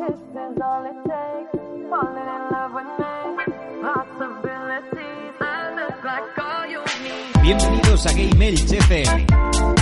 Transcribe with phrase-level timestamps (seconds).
[0.00, 1.64] kiss is all it takes.
[1.90, 3.44] Falling in love with me.
[3.82, 5.34] Possibilities.
[5.40, 7.32] I look like all you need.
[7.42, 9.79] Bienvenidos a Game Elch FM.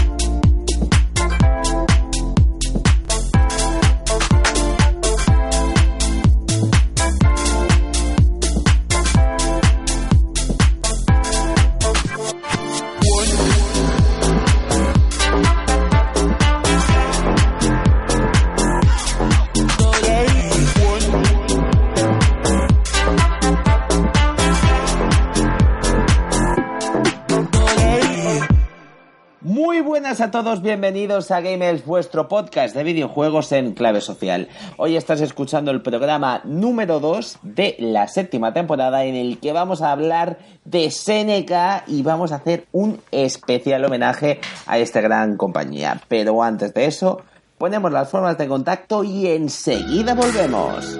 [30.30, 34.48] Todos, bienvenidos a Gamers, vuestro podcast de videojuegos en clave social.
[34.76, 39.80] Hoy estás escuchando el programa número 2 de la séptima temporada en el que vamos
[39.80, 46.00] a hablar de Seneca y vamos a hacer un especial homenaje a esta gran compañía.
[46.08, 47.22] Pero antes de eso,
[47.56, 50.98] ponemos las formas de contacto y enseguida volvemos.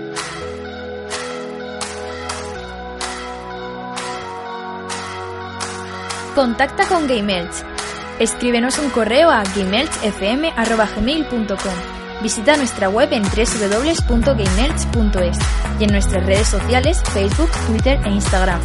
[6.34, 7.77] Contacta con GameElch.
[8.18, 15.38] Escríbenos un correo a gameelchfm.gmail.com Visita nuestra web en www.gameelch.es
[15.78, 18.60] y en nuestras redes sociales Facebook, Twitter e Instagram.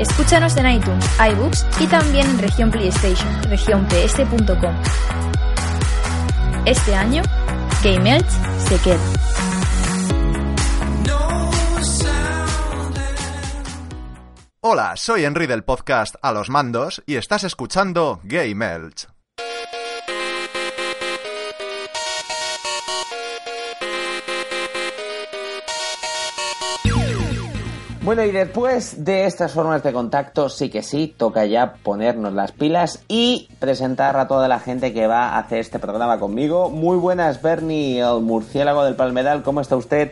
[0.00, 4.74] Escúchanos en iTunes, iBooks y también en región PlayStation, regionps.com.
[6.64, 7.22] Este año,
[7.84, 8.26] GameElch
[8.68, 8.98] se queda.
[14.68, 19.06] Hola, soy Henry del podcast A los Mandos y estás escuchando Game Elch.
[28.02, 32.50] Bueno, y después de estas formas de contacto, sí que sí, toca ya ponernos las
[32.50, 36.70] pilas y presentar a toda la gente que va a hacer este programa conmigo.
[36.70, 40.10] Muy buenas, Bernie, el murciélago del Palmeral, ¿cómo está usted?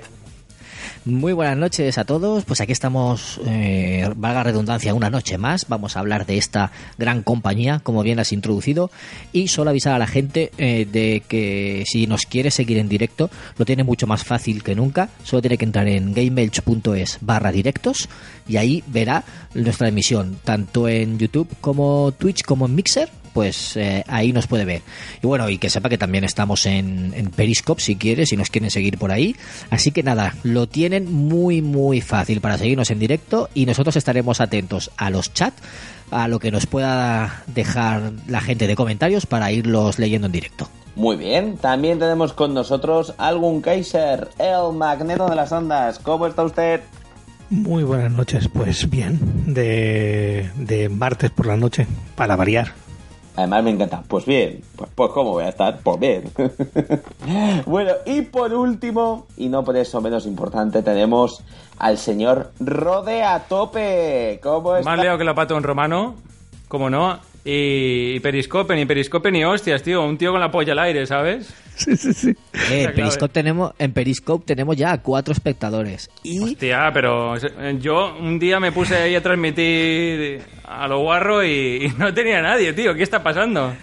[1.07, 2.47] Muy buenas noches a todos.
[2.47, 5.67] Pues aquí estamos, eh, valga redundancia, una noche más.
[5.69, 8.91] Vamos a hablar de esta gran compañía, como bien has introducido.
[9.31, 13.29] Y solo avisar a la gente eh, de que si nos quiere seguir en directo,
[13.59, 15.11] lo tiene mucho más fácil que nunca.
[15.25, 18.09] Solo tiene que entrar en gameelch.es barra directos
[18.49, 24.05] y ahí verá nuestra emisión, tanto en YouTube como Twitch como en Mixer pues eh,
[24.09, 24.81] ahí nos puede ver.
[25.23, 28.49] Y bueno, y que sepa que también estamos en, en, Periscope si quiere, si nos
[28.49, 29.37] quieren seguir por ahí.
[29.69, 34.41] Así que nada, lo tienen muy muy fácil para seguirnos en directo y nosotros estaremos
[34.41, 35.61] atentos a los chats,
[36.11, 40.69] a lo que nos pueda dejar la gente de comentarios para irlos leyendo en directo.
[40.95, 45.99] Muy bien, también tenemos con nosotros algún Kaiser, el magneto de las ondas.
[45.99, 46.83] ¿Cómo está usted?
[47.51, 49.19] Muy buenas noches, pues bien,
[49.53, 52.85] de, de martes por la noche, para variar.
[53.37, 54.03] Además me encanta.
[54.07, 55.81] Pues bien, pues, pues ¿cómo voy a estar?
[55.83, 56.33] Pues bien.
[57.67, 61.43] bueno, y por último, y no por eso menos importante, tenemos
[61.79, 64.39] al señor Rode a tope.
[64.43, 64.89] ¿Cómo está?
[64.89, 66.15] Más leo que la pata un romano,
[66.69, 67.19] como no.
[67.45, 70.03] Y, y Periscope, ni Periscope ni hostias, tío.
[70.03, 71.53] Un tío con la polla al aire, ¿sabes?
[71.77, 72.35] Sí, sí, sí.
[72.71, 76.09] Eh, Periscope tenemos, en Periscope tenemos ya cuatro espectadores.
[76.23, 77.35] Y Hostia, pero
[77.81, 82.41] yo un día me puse ahí a transmitir a lo guarro y, y no tenía
[82.41, 82.95] nadie, tío.
[82.95, 83.75] ¿Qué está pasando?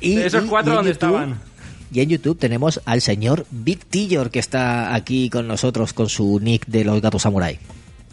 [0.00, 1.40] y, Esos y- cuatro, y en ¿dónde YouTube- estaban?
[1.92, 6.40] Y en YouTube tenemos al señor Big Tillor que está aquí con nosotros con su
[6.40, 7.58] nick de los gatos samurai.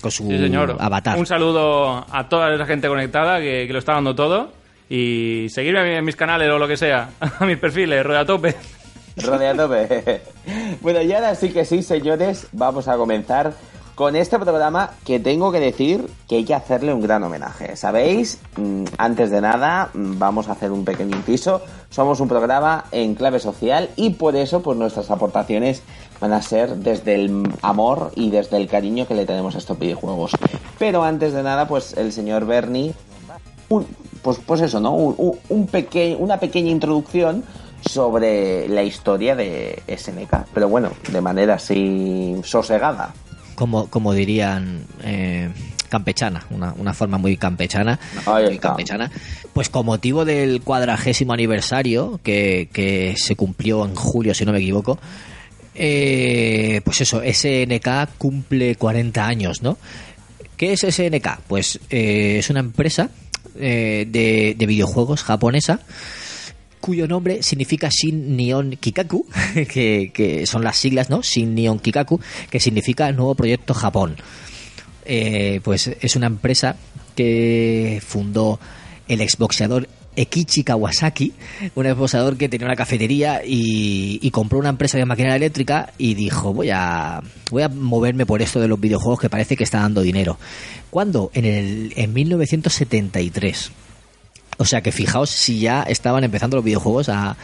[0.01, 0.75] Con su Sí, señor.
[0.79, 1.17] avatar.
[1.17, 4.51] Un saludo a toda esa gente conectada que, que lo está dando todo.
[4.89, 8.55] Y seguirme en mis canales o lo que sea, a mis perfiles, rueda tope.
[9.17, 10.22] Rode a tope.
[10.81, 13.53] bueno, y ahora sí que sí, señores, vamos a comenzar
[13.95, 17.75] con este programa que tengo que decir que hay que hacerle un gran homenaje.
[17.75, 18.39] ¿Sabéis?
[18.55, 21.61] Mm, Antes de nada, mm, vamos a hacer un pequeño inciso.
[21.89, 25.83] Somos un programa en clave social y por eso pues nuestras aportaciones
[26.21, 29.77] van a ser desde el amor y desde el cariño que le tenemos a estos
[29.77, 30.31] videojuegos.
[30.77, 32.94] Pero antes de nada, pues el señor Bernie
[33.67, 33.85] un-
[34.22, 34.94] pues, pues eso, ¿no?
[34.94, 37.44] Un, un- peque- una pequeña introducción
[37.88, 43.13] sobre la historia de SNK, pero bueno, de manera así sosegada.
[43.56, 45.50] Como, como dirían eh,
[45.89, 48.00] campechana, una, una forma muy campechana.
[48.25, 49.12] Muy campechana.
[49.54, 54.60] Pues con motivo del cuadragésimo aniversario que, que se cumplió en julio, si no me
[54.60, 54.98] equivoco,
[55.75, 59.77] eh, pues eso, SNK cumple 40 años, ¿no?
[60.57, 61.39] ¿Qué es SNK?
[61.48, 63.10] Pues eh, es una empresa
[63.56, 65.81] eh, de, de videojuegos japonesa
[66.80, 71.22] cuyo nombre significa Shin Neon Kikaku, que, que son las siglas, ¿no?
[71.22, 72.19] Shin Neon Kikaku,
[72.50, 74.16] que significa Nuevo Proyecto Japón.
[75.06, 76.75] Eh, pues es una empresa
[77.16, 78.60] que fundó
[79.07, 81.33] el exboxeador Ekichi Kawasaki,
[81.75, 86.13] un esposador que tenía una cafetería y, y compró una empresa de maquinaria eléctrica y
[86.13, 87.21] dijo, voy a,
[87.51, 90.38] voy a moverme por esto de los videojuegos que parece que está dando dinero.
[90.89, 91.31] ¿Cuándo?
[91.33, 93.71] En, el, en 1973.
[94.57, 97.38] O sea que fijaos si ya estaban empezando los videojuegos a,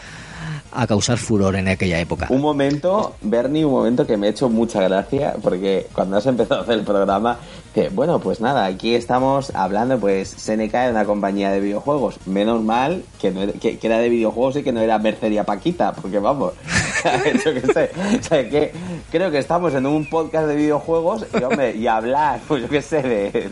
[0.76, 2.28] a causar furor en aquella época.
[2.30, 6.62] Un momento, Bernie, un momento que me ha hecho mucha gracia, porque cuando has empezado
[6.62, 7.40] a hacer el programa,
[7.74, 12.16] que bueno, pues nada, aquí estamos hablando, pues SNK de una compañía de videojuegos.
[12.26, 16.20] Menos mal que, no era, era de videojuegos y que no era Merceria Paquita, porque
[16.20, 16.54] vamos,
[17.46, 18.72] yo qué sé, o sea, que
[19.12, 22.82] creo que estamos en un podcast de videojuegos y, hombre, y hablar, pues yo qué
[22.82, 23.50] sé, de,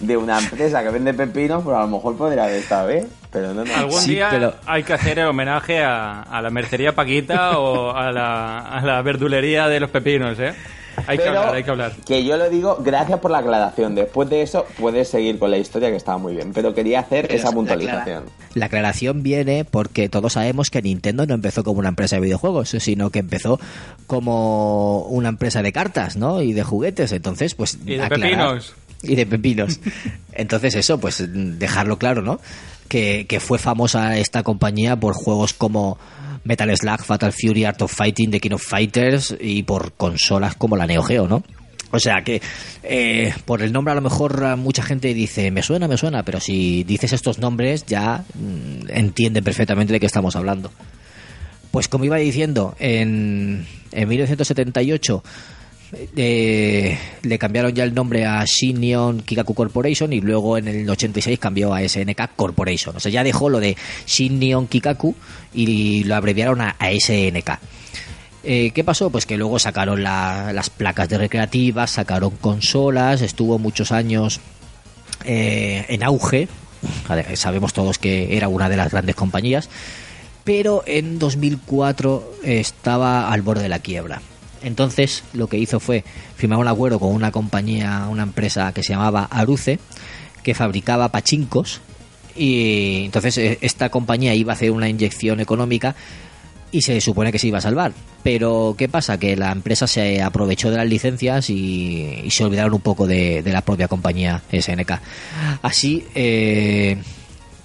[0.00, 3.54] de una empresa que vende pepinos, pues a lo mejor podría haber estado bien, pero
[3.54, 3.74] no, no.
[3.74, 7.94] Algún Sí, día pero- hay que hacer el homenaje a, a la mercería Paquita o
[7.94, 10.52] a la, a la verdulería de los pepinos, ¿eh?
[11.06, 11.92] Hay que hablar, hay que hablar.
[12.04, 13.94] que yo lo digo, gracias por la aclaración.
[13.94, 16.52] Después de eso, puedes seguir con la historia que estaba muy bien.
[16.52, 18.24] Pero quería hacer Pero esa la puntualización.
[18.54, 22.68] La aclaración viene porque todos sabemos que Nintendo no empezó como una empresa de videojuegos,
[22.70, 23.58] sino que empezó
[24.06, 26.42] como una empresa de cartas, ¿no?
[26.42, 27.12] Y de juguetes.
[27.12, 27.78] Entonces, pues.
[27.86, 28.74] Y de aclarar- pepinos.
[29.02, 29.80] Y de pepinos.
[30.32, 31.24] Entonces, eso, pues
[31.58, 32.40] dejarlo claro, ¿no?
[32.90, 35.96] Que, fue famosa esta compañía por juegos como
[36.42, 40.76] Metal Slug, Fatal Fury, Art of Fighting, The King of Fighters y por consolas como
[40.76, 41.44] la Neo Geo, ¿no?
[41.92, 42.42] O sea que
[42.82, 46.24] eh, por el nombre a lo mejor a mucha gente dice, me suena, me suena,
[46.24, 50.72] pero si dices estos nombres ya mm, entienden perfectamente de qué estamos hablando.
[51.70, 55.22] Pues como iba diciendo, en, en 1978
[56.16, 60.88] eh, le cambiaron ya el nombre a Shin Neon Kikaku Corporation y luego en el
[60.88, 62.96] 86 cambió a SNK Corporation.
[62.96, 63.76] O sea, ya dejó lo de
[64.06, 65.14] Shin Neon Kikaku
[65.52, 67.58] y lo abreviaron a, SNK.
[68.42, 69.10] Eh, ¿Qué pasó?
[69.10, 74.40] Pues que luego sacaron la- las placas de recreativas, sacaron consolas, estuvo muchos años
[75.24, 76.48] eh, en auge.
[77.34, 79.68] Sabemos todos que era una de las grandes compañías,
[80.44, 84.22] pero en 2004 estaba al borde de la quiebra.
[84.62, 86.04] Entonces lo que hizo fue
[86.36, 89.78] firmar un acuerdo con una compañía, una empresa que se llamaba Aruce,
[90.42, 91.80] que fabricaba pachincos
[92.36, 95.94] y entonces eh, esta compañía iba a hacer una inyección económica
[96.72, 97.92] y se supone que se iba a salvar.
[98.22, 99.18] Pero ¿qué pasa?
[99.18, 103.42] Que la empresa se aprovechó de las licencias y, y se olvidaron un poco de,
[103.44, 104.92] la propia compañía SNK.
[105.62, 106.98] Así, eh,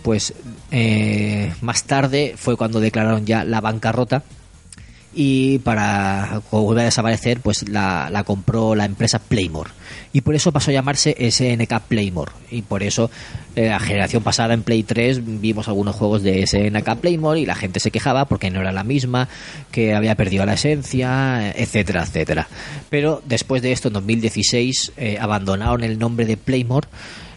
[0.01, 0.33] pues
[0.71, 4.23] eh, más tarde fue cuando declararon ya la bancarrota
[5.15, 9.71] y para volver a desaparecer pues la, la compró la empresa Playmore.
[10.11, 12.33] Y por eso pasó a llamarse SNK Playmore.
[12.51, 13.09] Y por eso
[13.55, 17.55] eh, la generación pasada en Play 3 vimos algunos juegos de SNK Playmore y la
[17.55, 19.29] gente se quejaba porque no era la misma
[19.71, 22.47] que había perdido la esencia etcétera etcétera.
[22.89, 26.87] Pero después de esto en 2016 eh, abandonaron el nombre de Playmore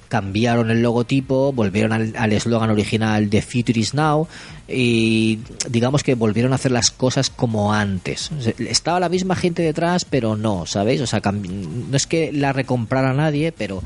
[0.08, 4.26] cambiaron el logotipo, volvieron al eslogan original de Future is Now
[4.66, 5.38] y
[5.68, 8.30] digamos que volvieron a hacer las cosas como antes.
[8.58, 11.00] Estaba la misma gente detrás, pero no, ¿sabéis?
[11.00, 13.82] O sea, no es que la recomprara nadie, pero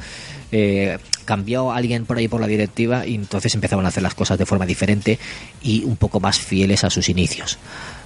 [0.51, 4.39] eh, cambió alguien por ahí por la directiva y entonces empezaron a hacer las cosas
[4.39, 5.19] de forma diferente
[5.63, 7.59] y un poco más fieles a sus inicios.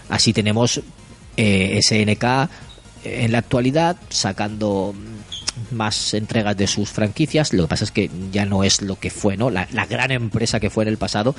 [0.09, 0.81] Así tenemos
[1.37, 2.25] eh, SNK
[3.05, 4.95] en la actualidad sacando
[5.73, 7.53] más entregas de sus franquicias.
[7.53, 9.51] Lo que pasa es que ya no es lo que fue, ¿no?
[9.51, 11.35] La, la gran empresa que fue en el pasado.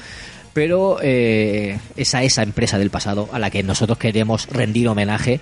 [0.53, 5.39] Pero eh, esa esa empresa del pasado a la que nosotros queremos rendir homenaje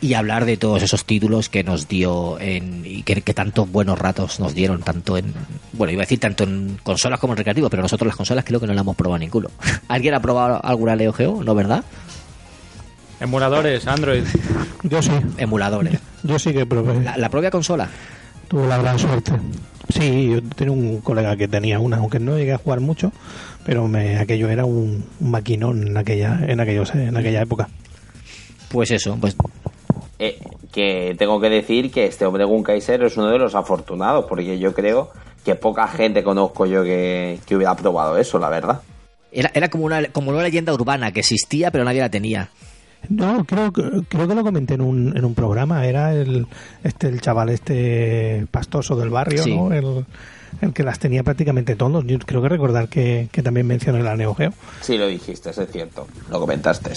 [0.00, 3.98] y hablar de todos esos títulos que nos dio en, y que, que tantos buenos
[3.98, 5.32] ratos nos dieron, tanto en,
[5.72, 8.60] bueno, iba a decir tanto en consolas como en recreativo, pero nosotros las consolas creo
[8.60, 9.48] que no las hemos probado ninguno.
[9.88, 11.42] ¿Alguien ha probado alguna Neo Geo?
[11.42, 11.82] ¿No, verdad?
[13.20, 14.24] Emuladores, Android.
[14.82, 15.98] Yo sí, Emuladores.
[16.22, 17.02] yo sí que probé.
[17.02, 17.88] La, la propia consola.
[18.48, 19.32] Tuve la gran suerte.
[19.88, 23.12] Sí, yo tenía un colega que tenía una, aunque no llegué a jugar mucho,
[23.64, 27.68] pero me, aquello era un, un maquinón en aquella, en aquellos, en aquella época.
[28.68, 29.36] Pues eso, pues
[30.18, 30.38] Eh,
[30.72, 34.58] que tengo que decir que este hombre Gun Kaiser es uno de los afortunados, porque
[34.58, 35.10] yo creo
[35.44, 38.80] que poca gente conozco yo que, que hubiera probado eso, la verdad.
[39.30, 42.48] Era, era como, una, como una leyenda urbana que existía pero nadie la tenía.
[43.08, 45.86] No, creo que creo que lo comenté en un, en un programa.
[45.86, 46.46] Era el
[46.84, 49.54] este el chaval este pastoso del barrio, Sí.
[49.56, 49.72] ¿no?
[49.72, 50.04] El,
[50.62, 52.04] el que las tenía prácticamente todos.
[52.06, 54.52] Yo creo que recordar que, que también mencioné la Neo Geo.
[54.80, 56.92] Sí, lo dijiste, es cierto, lo comentaste.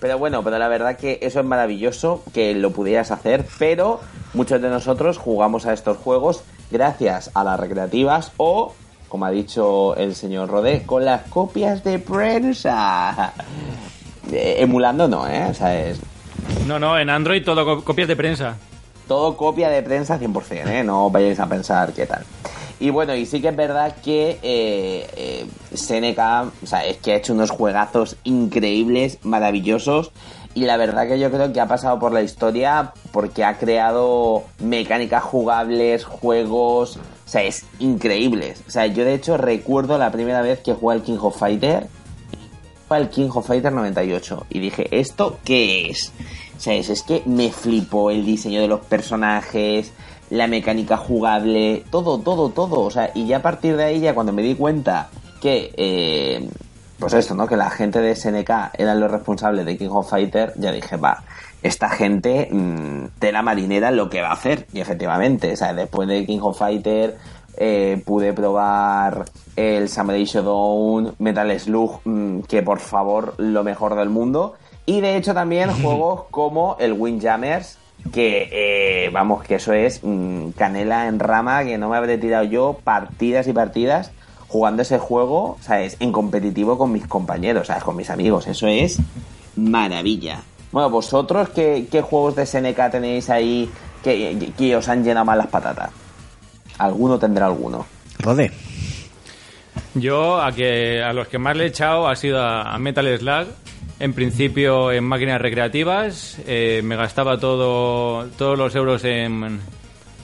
[0.00, 4.00] Pero bueno, pero la verdad que eso es maravilloso que lo pudieras hacer, pero
[4.34, 8.74] muchos de nosotros jugamos a estos juegos gracias a las recreativas o,
[9.08, 13.32] como ha dicho el señor Rodé, con las copias de prensa.
[14.32, 15.46] Eh, emulando no, ¿eh?
[15.50, 15.98] O sea, es
[16.66, 18.56] No, no, en Android todo co- copias de prensa.
[19.08, 20.84] todo copia de prensa 100%, ¿eh?
[20.84, 22.24] No vayáis a pensar qué tal.
[22.78, 26.18] Y bueno, y sí que es verdad que eh, eh, SNK,
[26.62, 30.12] o sea, es que ha hecho unos juegazos increíbles, maravillosos.
[30.54, 34.44] Y la verdad que yo creo que ha pasado por la historia porque ha creado
[34.58, 38.54] mecánicas jugables, juegos, o sea, es increíble.
[38.66, 41.86] O sea, yo de hecho recuerdo la primera vez que jugué al King of Fighter,
[42.90, 46.12] fue al King of Fighter 98, y dije, ¿esto qué es?
[46.58, 49.92] Sea, es, que me flipó el diseño de los personajes,
[50.28, 52.80] la mecánica jugable, todo, todo, todo.
[52.80, 55.08] O sea, y ya a partir de ahí, ya cuando me di cuenta
[55.40, 56.50] que, eh,
[56.98, 57.46] pues esto, ¿no?
[57.46, 61.22] Que la gente de SNK eran los responsables de King of Fighter, ya dije, va,
[61.62, 64.66] esta gente mmm, de la marinera lo que va a hacer.
[64.72, 67.16] Y efectivamente, o sea, después de King of Fighter
[67.56, 69.24] eh, pude probar
[69.56, 74.54] el Samurai Shodown, Metal Slug, mmm, que por favor, lo mejor del mundo.
[74.86, 77.78] Y de hecho también juegos como el Windjammers,
[78.12, 82.44] que eh, vamos, que eso es mmm, canela en rama, que no me habré tirado
[82.44, 84.12] yo partidas y partidas
[84.48, 85.96] jugando ese juego, ¿sabes?
[86.00, 87.84] En competitivo con mis compañeros, ¿sabes?
[87.84, 88.48] Con mis amigos.
[88.48, 88.98] Eso es
[89.54, 90.42] maravilla.
[90.72, 93.70] Bueno, vosotros, ¿qué, qué juegos de SNK tenéis ahí
[94.02, 95.90] que, que, os han llenado más las patatas?
[96.80, 97.86] Alguno tendrá alguno.
[98.18, 98.50] Rode.
[99.94, 103.18] Yo a, que, a los que más le he echado ha sido a, a Metal
[103.18, 103.48] Slug.
[103.98, 106.38] En principio en máquinas recreativas.
[106.46, 109.60] Eh, me gastaba todo, todos los euros en,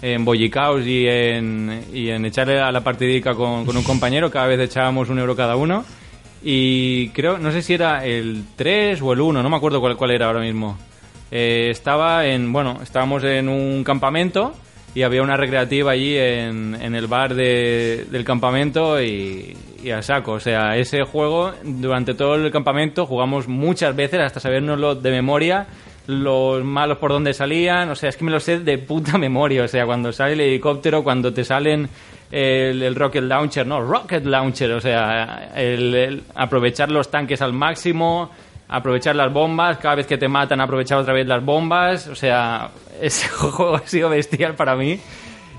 [0.00, 4.30] en bollicaos y en, y en echarle a la partidica con, con, un compañero.
[4.30, 5.84] Cada vez echábamos un euro cada uno.
[6.42, 9.96] Y creo, no sé si era el 3 o el 1, no me acuerdo cuál,
[9.98, 10.78] cuál era ahora mismo.
[11.30, 14.54] Eh, estaba en, bueno, estábamos en un campamento
[14.96, 20.00] y había una recreativa allí en, en el bar de, del campamento y, y, a
[20.00, 20.32] saco.
[20.32, 25.66] O sea, ese juego durante todo el campamento jugamos muchas veces hasta sabernoslo de memoria
[26.06, 29.64] los malos por donde salían, o sea, es que me lo sé de puta memoria,
[29.64, 31.90] o sea, cuando sale el helicóptero, cuando te salen
[32.30, 38.30] el, rocket launcher, no, rocket launcher, o sea, el aprovechar los tanques al máximo,
[38.68, 42.70] aprovechar las bombas, cada vez que te matan aprovechar otra vez las bombas, o sea,
[43.00, 44.98] ese juego ha sido bestial para mí.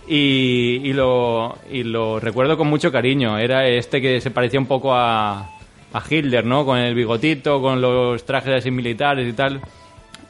[0.10, 3.38] Y, lo, y lo recuerdo con mucho cariño.
[3.38, 5.50] Era este que se parecía un poco a,
[5.94, 6.66] a Hitler, ¿no?
[6.66, 9.60] Con el bigotito, con los trajes así militares y tal.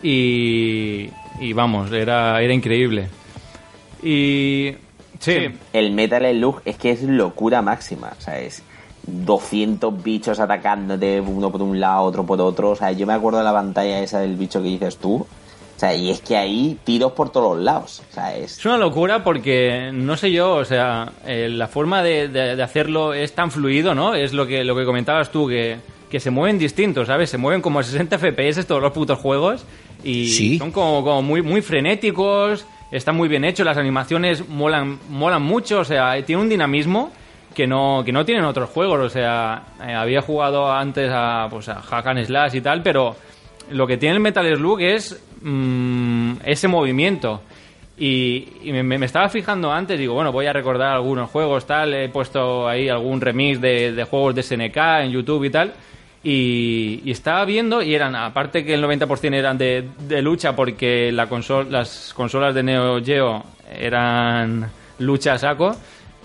[0.02, 3.08] Y, y vamos, era, era increíble.
[4.02, 4.74] Y
[5.20, 5.48] sí.
[5.74, 8.64] El Metal Slug es que es locura máxima, o sea, es
[9.08, 13.40] 200 bichos atacándote uno por un lado, otro por otro, o sea, yo me acuerdo
[13.40, 16.78] de la pantalla esa del bicho que dices tú, o sea, y es que ahí
[16.84, 18.02] tiros por todos lados.
[18.10, 18.58] O sea, es...
[18.58, 22.64] es una locura porque, no sé yo, o sea, eh, la forma de, de, de,
[22.64, 24.16] hacerlo es tan fluido, ¿no?
[24.16, 25.78] Es lo que, lo que comentabas tú, que,
[26.10, 27.30] que se mueven distintos, ¿sabes?
[27.30, 29.66] Se mueven como a 60 FPS todos los putos juegos
[30.04, 30.58] y ¿Sí?
[30.58, 35.80] son como, como muy, muy frenéticos, están muy bien hechos, las animaciones molan, molan mucho,
[35.82, 37.12] o sea, tiene un dinamismo
[37.58, 41.68] que no, que no tienen otros juegos, o sea, eh, había jugado antes a, pues,
[41.70, 43.16] a Hack and Slash y tal, pero
[43.72, 47.42] lo que tiene el Metal Slug es mmm, ese movimiento.
[47.98, 52.68] Y, me, estaba fijando antes, digo, bueno, voy a recordar algunos juegos, tal, he puesto
[52.68, 55.74] ahí algún remix de, de juegos de SNK en YouTube y tal.
[56.24, 61.26] Y, estaba viendo, y eran, aparte que el 90% eran de, de lucha, porque la
[61.26, 65.76] consol, las consolas de Neo Geo eran lucha a saco,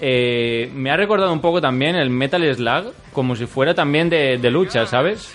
[0.05, 4.37] eh, me ha recordado un poco también el Metal Slug, como si fuera también de,
[4.37, 5.33] de lucha, ¿sabes?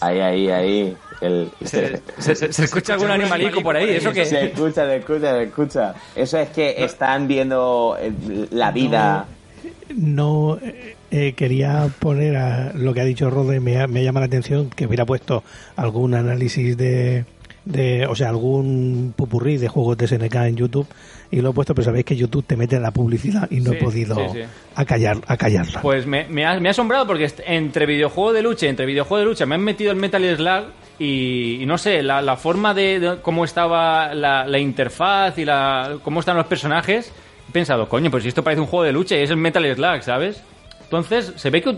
[0.00, 0.96] Ahí, ahí, ahí.
[1.20, 1.50] El...
[1.62, 4.24] Se, se, se, se, escucha algún animalico por ahí, ¿eso qué?
[4.24, 5.94] Se escucha, se escucha, se escucha.
[6.16, 7.98] Eso es que están viendo
[8.52, 9.26] la vida.
[9.94, 10.58] No, no
[11.10, 14.86] eh, quería poner a lo que ha dicho Rode, me, me, llama la atención que
[14.86, 15.44] hubiera puesto
[15.76, 17.26] algún análisis de,
[17.66, 20.86] de, o sea, algún pupurrí de juegos de SNK en YouTube
[21.32, 23.70] y lo he puesto, pero sabéis que YouTube te mete en la publicidad y no
[23.70, 24.40] sí, he podido sí, sí.
[24.76, 25.80] Acallar, acallarla.
[25.80, 29.24] Pues me, me, ha, me, ha, asombrado porque entre videojuego de lucha entre videojuego de
[29.24, 30.66] lucha me han metido el Metal Slug
[30.98, 35.46] y, y no sé, la, la forma de, de, cómo estaba la, la, interfaz y
[35.46, 37.10] la, cómo están los personajes,
[37.48, 40.02] he pensado, coño, pues esto parece un juego de lucha y es el Metal Slug,
[40.02, 40.42] ¿sabes?
[40.84, 41.74] Entonces, se ve que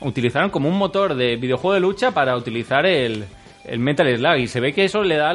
[0.00, 3.26] utilizaron como un motor de videojuego de lucha para utilizar el,
[3.66, 5.32] el Metal Slug y se ve que eso le da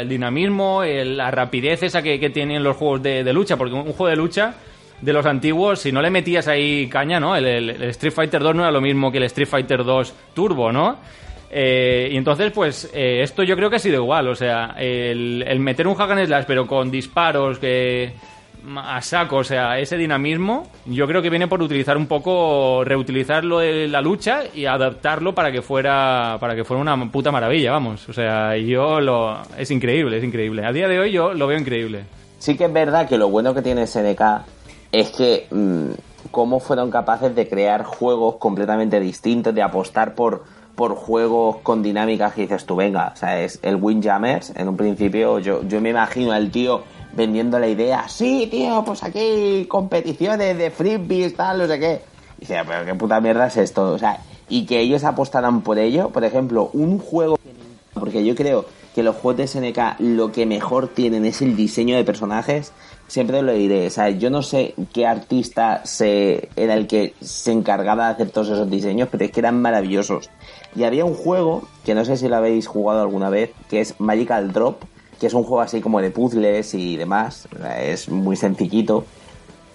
[0.00, 4.08] el dinamismo, el, la rapidez esa que, tienen los juegos de, lucha, porque un, juego
[4.08, 4.54] de lucha
[5.00, 7.34] de los antiguos, si no le metías ahí caña, ¿no?
[7.34, 10.98] El, Street Fighter 2 no era lo mismo que el Street Fighter 2 Turbo, ¿no?
[11.50, 15.42] Eh, y entonces, pues, eh, esto yo creo que ha sido igual, o sea, el,
[15.46, 18.12] el meter un hack and slash, pero con disparos que
[18.76, 23.44] a saco, o sea, ese dinamismo, yo creo que viene por utilizar un poco, reutilizar
[23.44, 27.72] lo de la lucha y adaptarlo para que fuera, para que fuera una puta maravilla,
[27.72, 28.08] vamos.
[28.08, 30.64] O sea, yo lo, es increíble, es increíble.
[30.64, 32.04] A día de hoy yo lo veo increíble.
[32.38, 34.22] Sí que es verdad que lo bueno que tiene SNK
[34.92, 35.90] es que mm,
[36.30, 42.34] cómo fueron capaces de crear juegos completamente distintos, de apostar por, por juegos con dinámicas
[42.34, 45.90] que dices tú, venga, o sea, es el Windjammers, en un principio yo, yo me
[45.90, 51.66] imagino al tío vendiendo la idea, sí, tío, pues aquí competiciones de frisbees, tal, no
[51.66, 52.00] sé qué.
[52.38, 55.78] Y dice, pero qué puta mierda es esto, o sea, y que ellos apostaran por
[55.78, 57.38] ello, por ejemplo, un juego,
[57.94, 61.96] porque yo creo que los juegos de SNK lo que mejor tienen es el diseño
[61.96, 62.72] de personajes,
[63.06, 67.52] siempre lo diré, o sea, yo no sé qué artista se, era el que se
[67.52, 70.30] encargaba de hacer todos esos diseños, pero es que eran maravillosos.
[70.76, 73.98] Y había un juego, que no sé si lo habéis jugado alguna vez, que es
[74.00, 74.82] Magical Drop,
[75.20, 77.46] que es un juego así como de puzzles y demás,
[77.78, 79.04] es muy sencillito,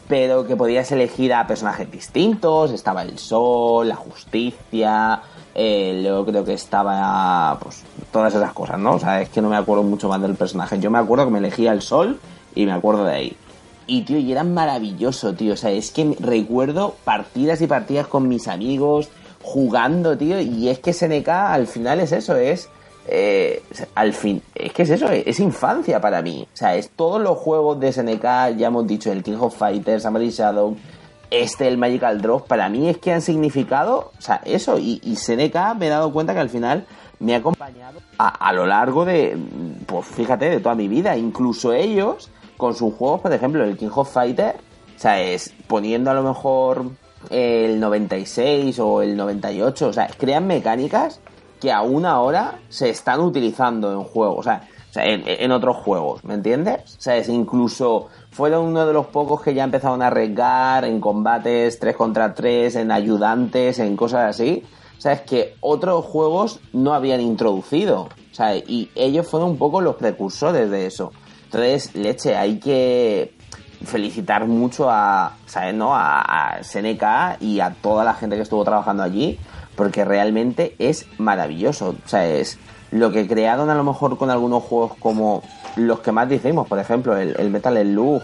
[0.08, 5.22] pero que podías elegir a personajes distintos, estaba el sol, la justicia,
[5.54, 8.96] eh, luego creo que estaba pues todas esas cosas, ¿no?
[8.96, 10.80] O sea, es que no me acuerdo mucho más del personaje.
[10.80, 12.20] Yo me acuerdo que me elegía el sol
[12.54, 13.38] y me acuerdo de ahí.
[13.88, 15.54] Y tío, y era maravilloso, tío.
[15.54, 19.10] O sea, es que recuerdo partidas y partidas con mis amigos,
[19.42, 20.42] jugando, tío.
[20.42, 22.70] Y es que SNK al final es eso, es.
[23.08, 26.48] Eh, al fin, es que es eso, es infancia para mí.
[26.54, 30.04] O sea, es todos los juegos de SNK, ya hemos dicho, el King of Fighters,
[30.04, 30.76] Samurai Shadow,
[31.30, 34.78] este, el Magical Drop, para mí es que han significado, o sea, eso.
[34.78, 36.86] Y, y SNK me he dado cuenta que al final
[37.20, 39.38] me ha acompañado a, a lo largo de,
[39.86, 41.16] pues fíjate, de toda mi vida.
[41.18, 44.56] Incluso ellos, con sus juegos, por ejemplo, el King of Fighter,
[44.96, 46.86] o sea, es poniendo a lo mejor
[47.30, 51.20] el 96 o el 98, o sea, crean mecánicas
[51.60, 56.96] que aún ahora se están utilizando en juegos, o sea, en, otros juegos, ¿me entiendes?
[56.98, 61.00] O sea, es incluso fueron uno de los pocos que ya empezaron a arriesgar en
[61.00, 64.64] combates 3 contra 3, en ayudantes, en cosas así.
[64.98, 68.04] O sea, es que otros juegos no habían introducido.
[68.04, 71.12] O sea, y ellos fueron un poco los precursores de eso.
[71.46, 73.36] Entonces, leche, hay que
[73.86, 75.74] felicitar mucho a, ¿sabes?
[75.74, 75.96] ¿no?
[75.96, 76.62] a, a
[77.40, 79.40] y a toda la gente que estuvo trabajando allí,
[79.75, 81.96] porque realmente es maravilloso.
[82.05, 82.58] O sea, es
[82.91, 85.44] lo que crearon a lo mejor con algunos juegos como
[85.75, 88.22] los que más decimos, por ejemplo, el, el Metal Slug.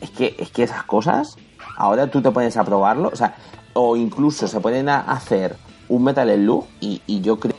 [0.00, 1.36] Es que, es que esas cosas,
[1.76, 3.34] ahora tú te pones a probarlo, o sea,
[3.72, 5.56] o incluso se pueden hacer
[5.88, 7.54] un Metal Slug y, y yo creo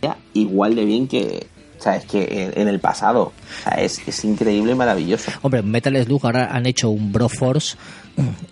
[0.00, 1.46] que igual de bien que,
[1.92, 3.32] es que en, en el pasado.
[3.32, 5.30] O sea, es, es increíble y maravilloso.
[5.42, 7.76] Hombre, Metal Slug ahora han hecho un Broforce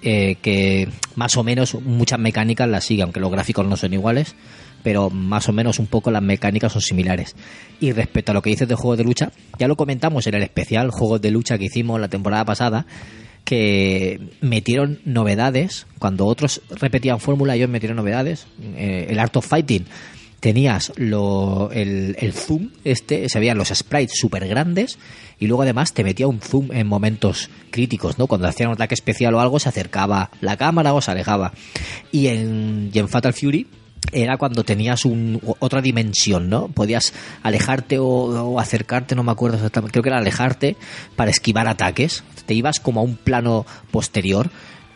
[0.02, 4.34] eh, que más o menos muchas mecánicas las sigue, aunque los gráficos no son iguales,
[4.82, 7.36] pero más o menos un poco las mecánicas son similares.
[7.80, 10.42] Y respecto a lo que dices de juegos de lucha, ya lo comentamos en el
[10.42, 12.86] especial Juegos de Lucha que hicimos la temporada pasada,
[13.44, 18.46] que metieron novedades, cuando otros repetían fórmula, ellos metieron novedades.
[18.76, 19.84] Eh, el Art of Fighting
[20.42, 24.98] tenías lo, el, zoom, este, se veían los sprites súper grandes
[25.38, 28.26] y luego además te metía un zoom en momentos críticos, ¿no?
[28.26, 31.52] Cuando hacían un ataque especial o algo se acercaba la cámara o se alejaba.
[32.10, 33.68] Y en, y en Fatal Fury
[34.10, 36.66] era cuando tenías un, otra dimensión, ¿no?
[36.66, 40.76] Podías alejarte o, o, acercarte, no me acuerdo exactamente, creo que era alejarte
[41.14, 42.24] para esquivar ataques.
[42.46, 44.50] Te ibas como a un plano posterior.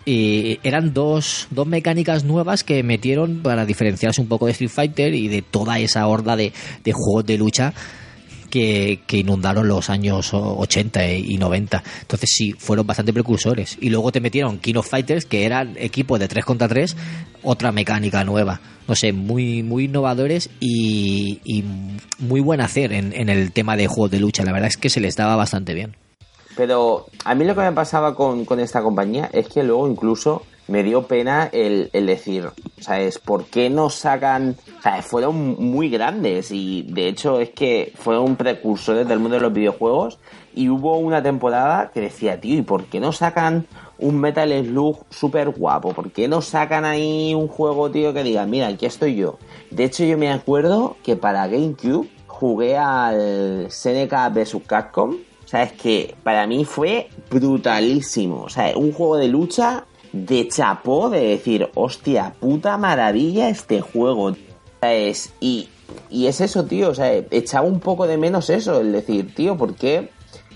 [0.09, 5.12] Y eran dos, dos mecánicas nuevas que metieron para diferenciarse un poco de Street Fighter
[5.12, 6.53] y de toda esa horda de,
[6.92, 7.75] juegos de lucha
[8.49, 11.83] que, que, inundaron los años 80 y 90.
[12.03, 13.79] Entonces sí, fueron bastante precursores.
[13.81, 16.97] Y luego te metieron King Fighters, que eran equipos de 3 contra 3,
[17.42, 18.61] otra mecánica nueva.
[18.87, 21.64] No sé, muy, muy innovadores y, y
[22.21, 24.45] muy buen hacer en, en el tema de juegos de lucha.
[24.45, 25.97] La verdad es que se les daba bastante bien.
[26.57, 30.42] Pero a mí lo que me pasaba con, con esta compañía es que luego incluso
[30.69, 33.19] me dio pena el, el decir, ¿sabes?
[33.19, 34.57] ¿Por qué no sacan?
[34.83, 39.53] Sea, fueron muy grandes y de hecho es que fueron precursores del mundo de los
[39.53, 40.19] videojuegos
[40.55, 43.66] y hubo una temporada que decía, tío, ¿y por qué no sacan
[43.99, 45.92] un Metal Slug súper guapo?
[45.92, 49.38] ¿Por qué no sacan ahí un juego, tío, que diga, mira, aquí estoy yo?
[49.71, 55.16] De hecho, yo me acuerdo que para GameCube jugué al Seneca vs Capcom.
[55.47, 58.43] O sea, es que para mí fue brutalísimo.
[58.43, 64.35] O sea, un juego de lucha de chapó de decir, hostia, puta maravilla este juego.
[64.83, 65.69] Es, y,
[66.11, 66.91] y es eso, tío.
[66.91, 70.11] O sea, echaba un poco de menos eso, el decir, tío, ¿por qué,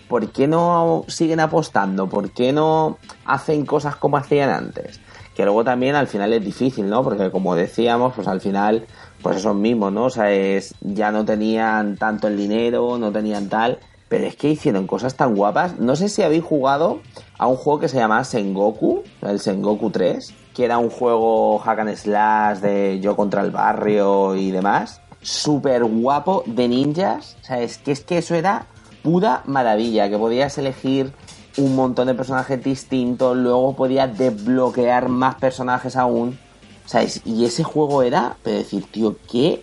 [0.08, 2.08] ¿por qué no siguen apostando?
[2.08, 5.00] ¿Por qué no hacen cosas como hacían antes?
[5.36, 7.04] Que luego también al final es difícil, ¿no?
[7.04, 8.86] Porque como decíamos, pues al final,
[9.22, 10.06] pues esos mismos, ¿no?
[10.06, 13.78] O sea, es, ya no tenían tanto el dinero, no tenían tal.
[14.10, 15.78] Pero es que hicieron cosas tan guapas.
[15.78, 17.00] No sé si habéis jugado
[17.38, 21.78] a un juego que se llama Sengoku, el Sengoku 3, que era un juego hack
[21.78, 25.00] and slash de yo contra el barrio y demás.
[25.22, 27.36] Súper guapo de ninjas.
[27.40, 28.66] O sea, es que, es que eso era
[29.04, 31.12] pura maravilla, que podías elegir
[31.56, 36.36] un montón de personajes distintos, luego podías desbloquear más personajes aún.
[36.84, 37.22] ¿Sabes?
[37.24, 39.62] Y ese juego era, pero decir, tío, qué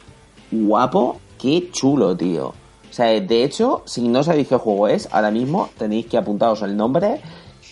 [0.51, 2.53] guapo, qué chulo, tío.
[2.97, 6.75] Sea, de hecho, si no sabéis qué juego es, ahora mismo tenéis que apuntaros el
[6.75, 7.21] nombre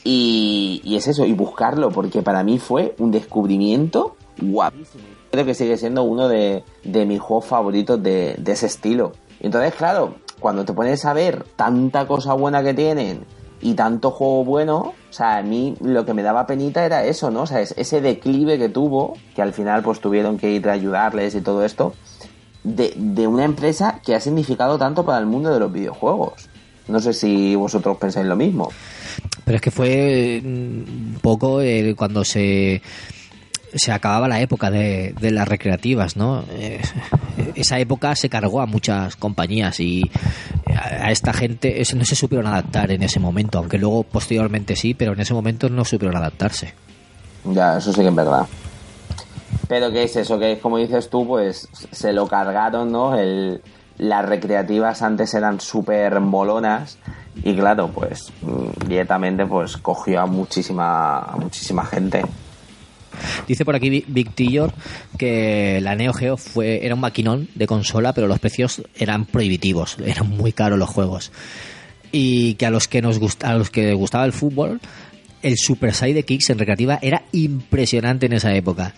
[0.03, 5.03] y, es eso, y buscarlo, porque para mí fue un descubrimiento guapísimo.
[5.31, 9.13] Creo que sigue siendo uno de, mis juegos favoritos de, ese estilo.
[9.39, 13.25] Entonces, claro, cuando te pones a ver tanta cosa buena que tienen
[13.61, 17.31] y tanto juego bueno, o sea, a mí lo que me daba penita era eso,
[17.31, 17.41] ¿no?
[17.41, 20.73] O sea, es- ese declive que tuvo, que al final pues tuvieron que ir a
[20.73, 21.93] ayudarles y todo esto,
[22.65, 26.49] de, de una empresa que ha significado tanto para el mundo de los videojuegos.
[26.87, 28.69] No sé si vosotros pensáis lo mismo.
[29.45, 32.81] Pero es que fue mm, un poco eh, cuando se
[33.73, 36.45] se acababa la época de, de las recreativas, ¿no?
[36.49, 36.81] Eh,
[37.55, 40.09] esa época se cargó a muchas compañías y
[40.73, 44.93] a a esta gente no se supieron adaptar en ese momento, aunque luego posteriormente sí,
[44.93, 46.73] pero en ese momento no supieron adaptarse.
[47.45, 48.45] Ya, eso sí que es verdad.
[49.67, 53.15] Pero que es eso, que es como dices tú, pues se lo cargaron, ¿no?
[53.97, 56.97] Las recreativas antes eran súper molonas
[57.43, 62.21] y claro, pues mm, directamente pues cogió a muchísima, muchísima gente.
[63.47, 64.73] Dice por aquí Vi- Big Tillor
[65.17, 69.97] que la Neo Geo fue, era un maquinón de consola, pero los precios eran prohibitivos,
[70.05, 71.31] eran muy caros los juegos.
[72.11, 74.81] Y que a los que nos gusta, a los que gustaba el fútbol,
[75.41, 78.93] el Super Side de Kicks en recreativa era impresionante en esa época.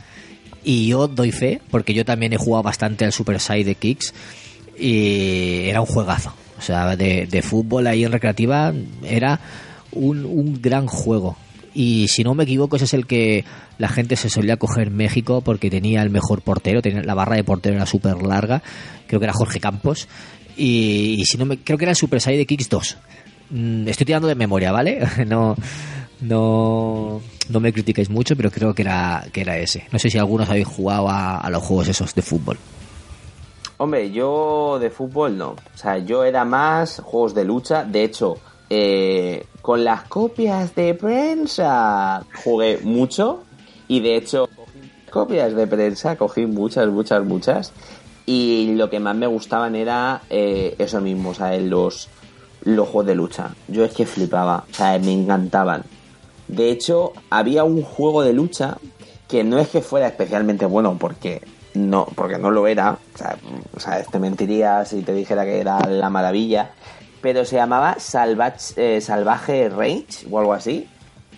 [0.67, 4.13] Y yo doy fe, porque yo también he jugado bastante al Super Side de Kicks
[4.77, 6.33] y era un juegazo.
[6.59, 9.39] O sea, de, de fútbol ahí en recreativa era
[9.93, 11.37] un, un gran juego.
[11.73, 13.45] Y si no me equivoco, ese es el que
[13.77, 17.37] la gente se solía coger en México porque tenía el mejor portero, tenía, la barra
[17.37, 18.61] de portero era súper larga,
[19.07, 20.09] creo que era Jorge Campos.
[20.57, 22.97] Y, si no me, creo que era el Super Side de Kicks 2.
[23.51, 24.99] Mm, Estoy tirando de memoria, ¿vale?
[25.25, 25.55] No,
[26.21, 29.87] no, no me critiquéis mucho, pero creo que era, que era ese.
[29.91, 32.57] No sé si algunos habéis jugado a, los juegos esos de fútbol.
[33.77, 35.49] Hombre, yo de fútbol no.
[35.49, 37.83] O sea, yo era más juegos de lucha.
[37.83, 38.37] De hecho,
[38.69, 43.43] eh, con las copias de prensa jugué mucho.
[43.87, 44.49] Y de hecho,
[45.11, 47.71] copias de prensa cogí muchas, muchas, muchas.
[48.25, 52.09] Y lo que más me gustaban era eh, eso mismo, o sea, los,
[52.63, 53.55] los juegos de lucha.
[53.67, 55.83] Yo es que flipaba, o sea, me encantaban.
[56.47, 58.77] De hecho, había un juego de lucha
[59.27, 61.41] que no es que fuera especialmente bueno porque
[61.73, 62.97] no, porque no lo era.
[63.13, 63.37] O sea,
[63.75, 66.71] o sea, te mentiría si te dijera que era la maravilla.
[67.21, 70.87] Pero se llamaba Salvage, eh, Salvaje Rage o algo así.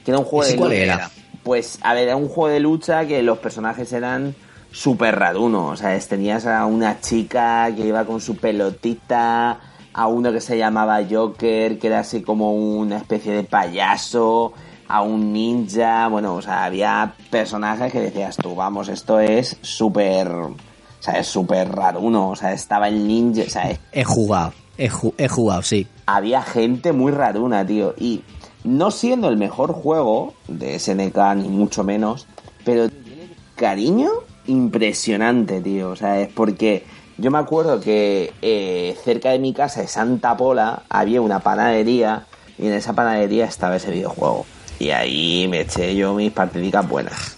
[0.06, 0.84] Que era un juego ¿Ese de cuál lucha.
[0.84, 1.12] era?
[1.44, 4.36] Pues, a ver, era un juego de lucha que los personajes eran
[4.72, 5.74] súper rarunos.
[5.74, 9.60] O sea, tenías a una chica que iba con su pelotita,
[9.94, 14.54] a uno que se llamaba Joker, que era así como una especie de payaso,
[14.90, 16.08] a un ninja.
[16.10, 20.28] Bueno, o sea, había personajes que decías tú, vamos, esto es súper.
[20.30, 20.56] O
[21.00, 22.30] sea, es súper raruno.
[22.32, 23.44] O sea, estaba el ninja.
[23.48, 25.88] O sea, es- He jugado, he, ju- he jugado, sí.
[26.06, 27.94] había gente muy raruna, tío.
[27.98, 28.24] Y
[28.66, 32.28] no siendo el mejor juego de SNK, ni mucho menos,
[32.66, 34.10] pero tiene cariño
[34.48, 35.90] impresionante, tío.
[35.90, 36.84] O sea, es porque
[37.18, 42.26] yo me acuerdo que eh, cerca de mi casa, de Santa Pola, había una panadería
[42.58, 44.46] y en esa panadería estaba ese videojuego.
[44.80, 47.38] Y ahí me eché yo mis partidicas buenas.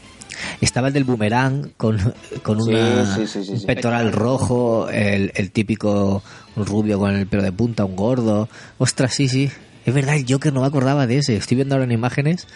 [0.60, 5.52] Estaba el del boomerang con, con una, sí, sí, sí, un pectoral rojo, el, el
[5.52, 6.24] típico
[6.56, 8.48] rubio con el pelo de punta, un gordo.
[8.78, 9.50] Ostras, sí, sí.
[9.86, 11.36] Es verdad, el Joker no me acordaba de ese.
[11.36, 12.48] Estoy viendo ahora en imágenes.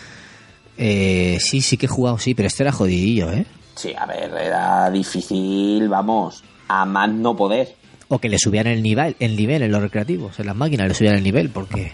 [0.77, 3.45] Eh, sí, sí que he jugado, sí, pero este era jodidillo, ¿eh?
[3.75, 7.75] Sí, a ver, era difícil, vamos, a más no poder.
[8.07, 10.93] O que le subían el nivel, el nivel en los recreativos, en las máquinas le
[10.93, 11.91] subían el nivel, porque...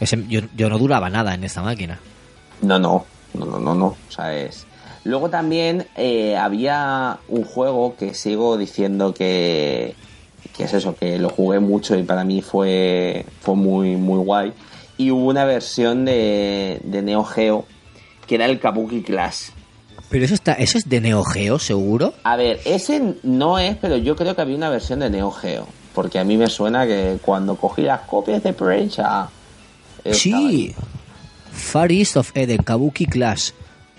[0.00, 1.98] Ese- yo, yo no duraba nada en esta máquina.
[2.62, 3.86] No, no, no, no, no, no.
[3.86, 4.66] O sea, es.
[5.04, 9.94] Luego también eh, había un juego que sigo diciendo que,
[10.56, 14.52] que es eso, que lo jugué mucho y para mí fue, fue muy, muy guay.
[14.96, 17.64] Y hubo una versión de, de Neo Geo
[18.26, 19.50] que era el Kabuki Clash.
[20.10, 22.12] Pero eso está, eso es de Neo Geo, seguro.
[22.24, 25.66] A ver, ese no es, pero yo creo que había una versión de Neo Geo.
[25.94, 29.30] Porque a mí me suena que cuando cogí las copias de prensa.
[30.12, 30.74] Sí.
[31.52, 33.50] Far East of Eden, Kabuki Clash,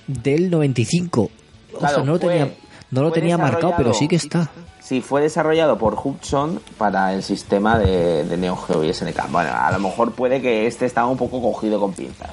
[0.08, 1.22] del 95.
[1.24, 2.54] O sea, Claro, no lo fue- tenía,
[2.92, 4.50] no lo tenía marcado, pero sí que está.
[4.82, 9.30] Sí, fue desarrollado por Hudson para el sistema de, de Neo Geo y SNK.
[9.30, 12.32] Bueno, a lo mejor puede que este estaba un poco cogido con pinzas.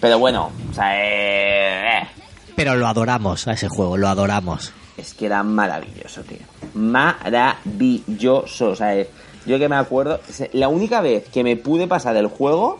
[0.00, 2.08] Pero bueno, o sea, eh, eh,
[2.56, 4.72] Pero lo adoramos a ese juego, lo adoramos.
[4.96, 6.38] es que era maravilloso, tío.
[6.74, 8.68] Maravilloso.
[8.70, 9.08] O sea, eh,
[9.46, 10.20] yo que me acuerdo,
[10.52, 12.78] la única vez que me pude pasar el juego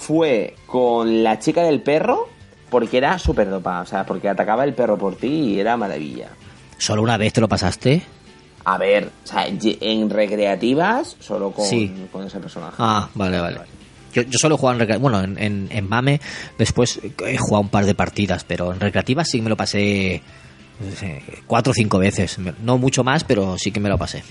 [0.00, 2.28] fue con la chica del perro
[2.70, 6.28] porque era súper dopada, o sea, porque atacaba el perro por ti y era maravilla.
[6.78, 8.02] ¿Solo una vez te lo pasaste?
[8.64, 11.92] A ver, o sea, en recreativas solo con, Sí.
[12.12, 12.76] con ese personaje.
[12.78, 13.58] Ah, vale, vale.
[14.12, 15.02] Yo, yo solo he jugado en recreativas.
[15.12, 16.20] Bueno, en, en, en MAME
[16.58, 20.22] después he jugado un par de partidas, pero en recreativas sí me lo pasé
[20.96, 22.38] sé, cuatro o cinco veces.
[22.62, 24.22] No mucho más, pero sí que me lo pasé.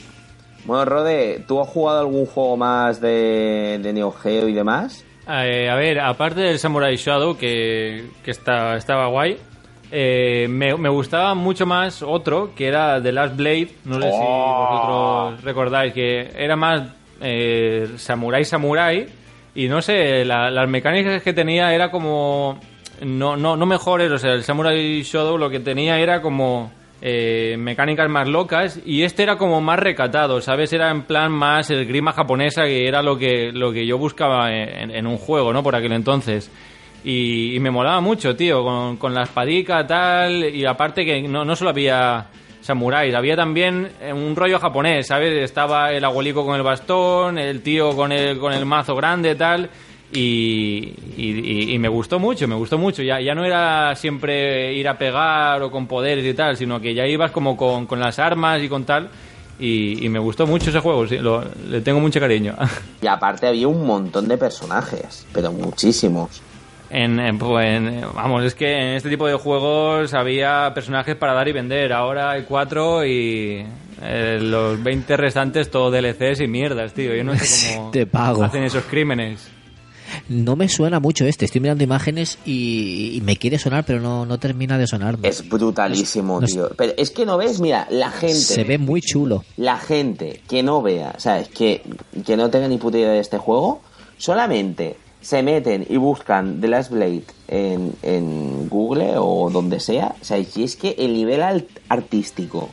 [0.65, 5.03] Bueno, Rode, ¿tú has jugado algún juego más de, de Neo Geo y demás?
[5.31, 9.37] Eh, a ver, aparte del Samurai Shadow, que, que está, estaba guay,
[9.91, 13.69] eh, me, me gustaba mucho más otro, que era The Last Blade.
[13.85, 15.29] No sé si Oh.
[15.29, 16.83] vosotros recordáis, que era más
[17.21, 19.07] eh, Samurai Samurai.
[19.55, 22.59] Y no sé, la- las mecánicas que tenía era como.
[23.01, 26.71] No, no, no mejores, o sea, el Samurai Shadow lo que tenía era como.
[27.01, 30.73] Eh, mecánicas más locas y este era como más recatado, ¿sabes?
[30.73, 34.51] Era en plan más el grima japonesa que era lo que, lo que yo buscaba
[34.51, 35.63] en, un juego, ¿no?
[35.63, 36.51] Por aquel entonces.
[37.03, 41.45] Y, y me molaba mucho, tío, con, con la espadica, tal, y aparte que no,
[41.45, 42.27] no solo había
[42.61, 45.33] samuráis, había también eh, un rollo japonés, ¿sabes?
[45.43, 49.69] Estaba el abuelico con el bastón, el tío con el, con el mazo grande, tal,
[50.11, 53.03] y, y- me gustó mucho, me gustó mucho.
[53.03, 56.93] Ya, ya no era siempre ir a pegar o con poderes y tal, sino que
[56.93, 59.09] ya ibas como con, con las armas y con tal,
[59.59, 62.55] y, y me gustó mucho ese juego, sí, lo- le tengo mucho cariño.
[63.01, 66.41] Y aparte había un montón de personajes, pero muchísimos.
[66.89, 71.33] En, en- pues, en- vamos, es que en este tipo de juegos había personajes para
[71.33, 71.93] dar y vender.
[71.93, 73.63] Ahora hay cuatro y
[74.01, 77.13] eh, los 20 restantes todo DLCs y mierdas, tío.
[77.13, 78.43] Yo no sé cómo Te pago.
[78.43, 79.51] hacen esos crímenes.
[80.29, 81.45] No me suena mucho este.
[81.45, 85.27] Estoy mirando imágenes y, y me quiere sonar, pero no, no termina de sonarme.
[85.27, 86.69] Es brutalísimo, No tío.
[86.77, 88.35] Pero es que no ves, mira, la gente.
[88.35, 89.43] Se ve muy chulo.
[89.57, 91.49] La gente que no vea, ¿sabes?
[91.49, 91.81] Que,
[92.25, 93.81] que no tenga ni puta idea de este juego,
[94.17, 100.15] solamente se meten y buscan The Last Blade en, en Google o donde sea.
[100.21, 102.69] O sea, y es que el nivel alt- artístico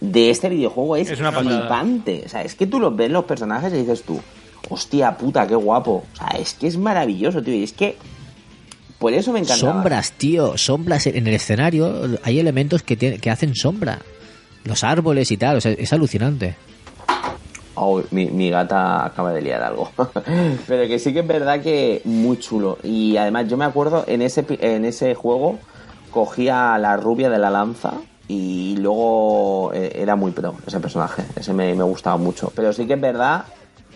[0.00, 2.22] de este videojuego es, Es una flipante.
[2.24, 4.18] O sea, es que tú los ves los personajes y dices tú,
[4.70, 6.04] hostia puta, qué guapo.
[6.14, 7.54] O sea, es que es maravilloso, tío.
[7.54, 7.96] Y es que
[8.98, 9.56] por eso me encanta.
[9.60, 10.56] Sombras, tío.
[10.56, 12.18] Sombras en el escenario.
[12.22, 13.98] Hay elementos que, tiene- que hacen sombra.
[14.64, 15.56] Los árboles y tal.
[15.56, 16.54] O sea, es alucinante.
[17.74, 19.90] Oh, mi, mi gata acaba de liar algo.
[20.66, 22.78] Pero que sí que es verdad que muy chulo.
[22.82, 25.58] Y además yo me acuerdo en ese, en ese juego
[26.10, 27.92] cogía a la rubia de la lanza
[28.28, 31.22] y luego eh, era muy pro ese personaje.
[31.36, 32.52] Ese me, me gustaba mucho.
[32.54, 33.44] Pero sí que es verdad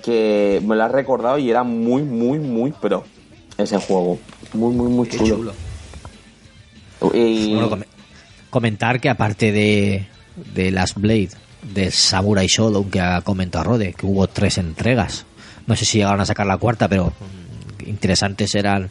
[0.05, 3.05] que me lo has recordado y era muy, muy, muy pro
[3.57, 4.19] ese juego.
[4.53, 5.37] Muy, muy, muy chulo.
[5.37, 5.53] chulo.
[7.14, 7.83] Y- Bueno, com-
[8.51, 10.07] comentar que aparte de,
[10.55, 11.31] de Last Blade,
[11.75, 15.25] de Samurai Shodown que ha comentado Rode, que hubo tres entregas.
[15.67, 17.12] No sé si llegaron a sacar la cuarta, pero
[17.87, 18.88] interesantes eran,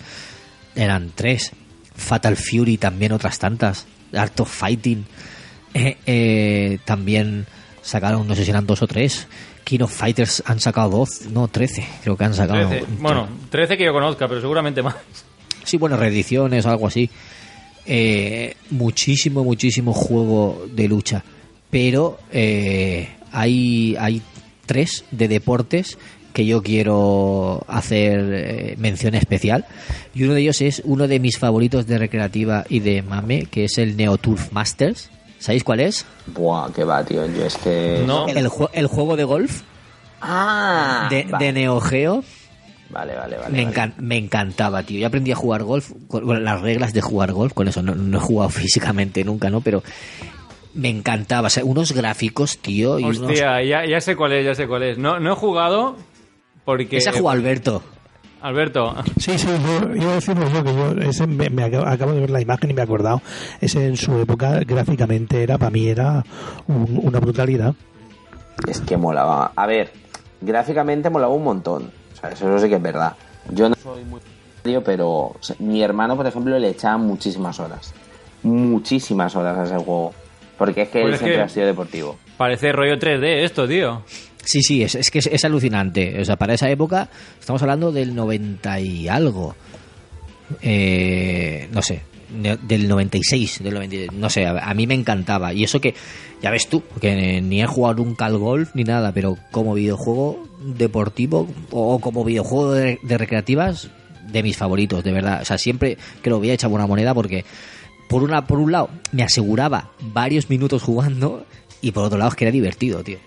[0.76, 1.52] eran tres.
[1.96, 3.86] Fatal Fury también otras tantas.
[4.14, 5.06] Art of Fighting
[5.74, 7.46] eh, eh, también
[7.82, 9.28] sacaron, no sé si eran dos o tres.
[9.64, 12.70] King of Fighters han sacado dos, no, trece, creo que han sacado.
[12.70, 12.86] 13.
[13.00, 14.96] Bueno, 13 que yo conozca, pero seguramente más.
[15.64, 17.10] Sí, bueno, reediciones algo así.
[17.86, 21.24] Eh, muchísimo, muchísimo juego de lucha.
[21.70, 24.22] Pero eh, hay, hay
[24.66, 25.98] tres de deportes
[26.34, 29.66] que yo quiero hacer eh, mención especial.
[30.14, 33.66] Y uno de ellos es uno de mis favoritos de recreativa y de mame, que
[33.66, 35.10] es el Neo Turf Masters.
[35.44, 36.06] ¿Sabéis cuál es?
[36.28, 37.26] Buah, qué va, tío.
[37.26, 38.02] Yo es que.
[38.08, 38.28] No.
[38.30, 39.62] El, el juego de golf
[40.22, 41.46] Ah, de, vale.
[41.46, 42.24] de Neo Geo.
[42.90, 43.50] Vale, vale, vale.
[43.52, 43.76] Me, vale.
[43.76, 45.00] encan- me encantaba, tío.
[45.00, 47.94] Yo aprendí a jugar golf, con bueno, las reglas de jugar golf, con eso no,
[47.94, 49.60] no he jugado físicamente nunca, ¿no?
[49.60, 49.84] Pero
[50.76, 51.48] me encantaba.
[51.48, 53.00] O sea, unos gráficos, tío.
[53.00, 53.20] Y unos...
[53.20, 54.98] Hostia, ya, ya sé cuál es, ya sé cuál es.
[54.98, 55.98] No, no he jugado
[56.64, 56.96] porque...
[56.98, 57.84] Ese ha jugado Alberto.
[58.44, 62.12] Alberto, Sí, sí, yo iba a decir eso, que yo ese me, me acabo, acabo
[62.12, 63.22] de ver la imagen y me he acordado.
[63.62, 66.24] Ese en su época gráficamente era, para mí era
[66.68, 67.74] un- una brutalidad.
[68.68, 69.54] Es que molaba.
[69.56, 69.94] A ver,
[70.42, 71.90] gráficamente molaba un montón.
[72.14, 73.14] O sea, eso sí que es verdad.
[73.50, 74.20] Yo no soy muy
[74.62, 77.94] serio, pero o sea, mi hermano, por ejemplo, le echaba muchísimas horas.
[78.44, 80.14] Muchísimas horas a ese juego.
[80.58, 82.18] Porque es que Pues él es siempre que- ha sido deportivo.
[82.38, 84.02] parece rollo 3D esto, tío.
[84.44, 86.20] Sí, sí, es, es que es, es alucinante.
[86.20, 89.56] O sea, para esa época estamos hablando del 90 y algo.
[90.62, 95.54] Eh, no sé, del 96, del 90, no sé, a, mí me encantaba.
[95.54, 95.94] Y eso que,
[96.42, 100.48] ya ves tú, que ni he jugado nunca al golf ni nada, pero como videojuego
[100.60, 103.90] deportivo o como videojuego de, recreativas,
[104.28, 105.42] de mis favoritos, de verdad.
[105.42, 107.46] O sea, siempre que lo voy a echar una moneda porque,
[108.10, 111.46] por, una, por un lado, me aseguraba varios minutos jugando
[111.82, 113.20] y por otro lado es que era divertido, tío.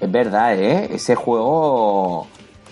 [0.00, 0.88] Es verdad, ¿eh?
[0.94, 2.26] Ese juego...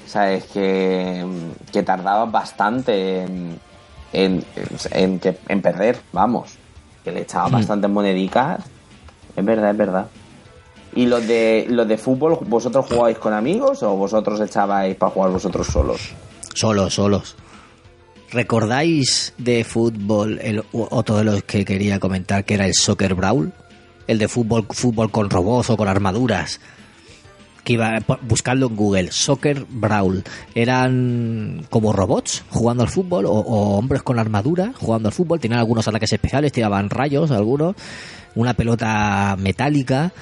[0.07, 0.45] ¿sabes?
[0.45, 1.25] Que,
[1.73, 3.59] que tardaba bastante en,
[4.13, 4.45] en,
[4.93, 6.53] en, que- en perder, vamos.
[7.03, 8.61] Que le echaba bastantes monedicas.
[9.35, 10.07] Es verdad, es verdad.
[10.95, 15.31] ¿Y los de, los de fútbol, vosotros jugabais con amigos o vosotros echabais para jugar
[15.33, 16.01] vosotros solos?
[16.55, 17.35] Solos, solos.
[18.31, 23.53] ¿Recordáis de fútbol el otro de los que quería comentar que era el Soccer Brawl?
[24.07, 26.61] El de fútbol, fútbol con robots o con armaduras.
[27.65, 30.23] Que iba buscando en Google, Soccer Brawl.
[30.55, 35.41] Eran como robots jugando al fútbol o, o hombres con armadura jugando al fútbol.
[35.41, 37.75] Tenían algunos ataques especiales, tiraban rayos, algunos.
[38.35, 40.13] Una pelota metálica.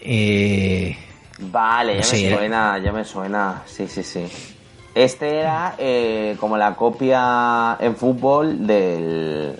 [0.00, 0.96] Eh,
[1.38, 3.62] Vale, ya Sí, me suena, ya me suena.
[3.66, 4.24] Sí, sí, sí.
[4.94, 9.54] Este era eh, como la copia en fútbol del,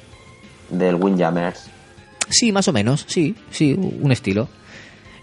[0.71, 1.67] del Windjammers.
[2.29, 4.49] Sí, más o menos, sí, sí, un estilo.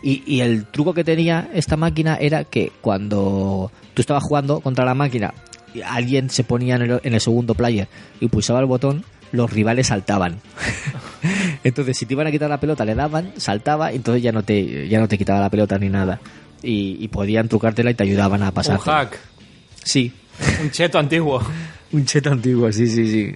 [0.04, 4.84] Y, y el truco que tenía esta máquina era que cuando tú estabas jugando contra
[4.84, 5.34] la máquina
[5.74, 7.88] y alguien se ponía en el, en el segundo player
[8.20, 10.42] y pulsaba el botón, los rivales saltaban.
[11.63, 14.44] entonces, si te iban a quitar la pelota, le daban, saltaba, y entonces ya no
[14.44, 16.20] te, ya no te quitaba la pelota ni nada.
[16.62, 18.76] Y, y podían trucártela y te ayudaban a pasar.
[18.78, 19.20] Un hack,
[19.84, 20.13] Sí,
[20.62, 21.42] un cheto antiguo.
[21.92, 23.36] un cheto antiguo, sí, sí, sí.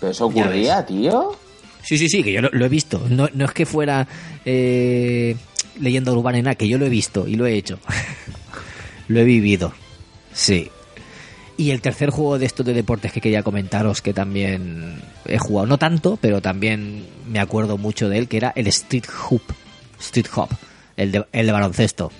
[0.00, 1.36] Pero eso ocurría, tío.
[1.82, 3.02] Sí, sí, sí, que yo lo, lo he visto.
[3.08, 4.06] No, no es que fuera
[4.44, 5.36] eh,
[5.80, 7.78] leyenda urbana nada, que yo lo he visto y lo he hecho.
[9.08, 9.72] lo he vivido.
[10.32, 10.70] Sí.
[11.56, 15.66] Y el tercer juego de estos de deportes que quería comentaros, que también he jugado,
[15.66, 19.42] no tanto, pero también me acuerdo mucho de él, que era el Street Hoop.
[19.98, 20.50] Street Hop,
[20.96, 22.12] el de, el de baloncesto.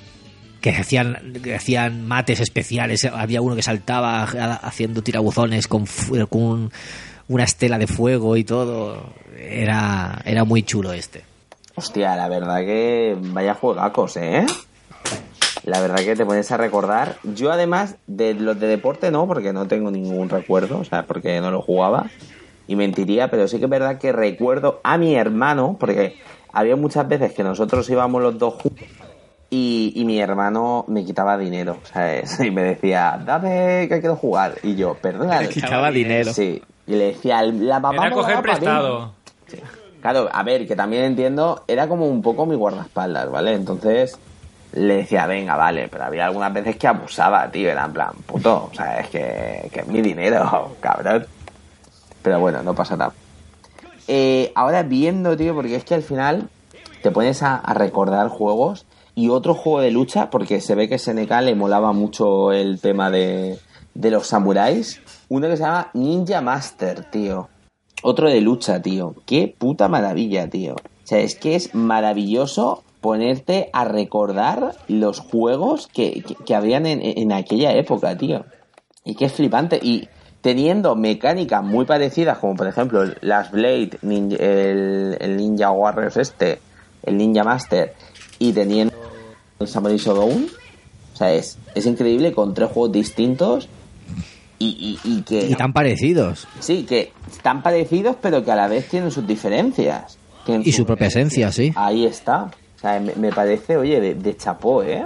[0.60, 3.04] Que hacían, que hacían mates especiales.
[3.04, 5.84] Había uno que saltaba haciendo tirabuzones con,
[6.28, 6.72] con un-
[7.28, 9.14] una estela de fuego y todo.
[9.38, 11.22] Era, era muy chulo este.
[11.78, 14.44] Hostia, la verdad que vaya juegacos, ¿eh?
[15.64, 17.16] La verdad que te pones a recordar.
[17.22, 21.40] Yo además de los de deporte no, porque no tengo ningún recuerdo, o sea, porque
[21.40, 22.06] no lo jugaba.
[22.66, 26.16] Y mentiría, pero sí que es verdad que recuerdo a mi hermano, porque
[26.52, 28.86] había muchas veces que nosotros íbamos los dos juntos
[29.50, 32.40] y, y mi hermano me quitaba dinero, ¿sabes?
[32.44, 34.56] Y me decía, dame que quiero jugar.
[34.64, 35.40] Y yo, perdona.
[35.42, 36.32] Me quitaba dinero.
[36.32, 36.60] Sí.
[36.86, 38.52] Y le decía, la mamá Era me coger da pa' mí".
[38.54, 39.12] prestado.
[40.00, 43.54] Claro, a ver, que también entiendo, era como un poco mi guardaespaldas, ¿vale?
[43.54, 44.18] Entonces
[44.72, 48.68] le decía, venga, vale, pero había algunas veces que abusaba, tío, era en plan, puto,
[48.70, 51.26] o sea, es que, que es mi dinero, cabrón.
[52.22, 53.12] Pero bueno, no pasa nada.
[54.06, 56.48] Eh, ahora viendo, tío, porque es que al final
[57.02, 61.30] te pones a, recordar juegos y otro juego de lucha, porque se ve que SNK
[61.42, 63.58] le molaba mucho el tema de,
[63.94, 65.00] de los samuráis.
[65.28, 67.48] Uno que se llama Ninja Master, tío.
[68.02, 69.14] Otro de lucha, tío.
[69.26, 70.74] Qué puta maravilla, tío.
[70.74, 77.00] O sea, es que es maravilloso ponerte a recordar los juegos que, que, habían en,
[77.02, 78.44] en aquella época, tío.
[79.04, 79.78] Y que es flipante.
[79.82, 80.08] Y
[80.40, 86.60] teniendo mecánicas muy parecidas, como por ejemplo las Blade, Ninja- el, el Ninja Warriors este,
[87.02, 87.94] el Ninja Master,
[88.38, 88.94] y teniendo
[89.58, 90.46] el Samurai Shodown.
[91.14, 93.68] O sea, es, es increíble con tres juegos distintos
[94.58, 95.46] y, y, y que...
[95.46, 96.46] Y tan parecidos.
[96.60, 100.18] Sí, que están parecidos, pero que a la vez tienen sus diferencias.
[100.44, 101.72] Tienen Y su propia esencia, sí.
[101.76, 102.44] Ahí está.
[102.76, 105.04] O sea, me, me parece, oye, de, de chapó, ¿eh?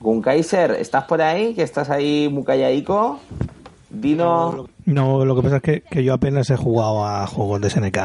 [0.00, 1.54] Gun Kaiser, ¿estás por ahí?
[1.54, 3.20] Que estás ahí muy calladico.
[3.90, 4.68] Dino.
[4.84, 7.98] No, lo que pasa es que, que yo apenas he jugado a juegos de SNK.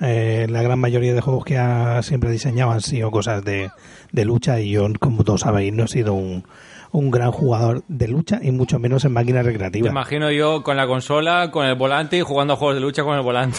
[0.00, 3.70] Eh, la gran mayoría de juegos que ha siempre diseñado han sido cosas de,
[4.10, 6.44] de lucha y yo, como todos sabéis, no he sido un,
[6.92, 9.90] un gran jugador de lucha y mucho menos en máquinas Te recreativas.
[9.90, 13.16] imagino yo con la consola, con el volante y jugando a juegos de lucha con
[13.16, 13.58] el volante.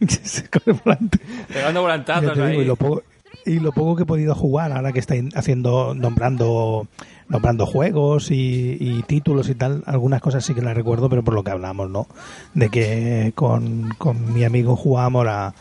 [0.50, 1.18] Con el volante.
[1.46, 2.58] Pegando volantazos te digo, ahí.
[2.58, 3.02] y, lo poco,
[3.44, 6.88] y lo poco que he podido jugar ahora que estáis haciendo, nombrando,
[7.28, 11.34] nombrando juegos y, y títulos y tal, algunas cosas sí que las recuerdo, pero por
[11.34, 12.08] lo que hablamos, ¿no?
[12.54, 15.54] De que con, con mi amigo jugábamos a,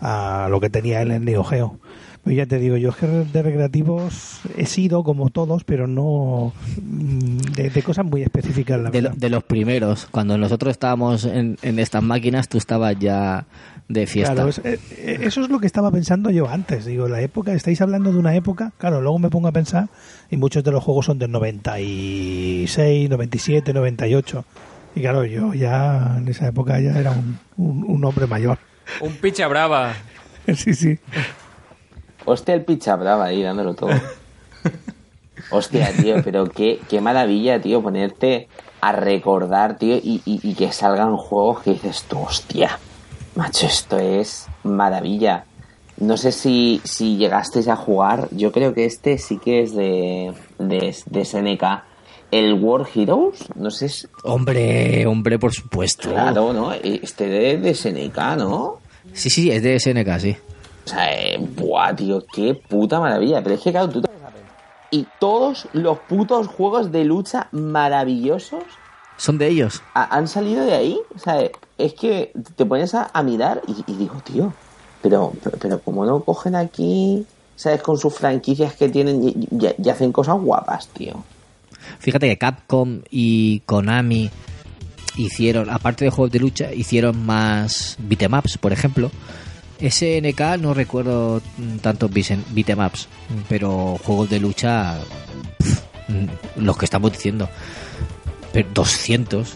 [0.00, 1.78] a lo que tenía él en Neo Geo.
[2.24, 6.52] Pero ya te digo, yo es que de recreativos he sido como todos, pero no
[6.82, 10.06] mm, de, de cosas muy específicas, la De, lo- de los primeros.
[10.10, 13.46] Cuando nosotros estábamos en, en estas máquinas, tú estabas ya
[13.88, 14.34] de fiesta.
[14.34, 16.84] Claro, es- eh, eh, eso es lo que estaba pensando yo antes.
[16.84, 19.88] Digo, la época, estáis hablando de una época, claro, luego me pongo a pensar
[20.30, 24.44] y muchos de los juegos son del 96, 97, 98.
[24.96, 28.58] Y claro, yo ya en esa época ya era un, un, un hombre mayor.
[29.00, 29.94] Un picha brava.
[30.56, 30.98] Sí, sí.
[32.28, 33.90] Hostia, el picha brava ahí dándolo todo.
[35.50, 38.48] Hostia, tío, pero qué, qué maravilla, tío, ponerte
[38.80, 42.78] a recordar, tío, y, y- y que salgan juegos que dices tú, hostia,
[43.34, 45.44] macho, esto es maravilla.
[45.96, 50.32] No sé si, si llegasteis a jugar, yo creo que este sí que es de,
[50.58, 51.62] de, de SNK,
[52.30, 54.06] El War Heroes, no sé si...
[54.24, 56.10] Hombre, hombre, por supuesto.
[56.10, 56.72] Claro, ¿no?
[56.72, 58.80] Este de, de SNK, ¿no?
[59.14, 60.36] Sí, sí, es de SNK, sí.
[60.88, 63.42] O sea, eh, buah, tío, qué puta maravilla.
[63.42, 64.08] Pero es que, claro, tú te...
[64.90, 68.62] Y todos los putos juegos de lucha maravillosos
[69.18, 69.82] Son de ellos.
[69.94, 70.98] ha- han salido de ahí.
[71.14, 71.38] O sea,
[71.76, 74.52] es que te pones a, a mirar y, y digo, tío,
[75.02, 79.74] pero, pero, pero ¿cómo no cogen aquí, sabes, con sus franquicias que tienen y, y-
[79.84, 81.22] y hacen cosas guapas, tío?
[81.98, 84.30] Fíjate que Capcom y Konami
[85.18, 89.10] hicieron, aparte de juegos de lucha, hicieron más beatemaps, por ejemplo.
[89.80, 93.08] SNK no recuerdo mm, tantos beatemaps,
[93.48, 94.98] pero juegos de lucha,
[96.08, 97.48] mm, los que estamos diciendo,
[98.52, 99.54] pero 200.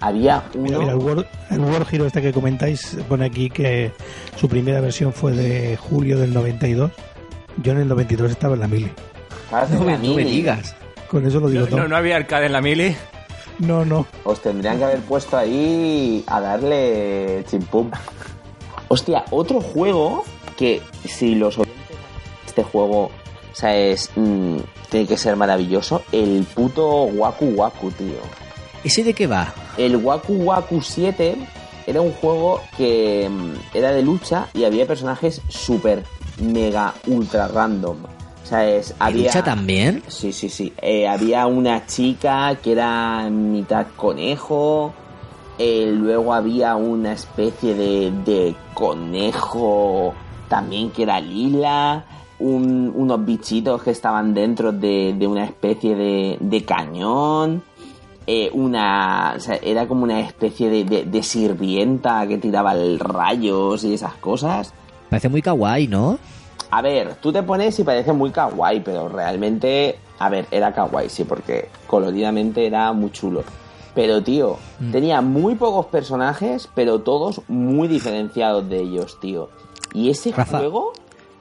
[0.00, 0.80] Había uno...
[0.80, 3.92] mira, el, World, el World Hero este que comentáis pone aquí que
[4.36, 6.90] su primera versión fue de julio del 92.
[7.62, 8.90] Yo en el 92 estaba en la mili.
[9.72, 10.74] No me, no me digas.
[11.08, 11.80] Con eso lo digo No, todo.
[11.80, 12.96] no, no había arcade en la mili.
[13.58, 14.06] No, no.
[14.24, 17.90] Os tendrían que haber puesto ahí a darle chimpum.
[18.92, 20.24] Hostia, otro juego
[20.56, 21.96] que si los oyentes
[22.44, 24.56] este juego, o sea, es, mm,
[24.90, 28.18] tiene que ser maravilloso, el puto Waku Waku, tío.
[28.82, 29.54] ¿Ese de qué va?
[29.76, 31.36] El Waku Waku 7
[31.86, 36.02] era un juego que mm, era de lucha y había personajes súper,
[36.42, 37.96] mega, ultra random.
[38.42, 39.26] O sea, es, ¿Y había...
[39.26, 40.02] lucha también?
[40.08, 40.72] Sí, sí, sí.
[40.82, 44.92] Eh, había una chica que era mitad conejo.
[45.62, 50.14] Eh, luego había una especie de, de conejo
[50.48, 52.04] también que era lila.
[52.40, 57.62] un- unos bichitos que estaban dentro de, de una especie de, de cañón.
[58.26, 59.34] eh, una.
[59.36, 63.92] o sea, era como una especie de, de- de sirvienta que tiraba el rayos y
[63.94, 64.72] esas cosas.
[65.10, 66.18] Parece muy kawaii, ¿no?
[66.70, 71.08] A ver, tú te pones y parece muy kawaii, pero realmente, a ver, era kawaii,
[71.10, 73.42] sí, porque coloridamente era muy chulo.
[73.94, 74.92] Pero, tío, Mm.
[74.92, 79.50] tenía muy pocos personajes, pero todos muy diferenciados de ellos, tío.
[79.94, 80.58] Y ese Rafa.
[80.58, 80.92] juego,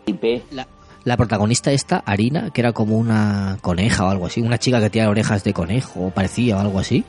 [0.08, 0.68] IP, La,
[1.04, 4.90] la protagonista esta, Arina, que era como una coneja o algo así, una chica que
[4.90, 7.04] tiene orejas de conejo, o parecía o algo así.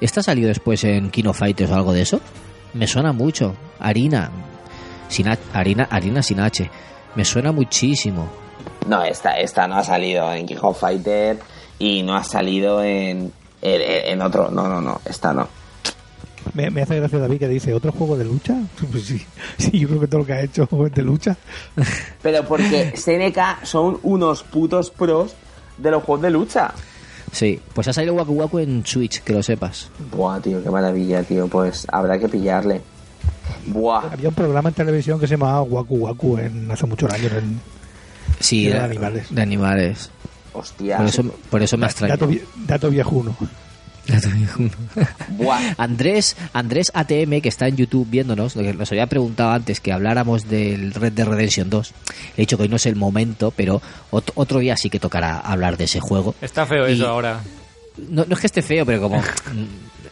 [0.00, 2.20] ¿Esta salió después en Kino Fighters o algo de eso?
[2.72, 3.54] Me suena mucho.
[3.80, 4.30] Harina.
[5.08, 6.70] Sin H- harina, harina sin H.
[7.14, 8.28] Me suena muchísimo.
[8.86, 11.38] no, esta, esta no ha salido en King of Fighter
[11.78, 13.32] y no ha salido en,
[13.62, 15.48] en, en otro, no, no, no, esta no.
[16.54, 18.56] Me, me hace gracia David que dice, ¿otro juego de lucha?
[18.90, 19.24] Pues sí,
[19.58, 21.36] sí, yo creo que todo lo que ha hecho es de lucha.
[22.22, 25.34] Pero porque SNK son unos putos pros
[25.76, 26.72] de los juegos de lucha.
[27.32, 29.90] Sí, pues ha salido Waku Waku en Switch, que lo sepas.
[30.10, 31.46] Buah, tío, qué maravilla, tío.
[31.46, 32.80] Pues habrá que pillarle.
[33.66, 34.12] Buah.
[34.12, 37.32] Había un programa en televisión que se llamaba Waku Waku en, hace muchos años.
[37.32, 37.60] En,
[38.40, 39.34] Sí, Y de de animales.
[39.34, 40.10] De animales.
[40.58, 40.96] Hostia.
[40.98, 42.16] Por eso, por eso me extraña.
[42.16, 42.30] dato,
[42.66, 43.36] dato viejuno.
[45.36, 45.74] Buah.
[45.76, 49.92] Andrés, Andrés ATM, que está en YouTube viéndonos, lo que nos había preguntado antes que
[49.92, 51.90] habláramos del Red Dead Redemption 2.
[51.90, 54.98] Le he dicho que hoy no es el momento, pero ot- otro día sí que
[54.98, 56.34] tocará hablar de ese juego.
[56.40, 57.40] Está feo Y- eso ahora.
[58.10, 59.20] No, no es que esté feo, pero como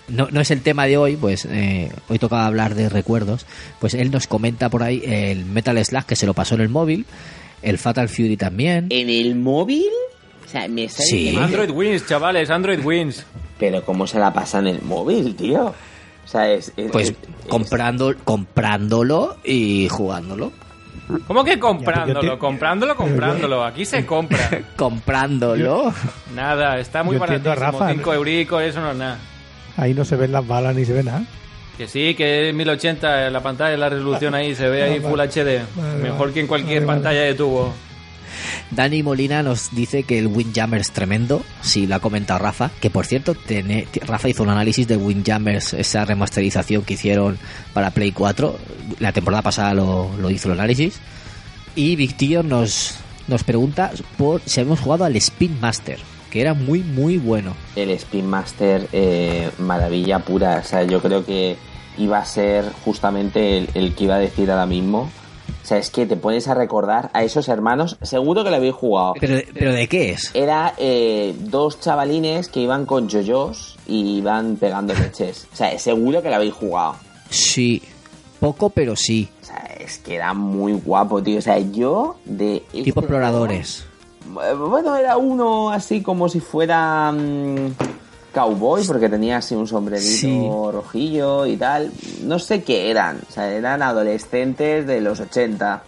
[0.09, 3.47] no, no es el tema de hoy, pues eh, hoy tocaba hablar de recuerdos.
[3.81, 6.69] Pues él nos comenta por ahí el Metal Slug que se lo pasó en el
[6.69, 7.07] móvil,
[7.63, 8.89] el Fatal Fury también.
[8.91, 9.87] ¿En el móvil?
[10.47, 11.17] O sea, me está Sí.
[11.17, 13.27] diciendo que- Android wins, chavales, Android wins.
[13.59, 15.67] Pero ¿cómo se la pasa en el móvil, tío?
[15.67, 16.73] O sea, es...
[16.77, 17.17] es- Pues es-
[17.49, 20.53] comprando, comprándolo y jugándolo.
[21.29, 22.39] ¿Cómo que comprándolo?
[22.39, 23.65] Comprándolo, comprándolo.
[23.65, 24.63] Aquí se compra.
[24.77, 25.93] Comprándolo.
[26.35, 27.17] Nada, está muy.
[27.17, 27.93] Rafa.
[27.93, 29.19] 5 euricos, eso no es nada.
[29.77, 31.23] Ahí no se ven las balas ni se ve nada.
[31.77, 35.21] Que sí, que es 1080 en la pantalla, la resolución ahí, se ve ahí Full
[35.21, 35.63] HD.
[35.77, 36.97] Vale, Mejor que en cualquier vale, vale.
[37.03, 37.75] pantalla de tubo.
[38.71, 42.91] Dani Molina nos dice que el Windjammers es tremendo, sí, lo ha comentado Rafa, que
[42.91, 43.37] por cierto,
[44.07, 47.39] Rafa hizo un análisis de Windjammers, esa remasterización que hicieron
[47.73, 48.59] para Play 4,
[49.01, 51.01] la temporada pasada lo, lo hizo el análisis,
[51.77, 52.97] y Victor nos,
[53.29, 55.99] nos pregunta por si hemos jugado al Spin Master,
[56.31, 57.55] que era muy muy bueno.
[57.77, 60.61] El Spin Master, eh, maravilla pura.
[60.65, 61.57] O sea, yo creo que
[61.99, 65.11] iba a ser justamente el, el que iba a decir ahora mismo.
[65.67, 67.97] O sea, es que te pones a recordar a esos hermanos.
[68.01, 69.15] Seguro que lo habéis jugado.
[69.19, 70.31] Pero, pero ¿de qué es?
[70.33, 75.49] Era eh, dos chavalines que iban con yoyos y iban pegando leches.
[75.53, 76.95] O sea, seguro que lo habéis jugado.
[77.31, 77.83] Sí,
[78.39, 81.39] poco pero sí, O sea, es que era muy guapo, tío.
[81.39, 82.59] O sea, yo de...
[82.69, 83.85] este tipo exploradores.
[84.25, 87.75] Eh, Bueno, era uno así como si fuera mm,
[88.37, 90.49] cowboy, porque tenía así un sombrerito Sí.
[90.71, 91.91] rojillo y tal.
[92.23, 93.19] No sé qué eran.
[93.27, 95.83] O sea, eran adolescentes de los 80.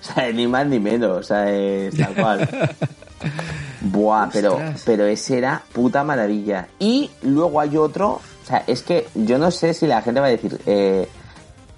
[0.00, 1.16] O sea, ni más ni menos.
[1.18, 2.48] O sea, es tal cual.
[3.82, 6.66] Buah, pero, pero ese era puta maravilla.
[6.80, 10.26] Y luego hay otro, o sea, es que yo no sé si la gente va
[10.26, 11.08] a decir, eh,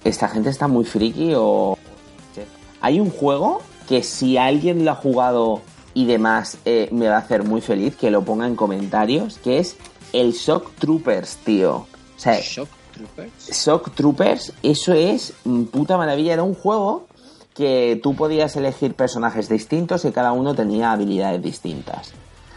[0.05, 1.77] esta gente está muy friki o...
[2.81, 5.61] Hay un juego que si alguien lo ha jugado
[5.95, 9.59] y demás eh, me va a hacer muy feliz, que lo ponga en comentarios, que
[9.59, 9.77] es
[10.15, 11.75] el Shock Troopers, tío.
[11.77, 11.87] O
[12.17, 13.51] sea, Shock Troopers.
[13.65, 16.33] Shock Troopers, eso es mm, puta maravilla.
[16.35, 17.07] Era un juego
[17.55, 22.13] que tú podías elegir personajes distintos y cada uno tenía habilidades distintas.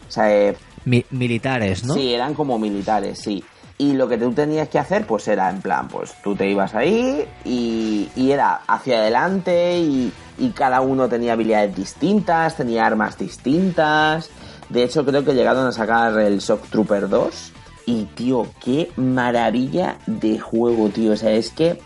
[0.07, 0.55] O sea, eh,
[0.85, 1.93] Mi- militares, ¿no?
[1.93, 3.43] sí, eran como militares, sí.
[3.79, 6.73] Y lo que tú tenías que hacer, pues era en plan, pues tú te ibas
[6.73, 13.19] ahí y, y era hacia adelante y, y cada uno tenía habilidades distintas, tenía armas
[13.19, 14.29] distintas.
[14.69, 17.53] De hecho, creo que llegaron a sacar el Shock Trooper 2.
[17.85, 21.13] Y, tío, qué maravilla de juego, tío.
[21.13, 21.79] O sea, es que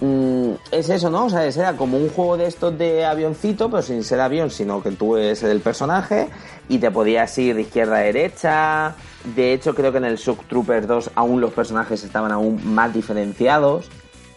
[0.00, 1.26] Mm, es eso, ¿no?
[1.26, 4.80] O sea, era como un juego de estos de avioncito, pero sin ser avión, sino
[4.80, 6.28] que tú eres el personaje
[6.68, 8.94] y te podías ir de izquierda a derecha.
[9.34, 12.94] De hecho, creo que en el Shock Troopers 2 aún los personajes estaban aún más
[12.94, 13.88] diferenciados.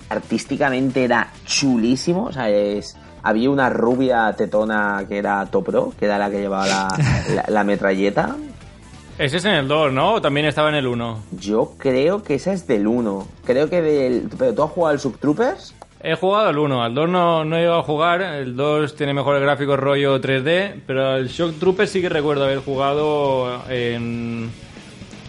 [0.09, 2.97] Artísticamente era chulísimo, o sea, es...
[3.23, 6.87] Había una rubia tetona que era Top Pro, que era la que llevaba la,
[7.35, 8.35] la- la metralleta.
[9.17, 10.13] Ese es en el 2, ¿no?
[10.13, 11.19] ¿O también estaba en el 1?
[11.39, 13.27] Yo creo que esa es del 1.
[13.45, 14.29] Creo que del...
[14.37, 15.75] ¿Pero tú has jugado al Shock Troopers?
[16.03, 19.13] He jugado al 1, al 2 no, no he llegado a jugar, el 2 tiene
[19.13, 24.49] mejores gráficos rollo 3D, pero el Shock Trooper sí que recuerdo haber jugado en,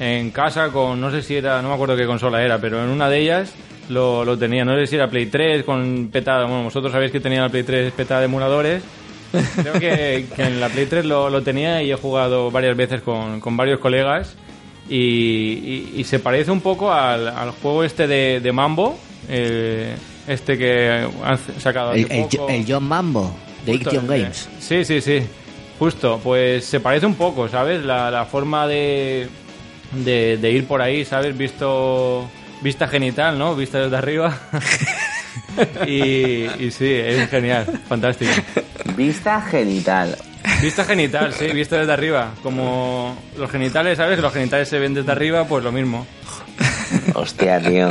[0.01, 2.89] en casa con, no sé si era, no me acuerdo qué consola era, pero en
[2.89, 3.53] una de ellas
[3.93, 7.21] lo, lo tenía, no sé si era Play 3 con petada, bueno, vosotros sabéis que
[7.21, 8.83] tenía la Play 3 petada de emuladores,
[9.63, 13.01] creo que, que en la Play 3 lo, lo tenía y he jugado varias veces
[13.03, 14.37] con, con varios colegas
[14.89, 19.95] y, y- y se parece un poco al, al juego este de, de Mambo, eh,
[20.27, 22.49] este que han sacado hace El, el, poco.
[22.49, 23.35] el John Mambo
[23.65, 24.49] de Justo, Iction eh, Games.
[24.59, 25.21] Sí, sí, sí.
[25.79, 27.83] Justo, pues se parece un poco, ¿sabes?
[27.85, 29.29] La, la forma de,
[30.05, 31.37] de, de ir por ahí, ¿sabes?
[31.37, 32.29] Visto
[32.63, 33.55] vista genital, ¿no?
[33.55, 34.39] Vista desde arriba.
[35.87, 38.31] y, y sí, es genial, fantástico.
[38.97, 40.17] Vista genital.
[40.61, 42.31] Vista genital, sí, visto desde arriba.
[42.43, 44.17] Como los genitales, ¿sabes?
[44.17, 46.07] Que los genitales se ven desde arriba, pues lo mismo.
[47.15, 47.91] Hostia, tío.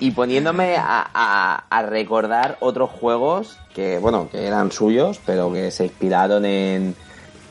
[0.00, 5.70] Y poniéndome a, a- a recordar otros juegos que, bueno, que eran suyos, pero que
[5.70, 6.94] se inspiraron en,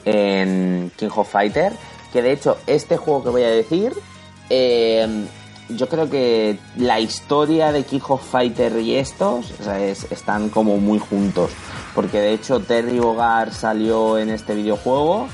[0.05, 1.71] en King of Fighter.
[2.13, 3.91] Que de hecho, este juego que voy a decir,
[4.49, 5.25] eh,
[5.69, 10.77] yo creo que la historia de King Fighter y estos o sea, es- están como
[10.77, 11.51] muy juntos.
[11.93, 15.27] Porque de hecho, Terry Bogard salió en este videojuego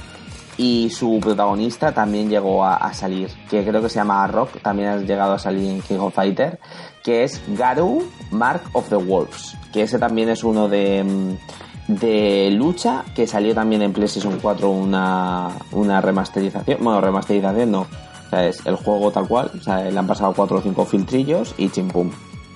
[0.57, 4.97] y su protagonista también llegó a, salir, que creo que se llama Rock, también ha
[4.97, 6.59] llegado a salir en King Fighter,
[7.03, 12.51] que es Garu Mark of the Wolves, que ese también es uno de, mm, de
[12.51, 17.87] lucha, que salió también en PlayStation 4 una, una remasterización, bueno, remasterización no,
[18.31, 21.53] sea, es el juego tal cual, o sea, le han pasado 4 o 5 filtrillos
[21.57, 22.09] y chimpum.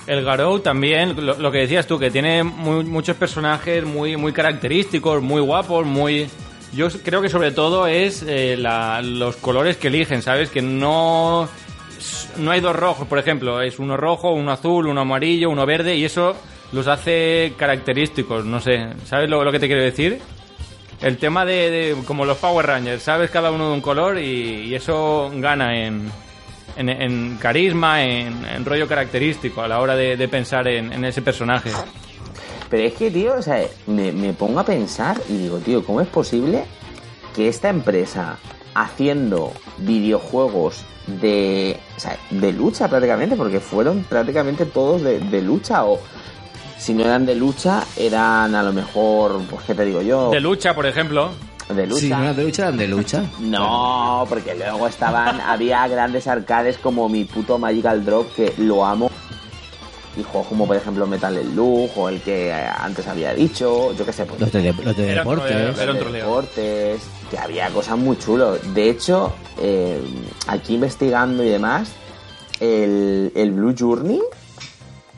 [0.08, 5.42] El Garou también, lo, que decías tú, que tiene muchos personajes muy, muy característicos, muy
[5.42, 6.28] guapos, muy...
[6.74, 10.50] Yo creo que sobre todo es eh, la- los colores que eligen, ¿sabes?
[10.50, 11.48] Que no...
[12.38, 15.96] No hay dos rojos, por ejemplo, es uno rojo, uno azul, uno amarillo, uno verde,
[15.96, 16.36] y eso
[16.72, 20.20] los hace característicos, no sé, ¿sabes lo que te quiero decir?
[21.02, 23.30] El tema de, de- como los Power Rangers, ¿sabes?
[23.30, 26.10] Cada uno de un color y, y eso gana en,
[26.78, 31.70] en, carisma, en, rollo característico a la hora de, pensar en, ese personaje.
[32.70, 36.02] Pero es que, tío, o sea, me, me pongo a pensar y digo, tío, ¿cómo
[36.02, 36.64] es posible
[37.36, 38.38] que esta empresa
[38.74, 45.86] haciendo videojuegos de, o sea, de lucha prácticamente, porque fueron prácticamente todos de, de lucha
[45.86, 46.00] o
[46.78, 50.40] si no eran de lucha, eran a lo mejor, pues qué te digo yo, De
[50.42, 51.32] lucha, por ejemplo.
[51.70, 52.00] de lucha.
[52.02, 53.24] Sí, no eran de lucha, eran de lucha.
[53.40, 59.10] No, porque luego estaban, había grandes arcades como mi puto Magical Drop que lo amo.
[60.18, 64.06] Y juegos como por ejemplo Metal Slug o el que eh, antes había dicho, yo
[64.06, 65.76] qué sé, pues Los de, los de deportes.
[65.78, 66.12] de lío.
[66.14, 68.60] deportes, que había cosas muy chulos.
[68.74, 70.00] De hecho, eh,
[70.48, 71.90] aquí investigando y demás,
[72.62, 74.22] el, el Blue Journey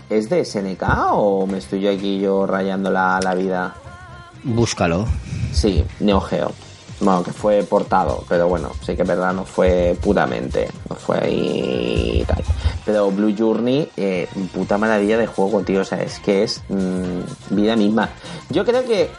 [0.10, 3.76] es de SNK o me estoy yo aquí yo rayando la, la vida.
[4.44, 5.06] Búscalo.
[5.52, 6.52] Sí, Neo Geo.
[7.00, 11.20] Bueno, que fue portado, pero bueno, sí que es verdad, no fue puramente, no fue
[11.20, 12.44] ahí y tal.
[12.86, 17.56] Pero Blue Journey, eh, puta maravilla de juego, tío, o sea, es que es mm,
[17.56, 18.10] vida misma.
[18.50, 19.12] Yo creo que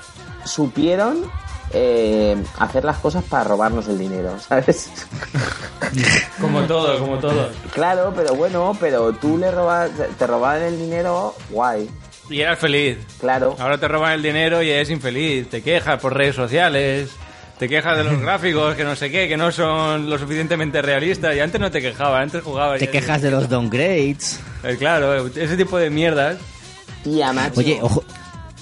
[0.44, 1.30] supieron
[1.72, 4.90] eh, hacer las cosas para robarnos el dinero, ¿sabes?
[6.40, 7.50] Como todo, como todo.
[7.72, 11.88] claro, pero bueno, pero tú le robas, te robaban el dinero, guay,
[12.28, 12.98] Y eras feliz.
[13.20, 13.56] claro.
[13.58, 15.48] Ahora te roban el dinero y eres infeliz.
[15.48, 17.10] Te quejas por redes sociales.
[17.58, 21.34] te quejas de los gráficos, que no sé qué, que no son lo suficientemente realistas.
[21.36, 22.78] Y antes no te quejabas, antes jugabas.
[22.78, 24.40] Te quejas de los downgrades.
[24.64, 26.38] Eh, claro, ese tipo de mierdas.
[27.04, 27.60] Tía, macho.
[27.60, 28.02] Oye, ojo,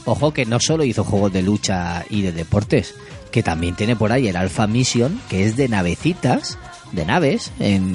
[0.06, 2.94] ojo que no solo hizo juegos de lucha y de deportes,
[3.30, 6.58] que también tiene por ahí el Alpha Mission, que es de navecitas,
[6.92, 7.94] de naves, en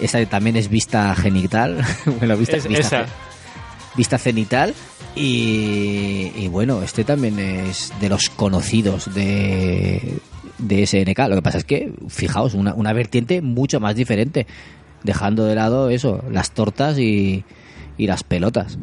[0.00, 1.84] esa también es vista genital,
[2.20, 3.06] bueno, vista, Es- vista, esa.
[3.96, 4.74] vista cenital
[5.14, 10.18] y, y bueno, este también es de los conocidos de,
[10.58, 11.18] de SNK.
[11.28, 14.46] Lo que pasa es que, fijaos, una, una vertiente mucho más diferente,
[15.02, 17.44] dejando de lado eso, las tortas y,
[17.98, 18.78] y las pelotas.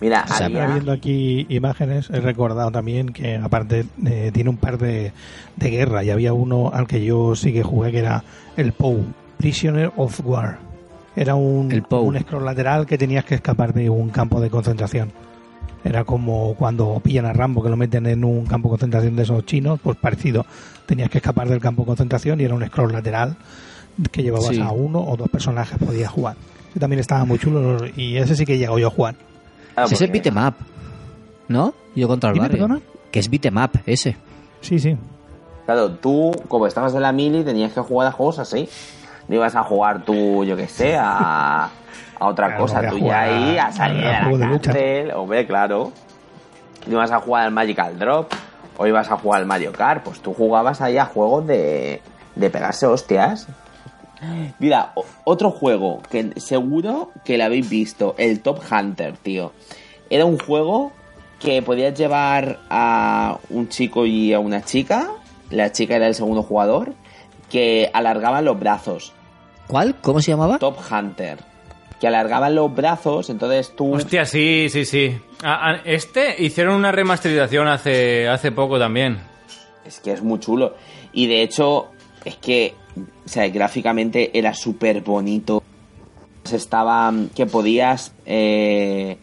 [0.00, 4.56] Mira, o sea, había- viendo aquí imágenes, he recordado también que aparte eh, tiene un
[4.56, 5.12] par de,
[5.56, 8.22] de guerra y había uno al que yo sí que jugué que era
[8.56, 9.04] el POW,
[9.38, 10.58] Prisoner of War.
[11.16, 15.10] Era un, El un scroll lateral que tenías que escapar de un campo de concentración.
[15.84, 19.22] Era como cuando pillan a Rambo que lo meten en un campo de concentración de
[19.24, 20.44] esos chinos, pues parecido.
[20.86, 23.36] Tenías que escapar del campo de concentración y era un scroll lateral
[24.12, 24.60] que llevabas Sí.
[24.60, 26.36] a uno o dos personajes podías jugar.
[26.70, 29.16] Ese también estaba muy chulo y ese sí que llego yo a jugar.
[29.82, 30.54] Ah, ese es beat'em up,
[31.48, 31.74] ¿no?
[31.94, 32.58] Yo contra el barrio.
[32.58, 32.80] perdona.
[33.10, 34.16] Que es beat'em up ese.
[34.60, 34.96] Sí, sí.
[35.66, 38.68] Claro, tú, como estabas en la mili, tenías que jugar a juegos así.
[39.28, 41.64] No ibas a jugar tú, yo que sé, a,
[42.18, 42.80] a otra Claro, cosa.
[42.88, 45.92] Tú a ya ahí a- a salir a de la cárcel, hombre, claro.
[46.86, 48.32] No ibas a jugar al Magical Drop
[48.78, 50.02] o ibas a jugar al Mario Kart.
[50.02, 52.00] Pues tú jugabas ahí a juegos de,
[52.34, 53.46] de pegarse hostias.
[54.58, 54.92] Mira,
[55.24, 59.52] otro juego que seguro que lo habéis visto, el Top Hunter, tío.
[60.10, 60.92] Era un juego
[61.38, 65.10] que podías llevar a un chico y a una chica.
[65.50, 66.94] La chica era el segundo jugador.
[67.50, 69.12] Que alargaban los brazos.
[69.66, 69.94] ¿Cuál?
[70.00, 70.58] ¿Cómo se llamaba?
[70.58, 71.38] Top Hunter.
[72.00, 73.94] Que alargaban los brazos, entonces tú.
[73.94, 75.18] Hostia, sí, sí, sí.
[75.42, 79.18] Ah, ah, este hicieron una remasterización hace, hace poco también.
[79.84, 80.74] Es que es muy chulo.
[81.12, 81.88] Y de hecho,
[82.24, 82.74] es que,
[83.24, 85.62] o sea, gráficamente era súper bonito.
[86.50, 89.18] Estaba, que podías, eh,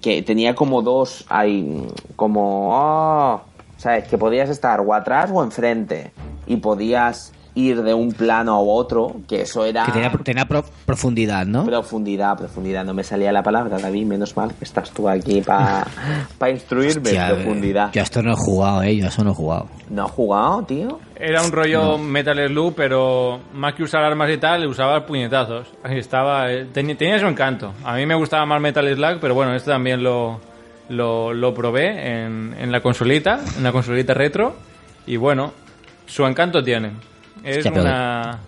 [0.00, 3.42] que tenía como dos, hay, como, oh,
[3.76, 4.08] ¿sabes?
[4.08, 6.12] Que podías estar o atrás o enfrente.
[6.46, 9.84] Y podías ir de un plano a otro, que eso era...
[9.84, 11.64] Que tenía, tenía pro- profundidad, ¿no?
[11.64, 12.84] Profundidad, profundidad.
[12.84, 14.06] No me salía la palabra, David.
[14.06, 15.86] Menos mal que estás tú aquí para
[16.50, 17.02] instruirme.
[17.10, 17.92] Hostia, profundidad.
[17.92, 18.96] Yo a esto no he jugado, eh.
[18.96, 19.66] Yo a eso no he jugado.
[19.88, 20.98] ¿No has jugado, tío?
[21.16, 25.66] Era un rollo Metal Slug, pero más que usar armas y tal, usaba puñetazos.
[25.82, 27.74] Ahí estaba, eh, tenía, tenía su encanto.
[27.84, 30.40] A mí me gustaba más Metal Slug, pero bueno, este también lo,
[30.88, 34.54] lo, lo probé en, en la consolita, en la consolita retro.
[35.06, 35.52] Y bueno,
[36.06, 36.92] su encanto tiene.
[37.44, 38.38] Es Hostia, una...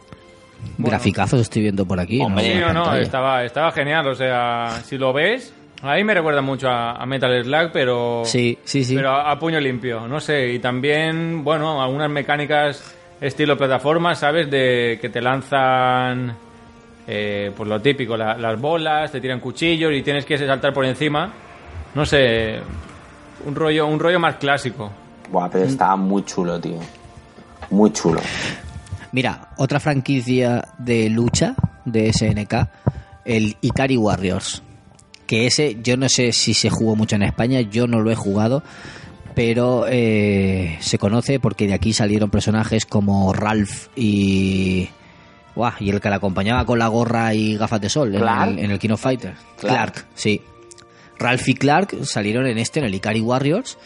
[0.78, 0.90] Bueno.
[0.90, 2.20] Graficazos estoy viendo por aquí.
[2.20, 2.72] Hombre, ¿no?
[2.72, 4.06] No, estaba, estaba genial.
[4.06, 8.22] O sea, si lo ves, a mí me recuerda mucho a, a Metal Slug, pero.
[8.24, 8.94] Sí, sí, sí.
[8.94, 10.52] Pero a, a puño limpio, no sé.
[10.52, 14.48] Y también, bueno, algunas mecánicas estilo plataforma, ¿sabes?
[14.50, 16.36] De que te lanzan.
[17.08, 20.84] Eh, pues lo típico, la- las bolas, te tiran cuchillos y tienes que saltar por
[20.84, 21.32] encima.
[21.94, 22.60] No sé.
[23.44, 24.92] Un rollo, un rollo más clásico.
[25.28, 26.78] Buah, pero estaba muy chulo, tío.
[27.70, 28.20] Muy chulo.
[29.12, 31.54] Mira, otra franquicia de lucha
[31.84, 32.54] de SNK,
[33.24, 34.62] el Ikari Warriors.
[35.26, 38.14] Que ese, yo no sé si se jugó mucho en España, yo no lo he
[38.14, 38.62] jugado,
[39.34, 44.88] pero eh, se conoce porque de aquí salieron personajes como Ralph y.
[45.54, 48.58] Buah, y el que le acompañaba con la gorra y gafas de sol en el,
[48.58, 49.38] en el King of Fighters.
[49.58, 49.92] Clark.
[49.92, 50.40] Clark, sí.
[51.18, 53.76] Ralph y Clark salieron en este, en el Ikari Warriors,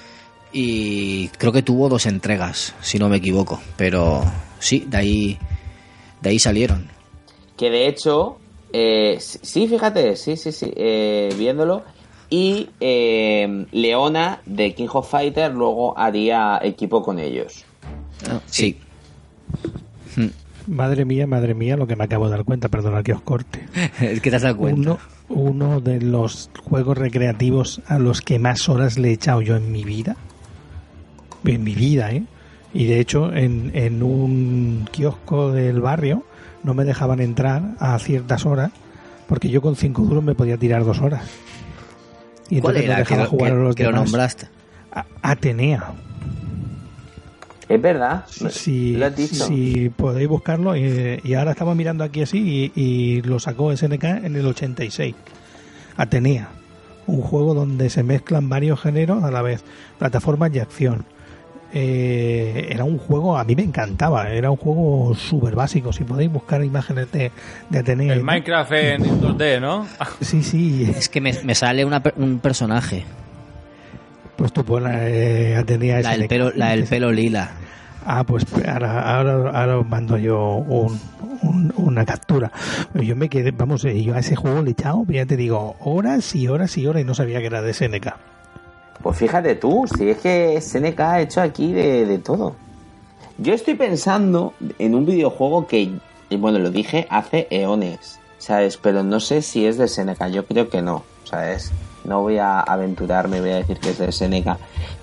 [0.52, 3.60] y creo que tuvo dos entregas, si no me equivoco.
[3.76, 4.24] Pero
[4.58, 5.38] sí, de ahí,
[6.20, 6.88] de ahí salieron.
[7.56, 8.38] Que de hecho,
[8.72, 11.82] eh, sí, fíjate, sí, sí, sí, eh, viéndolo.
[12.28, 17.64] Y eh, Leona de King of Fighter luego haría equipo con ellos.
[18.46, 18.78] Sí.
[20.66, 23.66] Madre mía, madre mía, lo que me acabo de dar cuenta, perdona que os corte.
[24.00, 24.80] es que te has dado cuenta.
[24.80, 24.98] Uno,
[25.28, 29.70] uno de los juegos recreativos a los que más horas le he echado yo en
[29.70, 30.16] mi vida.
[31.44, 32.24] En mi vida, ¿eh?
[32.76, 36.24] Y de hecho, en, en un kiosco del barrio
[36.62, 38.70] no me dejaban entrar a ciertas horas
[39.28, 41.24] porque yo con cinco duros me podía tirar dos horas.
[42.50, 44.04] Y ¿Cuál entonces me era dejaba lo- jugar que- a los que lo demás.
[44.04, 44.48] nombraste?
[44.92, 45.84] A- Atenea.
[47.68, 49.46] Es verdad, Si, lo has dicho.
[49.46, 54.04] si podéis buscarlo, eh, y ahora estamos mirando aquí así y, y lo sacó SNK
[54.24, 55.16] en el 86.
[55.96, 56.48] Atenea,
[57.08, 59.64] un juego donde se mezclan varios géneros a la vez,
[59.98, 61.04] plataformas y acción.
[61.72, 65.92] Eh, era un juego, a mí me encantaba, era un juego súper básico.
[65.92, 67.30] Si podéis buscar imágenes de,
[67.68, 68.14] de Atenea.
[68.14, 69.86] El Minecraft en 2D, ¿no?
[70.20, 73.04] Sí, sí, Es que me, me sale una per- un personaje.
[74.36, 77.50] pues tú eh, Atenea La del pelo, la del pelo lila.
[78.08, 80.98] Ah, pues ahora, ahora, ahora os mando yo un,
[81.42, 82.52] un- una captura.
[82.94, 85.74] Yo me quedé, vamos, eh, yo a ese juego le he echado, ya te digo,
[85.80, 88.06] horas y horas y horas y no sabía que era de SNK.
[89.02, 92.54] Pues fíjate tú, si es que SNK ha hecho aquí de, de todo.
[93.38, 95.92] Yo estoy pensando en un videojuego que,
[96.38, 98.78] bueno, lo dije hace eones, ¿sabes?
[98.78, 101.70] Pero no sé si es de SNK, yo creo que no, ¿sabes?
[102.04, 104.56] No voy a aventurarme, voy a decir que es de SNK.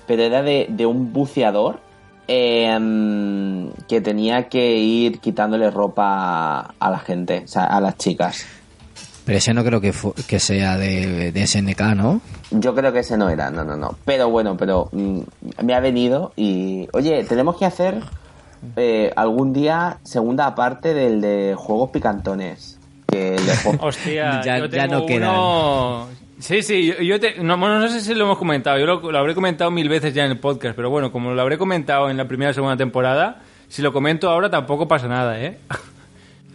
[0.06, 1.78] Pero era de, de un buceador
[2.26, 8.46] eh, que tenía que ir quitándole ropa a la gente, o sea, a las chicas.
[9.24, 12.20] Pero ese no creo que, fu- que sea de, de SNK, ¿no?
[12.50, 13.96] Yo creo que ese no era, no, no, no.
[14.04, 15.20] Pero bueno, pero mm,
[15.64, 16.88] me ha venido y...
[16.92, 18.00] Oye, tenemos que hacer
[18.76, 22.78] eh, algún día segunda parte del de juegos picantones.
[23.06, 25.30] Que juegos- Hostia, Ya- yo ya tengo no quedan.
[25.30, 26.08] uno...
[26.38, 29.18] Sí, sí, yo, yo te- no, no sé si lo hemos comentado, yo lo, lo
[29.18, 32.16] habré comentado mil veces ya en el podcast, pero bueno, como lo habré comentado en
[32.18, 35.58] la primera y segunda temporada, si lo comento ahora tampoco pasa nada, ¿eh?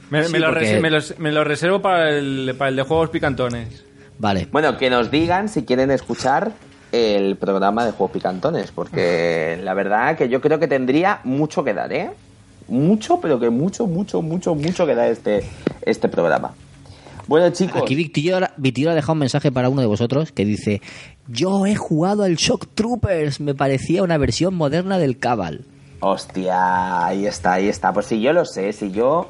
[0.10, 2.82] Me, Sí, me lo, porque- me los- me lo reservo para el, para el de
[2.84, 3.84] juegos picantones.
[4.18, 4.47] Vale.
[4.51, 6.51] Bueno, que nos digan si quieren escuchar
[6.91, 11.74] el programa de juegos picantones, porque la verdad que yo creo que tendría mucho que
[11.74, 12.10] dar, ¿eh?
[12.68, 15.43] Mucho, pero que mucho, mucho, mucho, mucho que dar este,
[15.84, 16.53] este programa.
[17.28, 17.82] Bueno, chicos...
[17.84, 20.82] Aquí Victillo, Victillo ha dejado un mensaje para uno de vosotros que dice:
[21.28, 25.62] Yo he jugado al Shock Troopers, me parecía una versión moderna del Cabal.
[25.99, 27.93] Hostia, ahí está, ahí está.
[27.93, 29.30] Pues si yo lo sé, si yo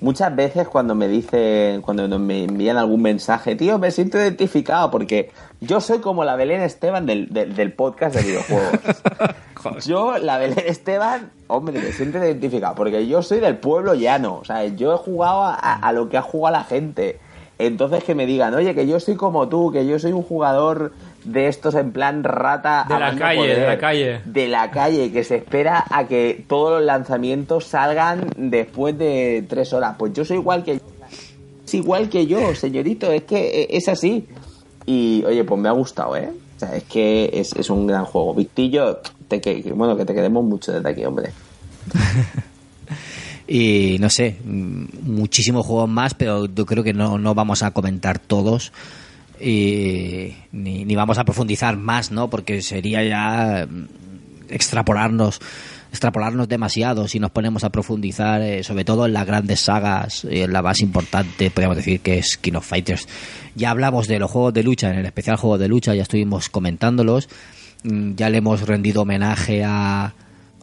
[0.00, 5.30] muchas veces cuando me dicen, cuando me envían algún mensaje, tío, me siento identificado porque
[5.60, 8.80] yo soy como la Belén Esteban del, del, del podcast de videojuegos.
[9.86, 14.36] yo, la Belén Esteban, hombre, me siento identificado porque yo soy del pueblo llano.
[14.36, 17.18] O sea, yo he jugado a, a lo que ha jugado la gente.
[17.58, 20.92] Entonces que me digan, oye, que yo soy como tú, que yo soy un jugador
[21.24, 22.84] de estos en plan rata.
[22.88, 24.20] De a la calle, de la calle.
[24.24, 29.72] De la calle, que se espera a que todos los lanzamientos salgan después de tres
[29.72, 29.96] horas.
[29.98, 30.80] Pues yo soy igual que
[31.66, 34.26] es igual que yo, señorito, es que eh, es así.
[34.86, 36.30] Y oye, pues me ha gustado, ¿eh?
[36.56, 38.34] O sea, es que es, es un gran juego.
[38.34, 41.30] Victillo, te, que- bueno, que te queremos mucho desde aquí, hombre.
[43.48, 47.70] Y no sé, mm, muchísimos juegos más, pero yo creo que no, no vamos a
[47.72, 48.72] comentar todos.
[49.40, 52.28] Y ni, vamos a profundizar más, ¿no?
[52.28, 53.86] Porque sería ya mm,
[54.50, 55.40] extrapolarnos
[55.90, 60.52] extrapolarnos demasiado si nos ponemos a profundizar eh, sobre todo en las grandes sagas en
[60.52, 63.08] la más importante podríamos decir que es King Fighters
[63.54, 66.50] ya hablamos de los juegos de lucha en el especial juego de lucha ya estuvimos
[66.50, 67.30] comentándolos
[67.84, 70.12] Mm, ya le hemos rendido homenaje a,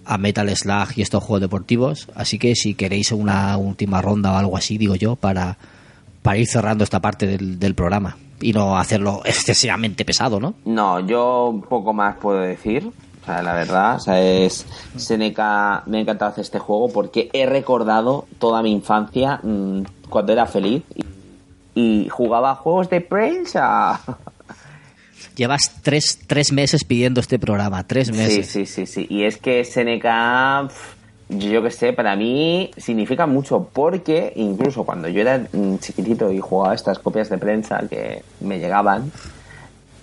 [0.06, 2.08] a Metal Slug y estos juegos deportivos.
[2.16, 5.58] Así que si queréis una última ronda o algo así, digo yo, para,
[6.22, 10.56] para ir cerrando esta parte del, programa y no hacerlo excesivamente pesado, ¿no?
[10.66, 12.92] No, yo poco más puedo decir.
[13.22, 17.30] O sea, la verdad, o sea, es Seneca, me ha encantado hacer este juego porque
[17.34, 21.04] he recordado toda mi infancia mm, cuando era feliz y,
[21.74, 24.00] y jugaba juegos de prensa.
[25.36, 28.48] Llevas tres, tres meses pidiendo este programa, tres Sí, meses.
[28.48, 29.06] sí, sí, sí.
[29.10, 30.72] Y es que SNK,
[31.30, 36.40] yo que sé, para mí significa mucho porque incluso cuando yo era mm, chiquitito y
[36.40, 39.12] jugaba estas copias de prensa que me llegaban,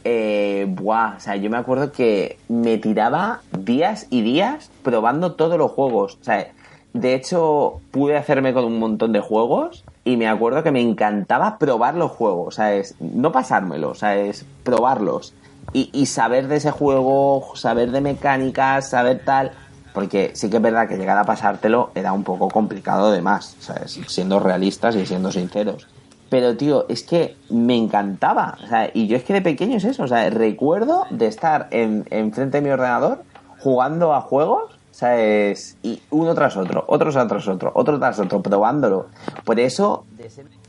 [0.04, 5.56] eh, buah, o sea, yo me acuerdo que me tiraba días y días probando todos
[5.58, 6.18] los juegos.
[6.20, 6.48] O sea,
[6.92, 11.58] de hecho, pude hacerme con un montón de juegos y me acuerdo que me encantaba
[11.58, 12.48] probar los juegos.
[12.48, 15.34] O sea, es no pasármelos, o sea, es probarlos.
[15.72, 19.52] Y, y saber de ese juego, saber de mecánicas, saber tal.
[19.94, 23.56] Porque sí que es verdad que llegar a pasártelo era un poco complicado de más,
[23.60, 24.00] ¿sabes?
[24.06, 25.86] Siendo realistas y siendo sinceros.
[26.32, 28.56] Pero, tío, es que me encantaba.
[28.62, 30.04] O y yo es que de pequeño es eso.
[30.04, 33.22] O sea, recuerdo de estar en, enfrente de mi ordenador
[33.58, 35.76] jugando a juegos, ¿sabes?
[35.82, 39.06] Y uno tras otro, otro tras otro, otro tras otro, probándolo.
[39.44, 40.04] Por eso,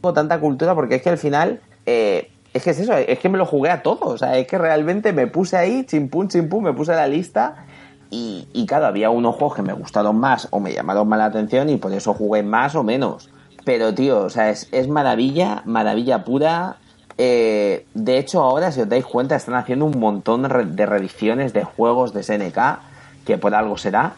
[0.01, 3.29] tengo tanta cultura, porque es que al final, eh, es que es eso, es que
[3.29, 4.07] me lo jugué a todo.
[4.07, 7.65] O sea, es que realmente me puse ahí, chimpum, chimpum, me puse la lista.
[8.09, 11.25] Y, y claro, había unos juegos que me gustaron más o me llamaron más la
[11.25, 13.29] atención y por eso jugué más o menos.
[13.65, 16.77] Pero, tío, o sea, es, es maravilla, maravilla pura.
[17.19, 21.63] Eh, de hecho, ahora, si os dais cuenta, están haciendo un montón de reediciones de
[21.63, 22.57] juegos de SNK,
[23.27, 24.15] que por algo será.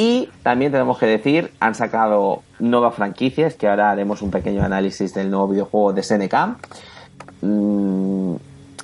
[0.00, 5.12] Y también tenemos que decir, han sacado nuevas franquicias, que ahora haremos un pequeño análisis
[5.12, 6.34] del nuevo videojuego de SNK.
[7.42, 8.34] Mm,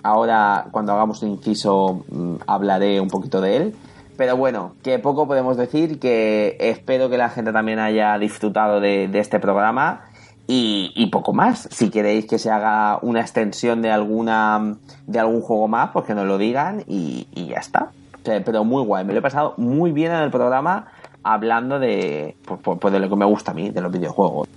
[0.02, 3.76] ahora, cuando hagamos un inciso, mm, hablaré un poquito de él.
[4.16, 9.08] Pero bueno, que poco podemos decir, que espero que la gente también haya disfrutado de,
[9.14, 10.06] este programa
[10.48, 11.68] y, poco más.
[11.70, 16.14] Si queréis que se haga una extensión de alguna de algún juego más, pues que
[16.16, 17.92] nos lo digan y, ya está.
[18.24, 20.88] Pero muy guay, me lo he pasado muy bien en el programa
[21.24, 24.48] hablando de, pues, pues, pues de lo que me gusta a mí, de los videojuegos.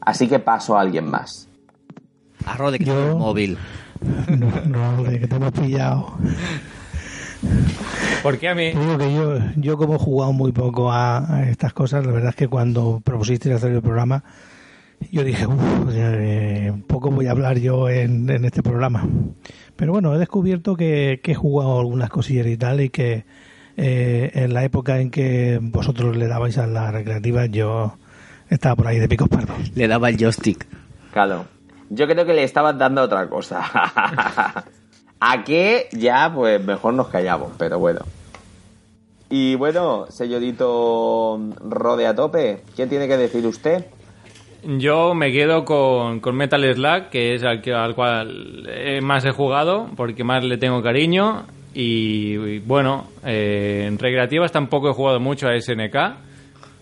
[0.00, 1.48] Así que paso a alguien más.
[2.44, 3.58] Arro de que tengo el móvil.
[4.28, 6.18] No, no, de que te hemos pillado.
[8.22, 8.72] ¿Por qué a mí?
[8.72, 12.36] Que yo, yo como he jugado muy poco a, a estas cosas, la verdad es
[12.36, 14.24] que cuando propusiste hacer el programa,
[15.12, 19.06] yo dije, uff, poco voy a hablar yo en, en este programa.
[19.76, 23.24] Pero bueno, he descubierto que, que he jugado algunas cosillas y tal, y que
[23.80, 27.94] eh, en la época en que vosotros le dabais a las recreativas, yo
[28.50, 29.56] estaba por ahí de picos pardos.
[29.76, 30.66] Le daba el joystick.
[31.12, 31.46] Claro.
[31.88, 33.62] Yo creo que le estaban dando otra cosa.
[35.20, 35.88] ¿A qué?
[35.92, 38.00] Ya, pues mejor nos callamos, pero bueno.
[39.30, 43.86] Y bueno, señorito Rode a tope, ¿qué tiene que decir usted?
[44.64, 49.24] Yo me quedo con, con Metal Slug, que es al, que, al cual eh, más
[49.24, 51.46] he jugado, porque más le tengo cariño.
[51.80, 55.96] Y, bueno, eh, en recreativas tampoco he jugado mucho a SNK,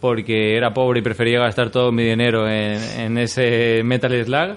[0.01, 4.57] porque era pobre y prefería gastar todo mi dinero en, en ese Metal Slug.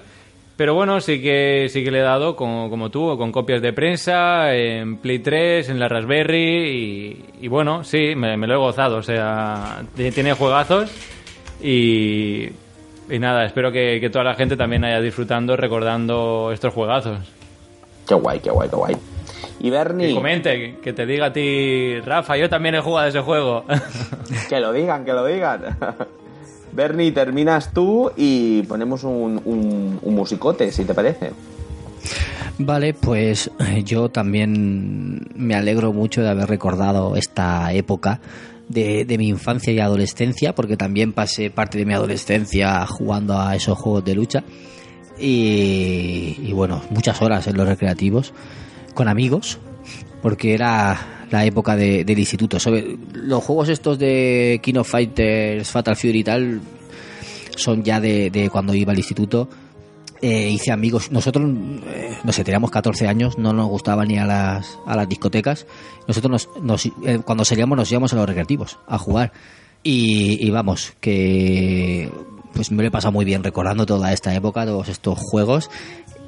[0.56, 3.74] Pero bueno, sí que sí que le he dado, como, como tú, con copias de
[3.74, 6.70] prensa, en Play 3, en la Raspberry.
[6.70, 8.96] Y, y bueno, sí, me, me lo he gozado.
[8.96, 10.90] O sea, tiene juegazos.
[11.62, 12.48] Y,
[13.10, 17.18] y nada, espero que, que toda la gente también haya disfrutando, recordando estos juegazos.
[18.08, 18.96] Qué guay, qué guay, qué guay.
[19.60, 23.08] Y Que Bernie, comente, que- que te diga a ti, Rafa, yo también he jugado
[23.08, 23.64] ese juego.
[24.48, 25.60] que lo digan, que lo digan.
[26.72, 31.32] Bernie, terminas tú y ponemos un, un, un musicote, si te parece.
[32.58, 38.20] Vale, pues eh, yo también me alegro mucho de haber recordado esta época
[38.68, 43.56] de, de mi infancia y adolescencia, porque también pasé parte de mi adolescencia jugando a
[43.56, 44.44] esos juegos de lucha.
[45.18, 48.32] Y, y bueno, muchas horas en los recreativos
[49.00, 49.58] con amigos,
[50.20, 52.60] porque era la época de- del instituto.
[52.60, 56.60] Sobre, los juegos estos de King of Fighters, Fatal Fury y tal
[57.56, 59.48] son ya de, de cuando iba al instituto
[60.20, 61.10] eh, hice amigos.
[61.10, 61.48] Nosotros,
[61.94, 65.66] eh, no sé, teníamos 14 años, no nos gustaba ni a las, a las discotecas.
[66.06, 69.32] Nosotros, nos, nos- eh, cuando salíamos, nos íbamos a los recreativos a jugar.
[69.82, 72.10] Y, y vamos, que
[72.52, 75.70] pues me lo he pasado muy bien recordando toda esta época, todos estos juegos.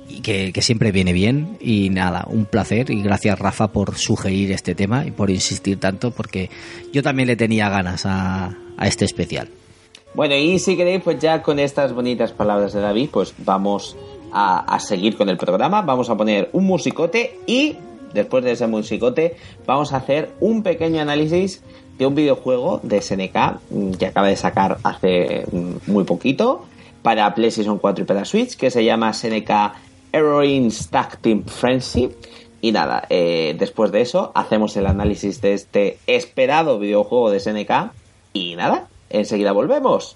[0.08, 1.56] Y que, siempre viene bien.
[1.60, 2.90] Y nada, un placer.
[2.90, 6.50] Y gracias, Rafa, por sugerir este tema y por insistir tanto, porque
[6.92, 9.48] yo también le tenía ganas a, a este especial.
[10.14, 13.96] Bueno, y si queréis, pues ya con estas bonitas palabras de David, pues vamos
[14.32, 15.82] a, a seguir con el programa.
[15.82, 17.76] Vamos a poner un musicote y
[18.12, 19.36] después de ese musicote
[19.66, 21.62] vamos a hacer un pequeño análisis
[21.98, 23.36] de un videojuego de SNK
[23.70, 26.64] mm, que acaba de sacar hace mm, muy poquito
[27.02, 29.50] para PlayStation 4 y para Switch, que se llama SNK
[30.12, 32.10] Heroines Tag Team Frenzy.
[32.60, 37.92] Y nada, eh, después de eso hacemos el análisis de este esperado videojuego de SNK.
[38.32, 40.14] Y nada, enseguida volvemos.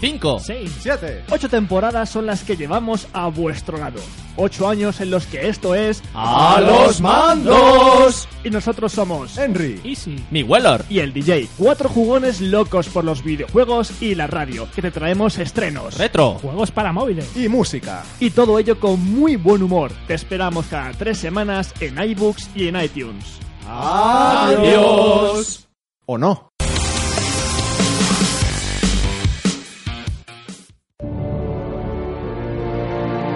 [0.00, 4.00] 5, 6, 7, 8 temporadas son las que llevamos a vuestro lado.
[4.36, 8.26] 8 años en los que esto es A los mandos.
[8.42, 11.48] Y nosotros somos Henry, Easy, Mi Wellor y el DJ.
[11.58, 16.70] Cuatro jugones locos por los videojuegos y la radio, que te traemos estrenos, retro, juegos
[16.70, 18.02] para móviles y música.
[18.18, 19.92] Y todo ello con muy buen humor.
[20.06, 23.38] Te esperamos cada tres semanas en iBooks y en iTunes.
[23.66, 25.68] Adiós.
[26.06, 26.49] ¿O no?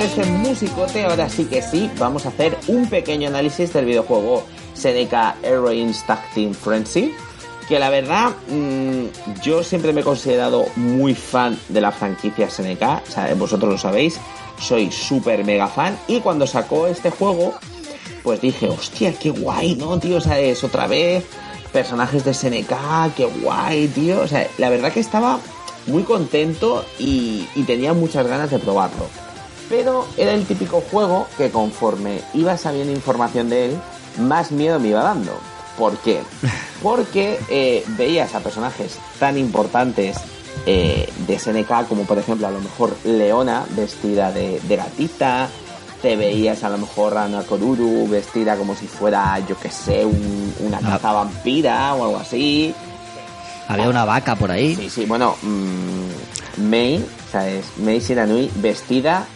[0.00, 4.44] De este musicote, ahora sí que sí, vamos a hacer un pequeño análisis del videojuego
[4.72, 6.22] Seneca Heroines Tag
[6.54, 7.12] Frenzy.
[7.68, 9.04] Que la verdad, mmm,
[9.42, 13.76] yo siempre me he considerado muy fan de la franquicia Seneca, o sea, vosotros lo
[13.76, 14.18] sabéis,
[14.58, 15.98] soy súper mega fan.
[16.08, 17.52] Y cuando sacó este juego,
[18.22, 20.16] pues dije, hostia, qué guay, ¿no, tío?
[20.16, 21.26] O sea, es otra vez
[21.74, 24.22] personajes de SNK, qué guay, tío.
[24.22, 25.38] O sea, la verdad que estaba
[25.86, 29.06] muy contento y, tenía muchas ganas de probarlo.
[29.70, 33.78] Pero era el típico juego que conforme iba sabiendo información de él,
[34.18, 35.32] más miedo me iba dando.
[35.78, 36.20] ¿Por qué?
[36.82, 40.18] Porque eh, veías a personajes tan importantes
[40.66, 45.48] eh, de SNK como por ejemplo a lo mejor Leona vestida de, de gatita,
[46.02, 50.54] te veías a lo mejor a Nakoruru vestida como si fuera, yo que sé, un,
[50.60, 52.74] una caza vampira o algo así.
[53.68, 54.74] Había una vaca por ahí.
[54.74, 57.66] Sí, sí, bueno, mmm, Mei, ¿sabes?
[57.76, 59.26] Mei Shiranui vestida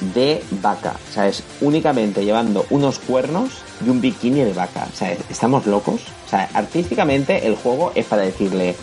[0.00, 1.42] de vaca, ¿sabes?
[1.60, 3.50] Únicamente llevando unos cuernos
[3.84, 5.18] y un bikini de vaca, ¿sabes?
[5.30, 6.02] Estamos locos.
[6.26, 8.74] O sea, artísticamente el juego es para decirle,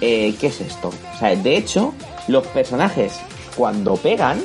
[0.00, 0.88] eh, ¿qué es esto?
[0.88, 1.94] O sea, de hecho,
[2.28, 3.20] los personajes
[3.56, 4.40] cuando pegan,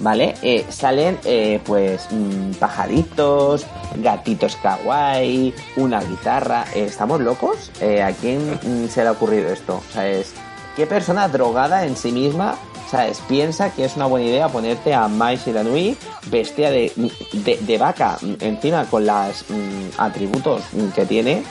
[0.00, 0.34] ¿vale?
[0.42, 3.66] Eh, salen eh, pues mmm, pajaritos,
[3.96, 6.64] gatitos kawaii, una guitarra.
[6.74, 7.70] ¿Estamos locos?
[7.80, 9.82] ¿A quién mmm, se le ha ocurrido esto?
[9.88, 10.32] O sea, es
[10.76, 12.58] ¿qué persona drogada en sí misma
[12.90, 13.20] ¿sabes?
[13.28, 16.92] Piensa que es una buena idea ponerte a Mai Shiranui vestida de,
[17.32, 20.62] de, de, vaca, encima con los mmm, atributos
[20.94, 21.42] que tiene.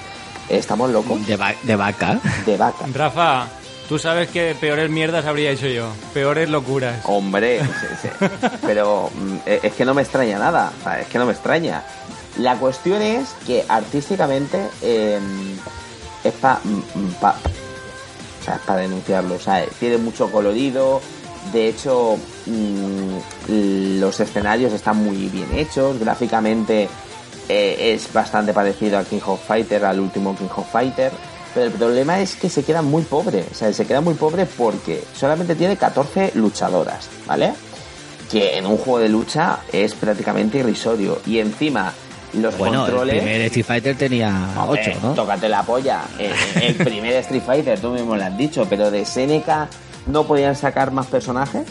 [0.50, 1.26] Estamos locos.
[1.26, 2.20] De, va de vaca.
[2.46, 2.86] De vaca.
[2.94, 3.48] Rafa,
[3.88, 5.88] Tú sabes que peores mierdas habría hecho yo.
[6.14, 7.02] Peores locuras.
[7.06, 8.10] Hombre, sí, sí.
[8.64, 9.12] pero
[9.46, 10.74] es que no me extraña nada.
[10.80, 11.84] O sea, es que no me extraña.
[12.40, 15.20] La cuestión es que artísticamente eh,
[16.24, 16.60] es para
[17.22, 17.36] pa,
[18.42, 19.36] o sea, es pa denunciarlo.
[19.36, 21.00] O sea, tiene mucho colorido.
[21.56, 25.98] De hecho, mmm, los escenarios están muy bien hechos.
[25.98, 26.90] Gráficamente
[27.48, 31.14] eh, es bastante parecido a King of Fighter, al último King of Fighter.
[31.54, 33.46] Pero el problema es que se queda muy pobre.
[33.50, 37.54] O sea, se queda muy pobre porque solamente tiene 14 luchadoras, ¿vale?
[38.30, 41.22] Que en un juego de lucha es prácticamente irrisorio.
[41.26, 41.94] Y encima,
[42.34, 43.14] los bueno, controles.
[43.16, 45.14] El primer Street Fighter tenía Hombre, 8, ¿no?
[45.14, 46.02] Tócate la polla.
[46.20, 49.70] El, el primer Street Fighter, tú mismo lo has dicho, pero de Seneca
[50.08, 51.68] no podían sacar más personajes.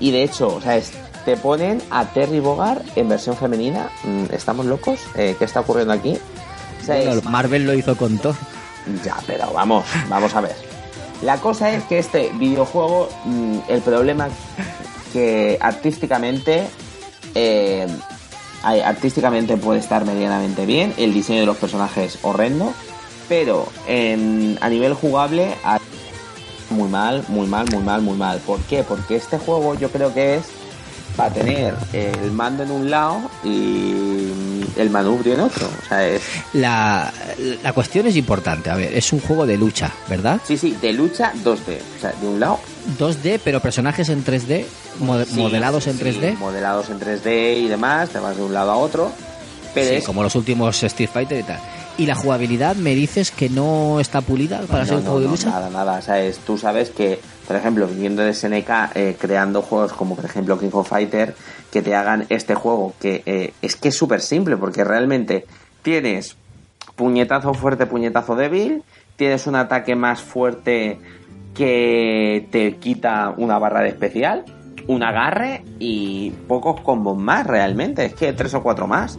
[0.00, 0.92] Y de hecho, o sea, es,
[1.24, 3.90] te ponen a Terry Bogard en versión femenina.
[4.32, 5.00] ¿Estamos locos?
[5.14, 6.18] Eh, ¿Qué está ocurriendo aquí?
[6.80, 7.24] O sea, bueno, es...
[7.24, 8.34] Marvel lo hizo con Thor.
[9.04, 10.56] Ya, pero vamos, vamos a ver.
[11.22, 14.28] La cosa es que este videojuego, mmm, el problema
[15.12, 16.66] que artísticamente,
[17.34, 17.86] eh,
[18.62, 22.72] artísticamente puede estar medianamente bien, el diseño de los personajes horrendo,
[23.28, 25.54] pero en, a nivel jugable
[26.70, 28.38] muy mal, muy mal, muy mal, muy mal.
[28.40, 28.82] ¿Por qué?
[28.82, 30.44] Porque este juego yo creo que es
[31.16, 35.66] para tener el mando en un lado y el manubrio en otro.
[35.66, 36.22] O sea, es...
[36.52, 37.12] la,
[37.62, 38.70] la cuestión es importante.
[38.70, 40.40] A ver, es un juego de lucha, ¿verdad?
[40.46, 41.78] Sí, sí, de lucha 2D.
[41.96, 42.60] O sea, de un lado.
[42.98, 44.64] 2D, pero personajes en 3D,
[45.00, 46.30] mod sí, modelados en 3D.
[46.30, 49.10] Sí, modelados en 3D y demás, te vas de un lado a otro.
[49.74, 50.04] Pero es...
[50.04, 51.58] como los últimos Street Fighter y tal.
[51.98, 55.20] ¿Y la jugabilidad me dices que no está pulida para no, ser un no, juego
[55.24, 55.50] de lucha?
[55.50, 55.98] Nada, nada.
[55.98, 60.14] O sea, es, tú sabes que, por ejemplo, viniendo de SNK, eh, creando juegos como,
[60.14, 61.34] por ejemplo, King of Fighter,
[61.72, 65.44] que te hagan este juego, que eh, es que es súper simple, porque realmente
[65.82, 66.36] tienes
[66.94, 68.84] puñetazo fuerte, puñetazo débil,
[69.16, 71.00] tienes un ataque más fuerte
[71.52, 74.44] que te quita una barra de especial,
[74.86, 79.18] un agarre y pocos combos más realmente, es que tres o cuatro más.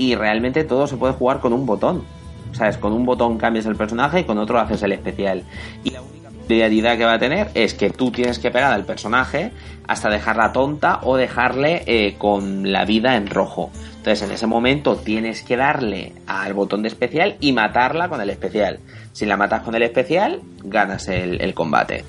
[0.00, 2.04] Y realmente todo se puede jugar con un botón.
[2.52, 2.78] ¿Sabes?
[2.78, 5.42] Con un botón cambias el personaje y con otro haces el especial.
[5.84, 8.86] Y la única peculiaridad que va a tener es que tú tienes que pegar al
[8.86, 9.52] personaje
[9.86, 13.70] hasta dejarla tonta o dejarle eh, con la vida en rojo.
[13.98, 18.30] Entonces en ese momento tienes que darle al botón de especial y matarla con el
[18.30, 18.80] especial.
[19.12, 22.06] Si la matas con el especial, ganas el, el combate.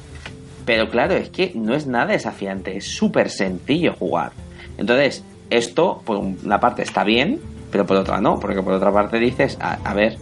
[0.65, 4.31] Pero claro, es que no es nada desafiante, es súper sencillo jugar.
[4.77, 9.17] Entonces, esto, por una parte, está bien, pero por otra no, porque por otra parte
[9.19, 10.17] dices, a, ver,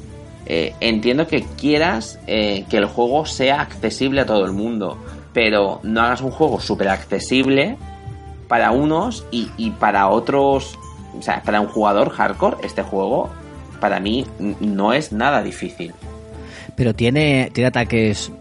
[0.45, 4.97] eh, entiendo que quieras eh, que el juego sea accesible a todo el mundo,
[5.33, 7.77] pero no hagas un juego súper accesible
[8.47, 10.77] para unos y, y, para otros,
[11.17, 13.29] o sea, para un jugador hardcore, este juego
[13.79, 14.25] para mí
[14.59, 15.93] no es nada difícil.
[16.75, 18.31] Pero tiene, tiene ataques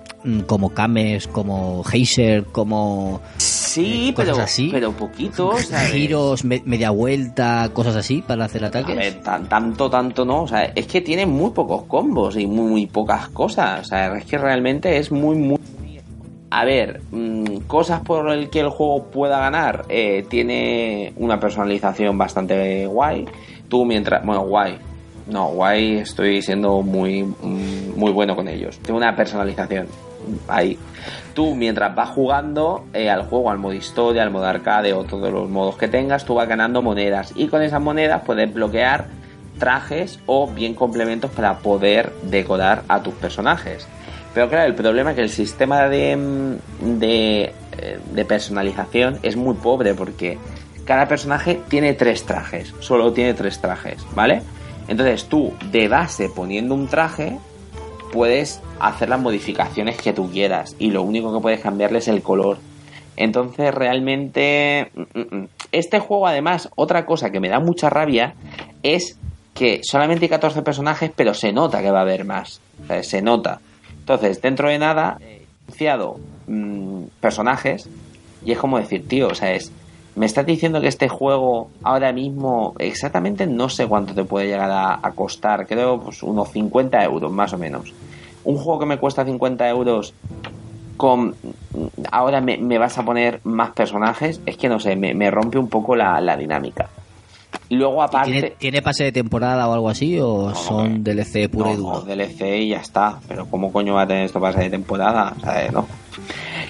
[0.47, 4.71] como Kames, como Heiser, como sí, eh, pero así.
[4.73, 5.93] pero poquitos, ¿sabes?
[5.93, 8.97] giros, me, media vuelta, cosas así para hacer ataques.
[8.97, 12.47] A ver, tan, tanto, tanto no, o sea, es que tiene muy pocos combos y
[12.47, 15.59] muy, muy pocas cosas, o sea, es que realmente es muy, muy
[16.51, 19.85] a ver, mm, cosas por el que el juego pueda ganar.
[19.89, 23.27] eh, tiene una personalización bastante guay.
[23.69, 24.25] Tú mientras...
[24.25, 24.79] Bueno, guay.
[25.27, 28.79] No, guay estoy siendo muy, mm, muy bueno con ellos.
[28.79, 29.89] Tiene una personalización
[30.49, 30.79] ahí.
[31.35, 35.33] Tú mientras vas jugando eh, al juego, al modo historia, al modo arcade o todos
[35.33, 37.33] los modos que tengas, tú vas ganando monedas.
[37.37, 39.07] Y con esas monedas puedes bloquear
[39.59, 43.87] trajes o bien complementos para poder decorar a tus personajes.
[44.35, 49.37] Pero claro, el problema es que el sistema de, mm, de, eh, de personalización es
[49.37, 50.39] muy pobre porque
[50.85, 54.43] cada personaje tiene tres trajes, solo tiene tres trajes, ¿vale?
[54.89, 57.39] Entonces tú, de base, poniendo un traje,
[58.19, 62.21] puedes hacer las modificaciones que tú quieras y lo único que puedes cambiarle es el
[62.21, 62.59] color.
[63.15, 65.49] Entonces realmente mm, mm, mm.
[65.71, 68.35] este juego además otra cosa que me da mucha rabia
[68.83, 69.17] es
[69.55, 72.61] que solamente hay 14 personajes pero se nota que va a haber más.
[73.03, 73.61] Se nota.
[74.01, 76.19] Entonces dentro de nada he anunciado
[77.21, 77.89] personajes
[78.45, 79.71] y es como decir, tío, o sea, es
[80.19, 84.71] me estás diciendo que este juego ahora mismo exactamente no sé cuánto te puede llegar
[84.71, 87.93] a, a costar, creo pues unos 50 euros más o menos.
[88.45, 90.15] Un juego que me cuesta 50 euros
[90.97, 91.35] con
[92.11, 95.59] ahora me, me vas a poner más personajes, es que no sé, me, me rompe
[95.59, 96.89] un poco la, la dinámica.
[97.71, 98.31] Y luego aparte...
[98.33, 100.19] ¿Tiene, tiene pase de temporada o algo así?
[100.19, 101.93] ¿O son DLC puro y No, duro?
[101.93, 103.19] no, DLC y ya está.
[103.29, 105.35] Pero ¿cómo coño va a tener esto pase de temporada?
[105.37, 105.87] O sea, no.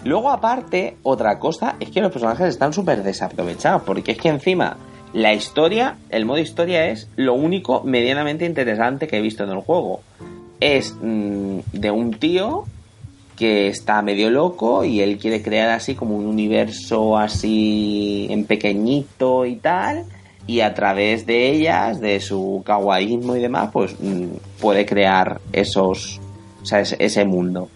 [0.08, 3.82] Luego, aparte, otra cosa es que los personajes están súper desaprovechados.
[3.82, 4.78] Porque es que encima,
[5.12, 9.58] la historia, el modo historia es lo único medianamente interesante que he visto en el
[9.58, 10.00] juego.
[10.60, 12.64] Es mm, de un tío
[13.36, 19.44] que está medio loco y él quiere crear así como un universo así en pequeñito
[19.44, 20.06] y tal
[20.46, 24.24] y a través de ellas, de su kawaiismo y demás, pues mm,
[24.58, 26.18] puede crear esos,
[26.62, 27.68] o sea, ese, ese mundo.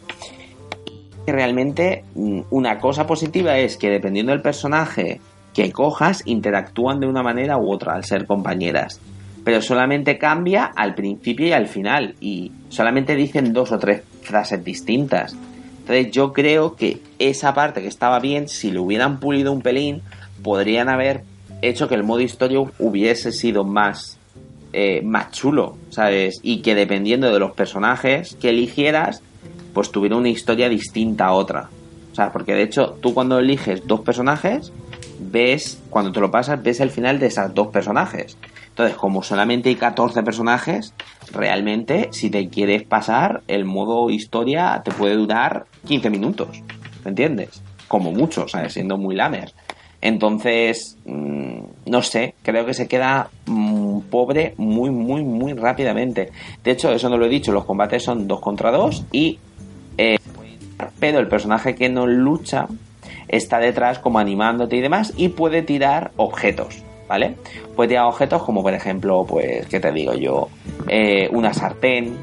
[1.26, 5.20] Y realmente mm, una cosa positiva es que dependiendo del personaje
[5.54, 9.00] que cojas, interactúan de una manera u otra al ser compañeras.
[9.44, 12.14] Pero solamente cambia al principio y al final.
[12.20, 15.36] Y solamente dicen dos o tres frases distintas.
[15.80, 20.02] Entonces yo creo que esa parte que estaba bien, si lo hubieran pulido un pelín,
[20.42, 21.22] podrían haber
[21.60, 24.16] hecho que el modo historia hubiese sido más,
[24.72, 26.38] eh, más chulo, ¿sabes?
[26.42, 29.22] Y que dependiendo de los personajes que eligieras,
[29.72, 31.70] pues tuviera una historia distinta a otra.
[32.12, 34.72] O sea, porque de hecho tú cuando eliges dos personajes,
[35.18, 38.36] ves, cuando te lo pasas, ves el final de esos dos personajes.
[38.68, 40.94] Entonces, como solamente hay 14 personajes,
[41.30, 46.62] realmente si te quieres pasar, el modo historia te puede durar 15 minutos.
[47.04, 47.62] ¿Me entiendes?
[47.88, 48.72] Como mucho, ¿sabes?
[48.72, 49.52] Siendo muy lamer.
[50.00, 56.32] Entonces, mmm, no sé, creo que se queda mmm, pobre muy, muy, muy rápidamente.
[56.64, 59.38] De hecho, eso no lo he dicho, los combates son dos contra dos y...
[59.99, 60.16] Eh,
[60.99, 62.66] pero el personaje que no lucha
[63.28, 67.36] está detrás como animándote y demás y puede tirar objetos, ¿vale?
[67.76, 70.49] Puede tirar objetos como por ejemplo, pues, ¿qué te digo yo?
[70.88, 72.16] Eh, una sartén,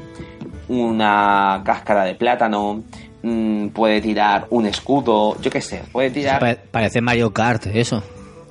[0.68, 2.82] una cáscara de plátano,
[3.22, 6.38] mmm, puede tirar un escudo, yo qué sé, puede tirar...
[6.40, 8.02] Pa- Parece Mario Kart, eso.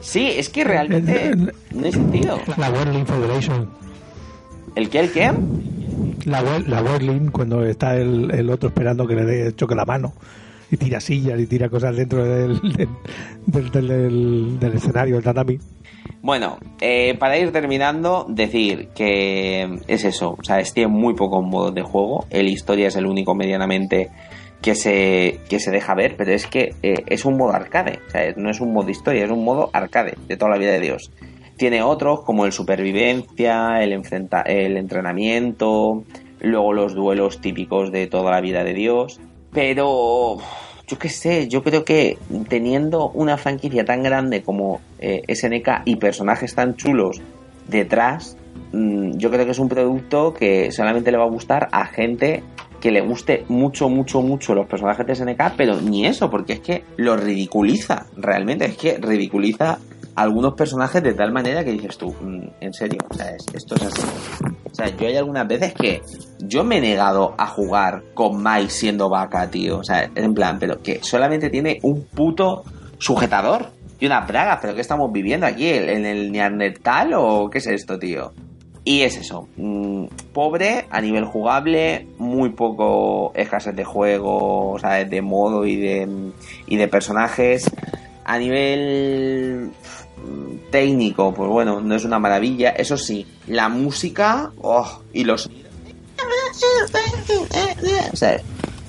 [0.01, 1.35] Sí, es que realmente
[1.71, 2.39] no hay sentido.
[2.57, 3.69] La Whirling Federation.
[4.75, 5.31] ¿El qué, el qué?
[6.25, 10.13] La, la Whirling, cuando está el, otro esperando que le dé choque la mano
[10.71, 12.59] y tira sillas y tira cosas dentro del,
[13.45, 15.57] del, del, del- escenario, del tatami.
[16.21, 21.73] Bueno, eh, para ir terminando, decir que es eso, o sea, tiene muy pocos modos
[21.73, 24.09] de juego, el historia es el único medianamente
[24.61, 28.11] que se, que se deja ver, pero es que eh, es un modo arcade, o
[28.11, 30.81] sea, no es un modo historia, es un modo arcade de toda la vida de
[30.81, 31.09] Dios.
[31.59, 36.05] Tiene otros como el supervivencia, el, enfrenta el entrenamiento,
[36.39, 39.19] luego los duelos típicos de toda la vida de Dios,
[39.51, 40.37] pero
[40.87, 42.17] yo qué sé, yo creo que
[42.47, 47.19] teniendo una franquicia tan grande como eh, SNK y personajes tan chulos
[47.67, 48.37] detrás,
[48.71, 52.41] mm, yo creo que es un producto que solamente le va a gustar a gente
[52.79, 56.59] que le guste mucho, mucho, mucho los personajes de SNK, pero ni eso, porque es
[56.61, 59.79] que lo ridiculiza, realmente, es que ridiculiza
[60.21, 63.15] algunos personajes de tal manera que dices tú, mm, en serio, o
[63.55, 64.01] esto es así.
[64.69, 66.01] O sea, yo hay algunas veces que
[66.39, 69.79] yo me he negado a jugar con Mai siendo vaca, tío.
[69.79, 72.63] O sea, en plan, pero que solamente tiene un puto
[72.97, 73.67] sujetador
[73.99, 74.59] y una braga.
[74.61, 75.69] ¿Pero qué estamos viviendo aquí?
[75.69, 78.33] ¿En el Neandertal o qué es esto, tío?
[78.83, 79.47] Y es eso.
[79.55, 86.31] mm, pobre a nivel jugable, muy poco escasez de juego, o de modo y de,
[86.67, 87.69] y de personajes.
[88.25, 89.71] A nivel
[90.71, 92.69] técnico, pues bueno, no es una maravilla.
[92.71, 95.49] Eso sí, la música oh, y los.
[98.11, 98.39] O sea,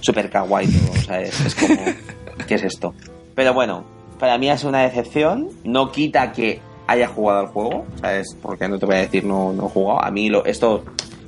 [0.00, 0.90] súper kawaii todo.
[0.92, 1.76] O sea, es, es como.
[2.46, 2.94] ¿qué es esto?
[3.34, 3.84] Pero bueno,
[4.18, 5.48] para mí es una decepción.
[5.64, 8.36] No quita que haya jugado al juego, ¿sabes?
[8.42, 10.04] Porque no te voy a decir no, no he jugado.
[10.04, 10.82] A mí lo, estos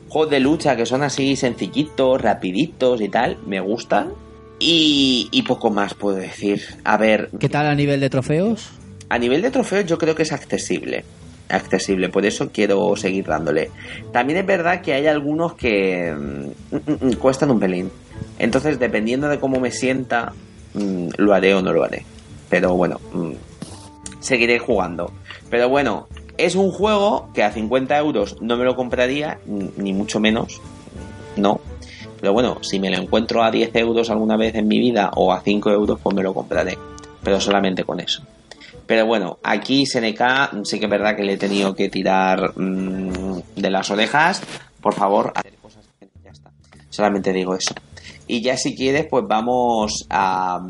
[0.08, 4.12] juegos de lucha que son así sencillitos, rapiditos y tal, me gustan.
[4.58, 6.62] Y, y poco más puedo decir.
[6.84, 8.70] A ver, ¿Qué tal a nivel de trofeos?
[9.12, 11.04] A nivel de trofeos yo creo que es accesible.
[11.50, 13.70] Accesible, por eso quiero seguir dándole.
[14.10, 17.90] También es verdad que hay algunos que mm, mm, mm, cuestan un pelín.
[18.38, 20.32] Entonces, dependiendo de cómo me sienta,
[21.18, 22.06] lo haré o no lo haré.
[22.48, 23.00] Pero bueno,
[24.20, 25.12] seguiré jugando.
[25.50, 26.08] Pero bueno,
[26.38, 30.62] es un juego que a 50 euros no me lo compraría, ni mucho menos.
[31.36, 31.60] No.
[32.18, 35.34] Pero bueno, si me lo encuentro a 10 euros alguna vez en mi vida o
[35.34, 36.78] a 5 euros, pues me lo compraré.
[37.22, 38.22] Pero solamente con eso.
[38.92, 43.40] Pero bueno, aquí SNK sí que es verdad que le he tenido que tirar mm,
[43.56, 44.42] de las orejas.
[44.82, 45.82] Por favor, hacer cosas.
[46.22, 46.50] Ya está.
[46.90, 47.72] Solamente digo eso.
[48.26, 50.60] Y ya si quieres, pues vamos a,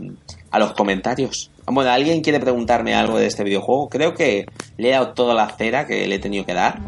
[0.52, 1.50] a los comentarios.
[1.66, 3.88] Bueno, ¿alguien quiere preguntarme algo de este videojuego?
[3.88, 4.46] Creo que
[4.76, 6.78] le he dado toda la cera que le he tenido que dar.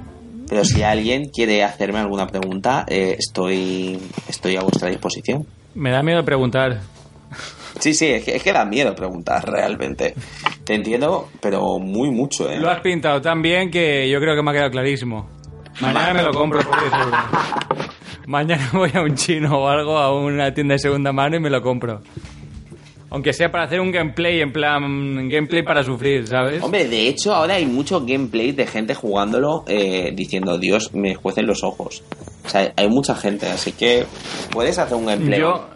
[0.49, 3.99] Pero si alguien quiere hacerme alguna pregunta, eh, estoy,
[4.29, 5.45] estoy a vuestra disposición.
[5.75, 6.94] Me da miedo preguntar.
[7.85, 10.15] Sí, sí, es que, es que da miedo preguntar realmente.
[10.65, 12.59] Te entiendo, pero muy mucho, ¿eh?
[12.59, 15.29] Lo has pintado tan bien que yo creo que me ha quedado clarísimo.
[15.83, 17.21] Mañana me lo compro por 10 euros.
[18.27, 21.51] Mañana voy a un chino o algo, a una tienda de segunda mano y me
[21.51, 22.01] lo compro.
[23.11, 26.63] Aunque sea para hacer un gameplay, en plan, gameplay para sufrir, ¿sabes?
[26.63, 31.47] Hombre, de hecho, ahora hay mucho gameplay de gente jugándolo eh, diciendo, Dios, me juecen
[31.47, 32.03] los ojos.
[32.47, 34.07] O sea, hay mucha gente, así que
[34.51, 35.39] puedes hacer un gameplay.
[35.39, 35.69] Yo,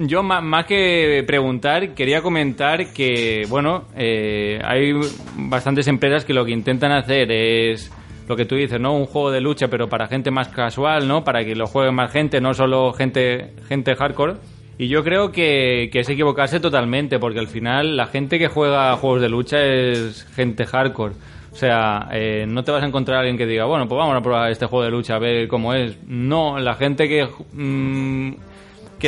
[0.00, 4.92] yo ma- más que preguntar, quería comentar que, bueno, eh, hay
[5.36, 7.92] bastantes empresas que lo que intentan hacer es
[8.28, 8.94] lo que tú dices, ¿no?
[8.94, 11.22] Un juego de lucha, pero para gente más casual, ¿no?
[11.24, 14.34] Para que lo juegue más gente, no solo gente, gente hardcore.
[14.78, 18.94] Y yo creo que, que es equivocarse totalmente, porque al final la gente que juega
[18.96, 21.14] juegos de lucha es gente hardcore.
[21.52, 24.20] O sea, eh, no te vas a encontrar alguien que diga, bueno, pues vamos a
[24.20, 25.96] probar este juego de lucha a ver cómo es.
[26.06, 28.32] No, la gente que mm,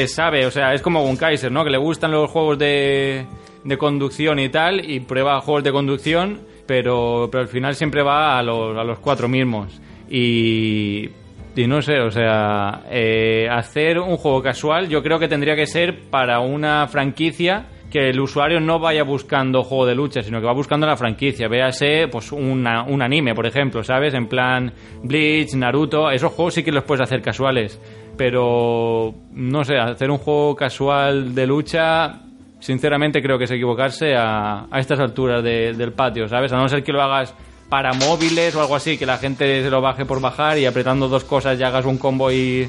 [0.07, 1.65] sabe, o sea, es como un Kaiser, ¿no?
[1.65, 3.27] Que le gustan los juegos de,
[3.65, 8.39] de conducción y tal, y prueba juegos de conducción, pero, pero al final siempre va
[8.39, 9.81] a los, a los cuatro mismos.
[10.11, 11.09] Y,
[11.57, 15.67] y no sé, o sea, eh, hacer un juego casual yo creo que tendría que
[15.67, 20.47] ser para una franquicia que el usuario no vaya buscando juego de lucha, sino que
[20.47, 21.49] va buscando la franquicia.
[21.49, 24.15] Véase, pues, un anime, por ejemplo, ¿sabes?
[24.15, 24.73] En plan
[25.03, 27.81] Bleach, Naruto, esos juegos sí que los puedes hacer casuales.
[28.19, 32.21] Pero, no sé, hacer un juego casual de lucha,
[32.61, 36.53] sinceramente creo que es equivocarse a, a estas alturas de- del patio, ¿sabes?
[36.53, 37.33] A no ser que lo hagas
[37.69, 41.09] para móviles o algo así, que la gente se lo baje por bajar y apretando
[41.09, 42.69] dos cosas ya hagas un combo y,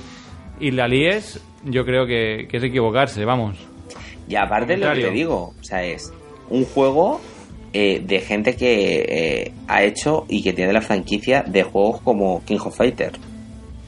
[0.59, 3.57] y la líes, yo creo que, que es equivocarse, vamos.
[4.27, 6.13] Y aparte lo que te digo, o sea, es
[6.49, 7.19] un juego
[7.73, 12.43] eh, de gente que eh, ha hecho y que tiene la franquicia de juegos como
[12.45, 13.13] King of Fighter.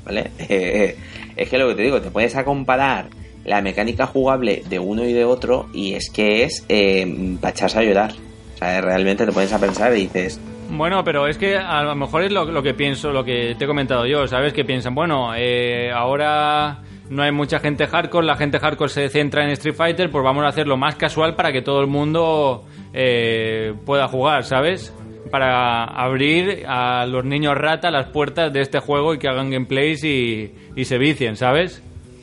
[0.06, 0.32] ¿Vale?
[0.50, 0.98] Eh,
[1.42, 3.10] es que lo que te digo, te puedes a comparar
[3.44, 7.80] la mecánica jugable de uno y de otro y es que es eh, para echarse
[7.80, 8.12] a llorar.
[8.56, 10.40] O sea, realmente te pones a pensar y dices,
[10.70, 13.66] Bueno, pero es que a lo mejor es lo, lo que pienso, lo que te
[13.66, 14.54] he comentado yo, ¿sabes?
[14.54, 19.44] Que piensan, bueno, eh, ahora no hay mucha gente hardcore, la gente hardcore se centra
[19.44, 22.64] en Street Fighter, pues vamos a hacerlo más casual para que todo el mundo
[22.94, 24.94] eh, pueda jugar, ¿sabes?
[25.32, 30.04] Para abrir a los niños rata las puertas de este juego y que hagan gameplays
[30.04, 31.82] y, y se vicien, ¿sabes?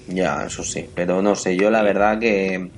[0.09, 2.71] ya, eso sí, pero no sé, yo la verdad que...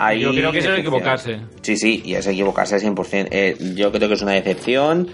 [0.00, 1.40] Ahí Yo creo que eso es equivocarse.
[1.60, 3.28] Sí, sí, y es equivocarse al 100%.
[3.32, 5.08] Eh, yo creo que es una decepción.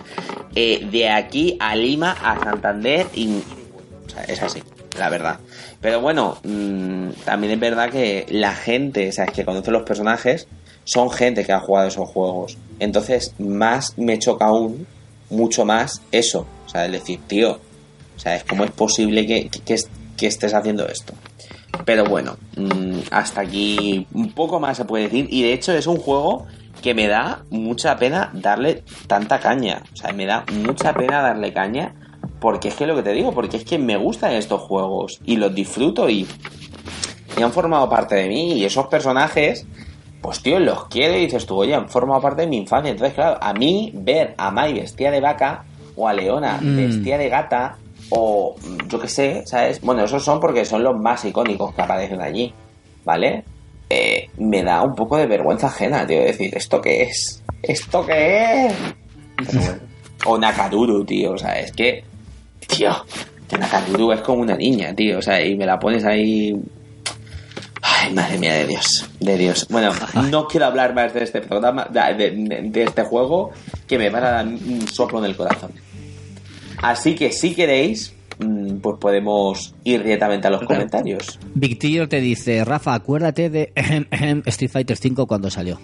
[0.55, 3.39] Eh, de aquí a Lima, a Santander, y...
[4.05, 4.63] o sea, es así,
[4.99, 5.41] la verdad.
[5.81, 10.49] Pero bueno, mm, también es verdad que la gente, o sea, que conoce los personajes,
[10.85, 12.57] son gente que ha jugado esos juegos.
[12.79, 14.87] Entonces, más me choca aún,
[15.31, 16.47] mucho más eso.
[16.67, 17.59] O sea, el decir, tío,
[18.17, 19.77] o sea, es como es posible que, que-
[20.17, 21.13] que estés haciendo esto.
[21.85, 25.27] Pero bueno, mm, hasta aquí un poco más se puede decir.
[25.31, 26.47] Y de hecho es un juego
[26.83, 29.83] que me da mucha pena darle tanta caña.
[29.93, 31.95] O sea, me da mucha pena darle caña.
[32.41, 35.37] Porque es que lo que te digo, porque es que me gustan estos juegos y
[35.37, 36.27] los disfruto y,
[37.39, 38.53] y han formado parte de mí.
[38.53, 39.67] Y esos personajes,
[40.25, 42.91] pues tío, los quiero y dices tú, oye, han formado parte de mi infancia.
[42.93, 45.65] Entonces, claro, a mí ver a Mai vestida de vaca
[45.97, 46.77] o a Leona Mm.
[46.77, 47.77] vestida de gata
[48.09, 49.83] o mm, yo qué sé, ¿sabes?
[49.83, 52.55] Bueno, esos son porque son los más icónicos que aparecen allí,
[53.05, 53.45] ¿vale?
[53.91, 57.43] Eh, me da un poco de vergüenza ajena, tío, decir, ¿esto qué es?
[57.63, 58.73] ¿Esto qué es?
[59.37, 59.81] Pero bueno.
[60.27, 62.03] O Nakaruru, tío, o sea, es que,
[62.67, 62.91] tío,
[63.47, 66.55] que Nakaruru es como una niña, tío, o sea, y me la pones ahí...
[68.07, 69.67] Ay, madre mía de Dios, de Dios.
[69.71, 69.93] Bueno,
[70.31, 73.51] no quiero hablar más de este programa, de, de- de este juego,
[73.87, 75.73] que me van a dar un soplo en el corazón.
[76.83, 81.39] Así que si queréis, mm, pues podemos ir directamente a los comentarios.
[81.55, 83.73] Victor te dice, Rafa, acuérdate de
[84.47, 85.81] Street Fighter V cuando salió.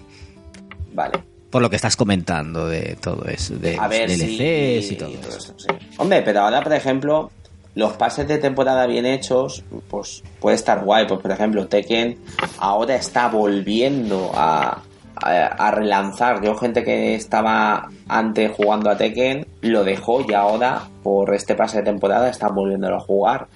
[0.93, 1.19] Vale.
[1.49, 5.29] Por lo que estás comentando de todo eso, de A ver DLCs y todo eso.
[5.37, 5.67] eso, sí.
[5.97, 7.29] Hombre, pero ahora, por ejemplo,
[7.75, 11.07] los pases de temporada bien hechos, pues puede estar guay.
[11.07, 12.17] Pues, por ejemplo, Tekken
[12.59, 14.81] ahora está volviendo a,
[15.71, 16.41] relanzar.
[16.41, 21.77] Yo, gente que estaba antes jugando a Tekken, lo dejó y ahora, por este pase
[21.77, 23.47] de temporada, están volviéndolo a jugar.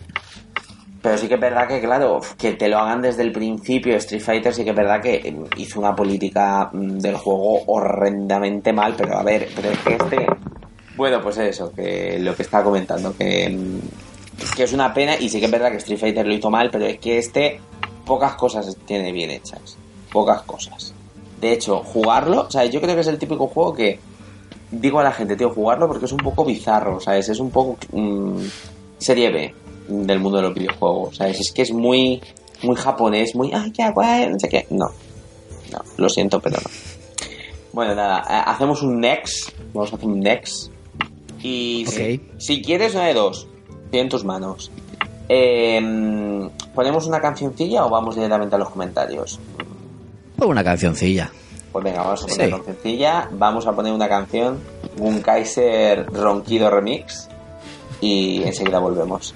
[1.01, 4.21] Pero sí que es verdad que, claro, que te lo hagan desde el principio, Street
[4.21, 9.17] Fighter sí que es verdad que hizo una política mm, del juego horrendamente mal, pero
[9.17, 10.25] a ver, pero es que este...
[10.95, 14.04] Bueno, pues eso, que lo que estaba comentando, que, mm,
[14.55, 16.69] que es una pena y sí que es verdad que Street Fighter lo hizo mal,
[16.71, 17.59] pero es que este
[18.05, 19.77] pocas cosas tiene bien hechas,
[20.11, 20.93] pocas cosas.
[21.39, 23.99] De hecho, jugarlo, o sea, yo creo que es el típico juego que
[24.71, 27.29] digo a la gente, tío, jugarlo porque es un poco bizarro, ¿sabes?
[27.29, 28.41] Es un poco mm,
[28.97, 29.53] serie B
[29.87, 31.39] del mundo de los videojuegos, ¿sabes?
[31.39, 32.21] Es que es muy,
[32.63, 34.65] muy japonés, muy, ay, qué guay, no sé qué.
[34.69, 34.87] No,
[35.71, 36.69] no, lo siento, pero no.
[37.73, 40.71] Bueno, nada, eh, hacemos un next, vamos a hacer un next.
[41.41, 43.47] Y si, si quieres, una de dos,
[43.91, 44.71] en tus manos.
[45.29, 49.39] Eh, ¿Ponemos una cancioncilla o vamos directamente a los comentarios?
[50.35, 51.31] Pues una cancioncilla.
[51.71, 52.51] Pues venga, vamos a poner Sí.
[52.51, 53.29] cancioncilla.
[53.31, 54.59] Vamos a poner una canción,
[54.99, 57.27] un Kaiser Ronquido Remix.
[58.01, 59.33] Y enseguida volvemos.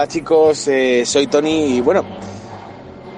[0.00, 2.02] Hola chicos, eh, soy Tony y bueno,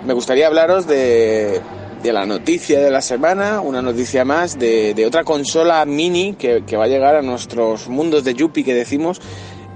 [0.04, 1.60] me gustaría hablaros de,
[2.02, 6.88] la noticia de la semana, una noticia más de, otra consola mini que, va a
[6.88, 9.20] llegar a nuestros mundos de Yuppie que decimos.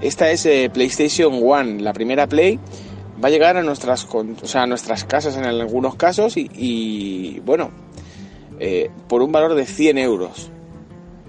[0.01, 2.59] Esta es eh, PlayStation One, la primera Play.
[3.23, 7.71] Va a llegar a nuestras, o sea, a nuestras casas en algunos casos y, bueno,
[8.59, 10.51] eh, por un valor de 100 euros.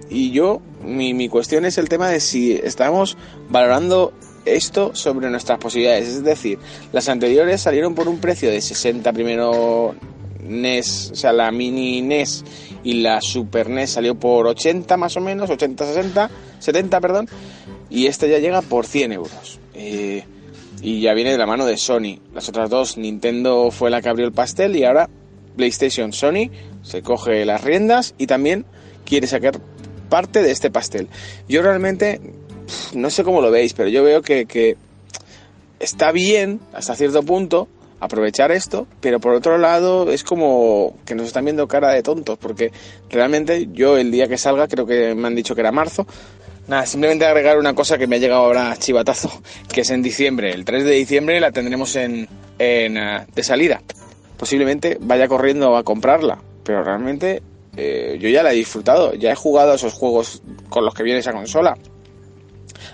[0.09, 3.15] Y yo, mi cuestión es el tema de si estamos
[3.47, 4.11] valorando
[4.55, 6.07] esto sobre nuestras posibilidades.
[6.07, 6.59] Es decir,
[6.91, 9.95] las anteriores salieron por un precio de 60 primero
[10.43, 12.43] NES, o sea, la mini NES
[12.83, 17.29] y la Super NES salió por 80 más o menos, 80, 60, 70, perdón,
[17.89, 19.59] y esta ya llega por 100 euros.
[19.73, 20.23] Eh,
[20.81, 22.19] y ya viene de la mano de Sony.
[22.33, 25.09] Las otras dos, Nintendo fue la que abrió el pastel y ahora
[25.57, 26.49] PlayStation Sony
[26.83, 28.65] se coge las riendas y también
[29.05, 29.59] quiere sacar
[30.09, 31.07] parte de este pastel.
[31.47, 32.21] Yo realmente
[32.93, 34.77] no sé cómo lo veis, pero yo veo que,
[35.79, 37.67] está bien hasta cierto punto
[37.99, 42.37] aprovechar esto, pero por otro lado es como que nos están viendo cara de tontos,
[42.37, 42.71] porque
[43.09, 46.07] realmente yo el día que salga, creo que me han dicho que era marzo,
[46.67, 49.41] nada, simplemente agregar una cosa que me ha llegado ahora chivatazo,
[49.73, 52.27] que es en diciembre, el 3 de diciembre la tendremos en,
[52.57, 53.81] eh, de salida.
[54.37, 57.41] Posiblemente vaya corriendo a comprarla, pero realmente
[57.75, 61.03] eh, yo ya la he disfrutado, ya he jugado a esos juegos con los que
[61.03, 61.77] viene esa consola.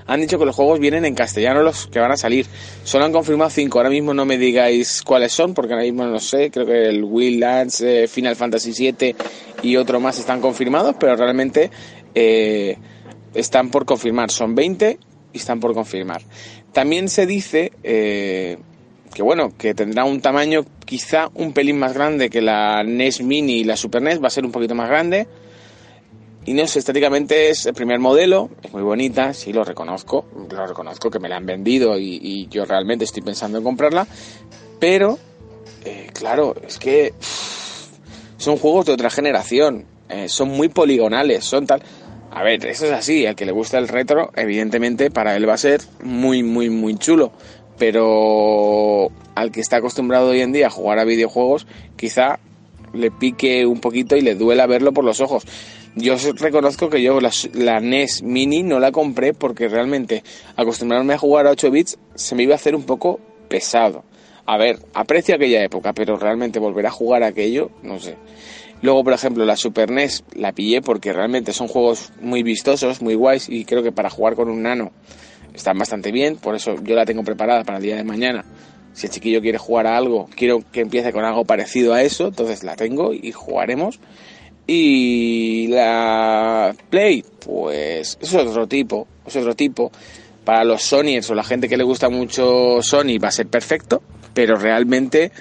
[0.07, 2.45] Han dicho que los juegos vienen en castellano los que van a salir.
[2.83, 3.79] Solo han confirmado cinco.
[3.79, 6.51] Ahora mismo no me digáis cuáles son, porque ahora mismo no sé.
[6.51, 9.15] Creo que el Wildlands, eh, Final Fantasy VII
[9.63, 11.71] y otro más están confirmados, pero realmente
[12.13, 12.77] eh,
[13.33, 14.29] están por confirmar.
[14.29, 14.99] Son 20
[15.33, 16.21] y están por confirmar.
[16.71, 18.57] También se dice eh,
[19.13, 23.59] que bueno, que tendrá un tamaño quizá un pelín más grande que la NES Mini
[23.59, 25.27] y la Super NES, va a ser un poquito más grande.
[26.45, 31.19] Sé, estéticamente es el primer modelo, es muy bonita, sí lo reconozco, lo reconozco que
[31.19, 34.07] me la han vendido y, yo realmente estoy pensando en comprarla,
[34.79, 35.17] pero
[35.83, 37.13] eh, claro, es que
[38.37, 41.81] son juegos de otra generación, eh, son muy poligonales, son tal...
[42.29, 45.53] A ver, eso es así, al que le gusta el retro, evidentemente para él va
[45.53, 47.31] a ser muy, muy, muy chulo,
[47.79, 51.65] pero al que está acostumbrado hoy en día a jugar a videojuegos,
[51.95, 52.39] quizá
[52.95, 55.45] le pique un poquito y le duela verlo por los ojos.
[55.95, 60.23] Yo reconozco que yo la, la NES Mini no la compré porque realmente
[60.55, 64.03] acostumbrarme a jugar a 8 bits se me iba a hacer un poco pesado.
[64.45, 68.15] A ver, aprecio aquella época, pero realmente volver a jugar a aquello, no sé.
[68.81, 73.15] Luego, por ejemplo, la Super NES la pillé porque realmente son juegos muy vistosos, muy
[73.15, 74.91] guays y creo que para jugar con un nano
[75.53, 78.43] están bastante bien, por eso yo la tengo preparada para el día de mañana
[78.95, 82.27] Si el chiquillo quiere jugar a algo, quiero que empiece con algo parecido a eso,
[82.27, 83.99] entonces la tengo y jugaremos.
[84.65, 89.91] Y la Play, pues es otro tipo, es otro tipo.
[90.43, 94.01] Para los Sonyers o la gente que le gusta mucho Sony va a ser perfecto,
[94.33, 95.31] pero realmente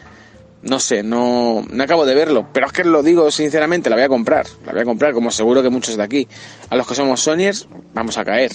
[0.65, 2.49] no sé, no, no acabo de verlo.
[2.53, 4.47] Pero es que lo digo sinceramente, la voy a comprar.
[4.65, 6.27] La voy a comprar, como seguro que muchos de aquí.
[6.71, 8.51] A los que somos Sonyers, vamos a caer.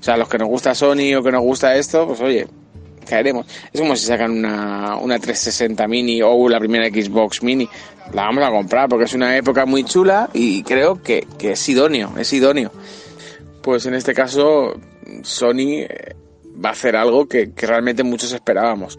[0.00, 2.46] O sea, a los que nos gusta Sony o que nos gusta esto, pues oye,
[3.08, 3.46] caeremos.
[3.72, 7.68] Es como si sacan una, una 360 mini o la primera Xbox mini.
[8.12, 11.68] La vamos a comprar porque es una época muy chula y creo que, que es
[11.68, 12.70] idóneo, es idóneo.
[13.62, 14.74] Pues en este caso,
[15.22, 16.14] Sony eh,
[16.64, 18.98] va a hacer algo que, que realmente muchos esperábamos.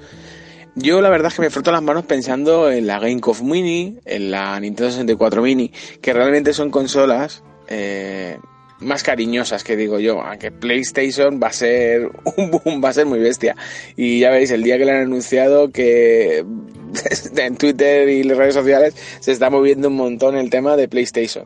[0.76, 4.32] Yo la verdad es que me froto las manos pensando en la GameCube Mini, en
[4.32, 5.72] la Nintendo 64 Mini,
[6.02, 8.38] que realmente son consolas eh,
[8.80, 13.06] más cariñosas que digo yo, aunque PlayStation va a ser un boom, va a ser
[13.06, 13.56] muy bestia.
[13.96, 16.46] Y ya veis, el día que le han anunciado que
[17.38, 21.46] en Twitter y las redes sociales se está moviendo un montón el tema de PlayStation.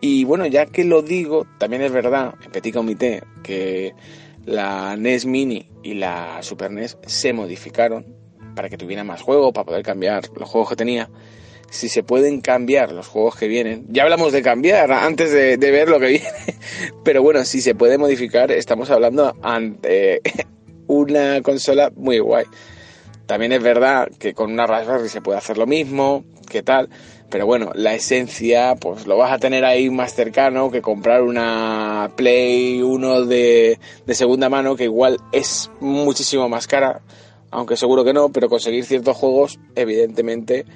[0.00, 3.94] Y bueno, ya que lo digo, también es verdad, en Petit Comité, que
[4.44, 8.04] la NES Mini y la Super NES se modificaron
[8.54, 11.08] para que tuviera más juego, para poder cambiar los juegos que tenía.
[11.74, 15.88] Si se pueden cambiar los juegos que vienen, ya hablamos de cambiar antes de, ver
[15.88, 16.28] lo que viene,
[17.04, 20.20] pero bueno, si se puede modificar, estamos hablando ante
[20.86, 22.44] una consola muy guay.
[23.26, 26.90] También es verdad que con una Raspberry se puede hacer lo mismo, qué tal,
[27.28, 32.12] pero bueno, la esencia pues lo vas a tener ahí más cercano que comprar una
[32.14, 37.02] Play 1 de, de segunda mano que igual es muchísimo más cara
[37.54, 40.66] aunque seguro que no, pero conseguir ciertos juegos, evidentemente,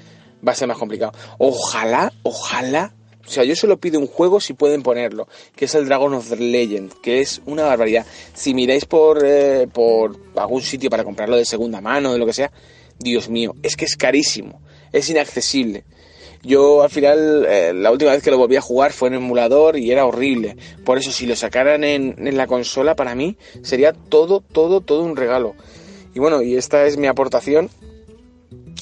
[0.47, 1.13] va a ser más complicado.
[1.39, 2.95] Ojalá, ojalá.
[3.27, 6.31] O sea, yo solo pido un juego si pueden ponerlo, que es el Dragon of
[6.31, 8.07] the Legend, que es una barbaridad.
[8.33, 12.33] Si miráis por, eh, por algún sitio para comprarlo de segunda mano, de lo que
[12.33, 12.51] sea,
[12.99, 14.63] Dios mío, es que es carísimo,
[14.93, 15.85] es inaccesible.
[16.43, 19.77] Yo al final, eh, la última vez que lo volví a jugar fue en emulador
[19.77, 20.57] y era horrible.
[20.85, 25.03] Por eso, si lo sacaran en, en la consola, para mí sería todo, todo, todo
[25.03, 25.55] un regalo.
[26.15, 27.71] Y bueno, y esta es mi aportación.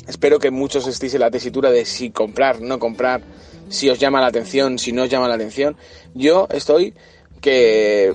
[0.06, 3.22] Espero que muchos estéis en la tesitura de si comprar, no comprar,
[3.68, 5.76] si os llama la atención, si no os llama la atención.
[6.14, 6.94] Yo estoy
[7.40, 8.14] que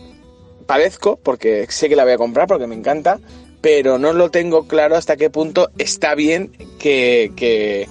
[0.65, 3.19] padezco porque sé que la voy a comprar porque me encanta,
[3.61, 7.87] pero no lo tengo claro hasta qué punto está bien que, que,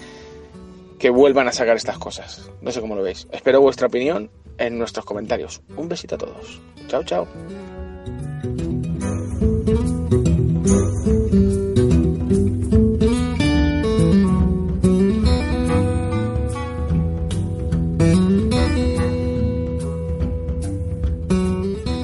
[0.98, 2.50] que vuelvan a sacar estas cosas.
[2.60, 3.28] No sé cómo lo veis.
[3.32, 5.62] Espero vuestra opinión en nuestros comentarios.
[5.76, 6.60] Un besito a todos.
[6.88, 7.28] Chao, chao.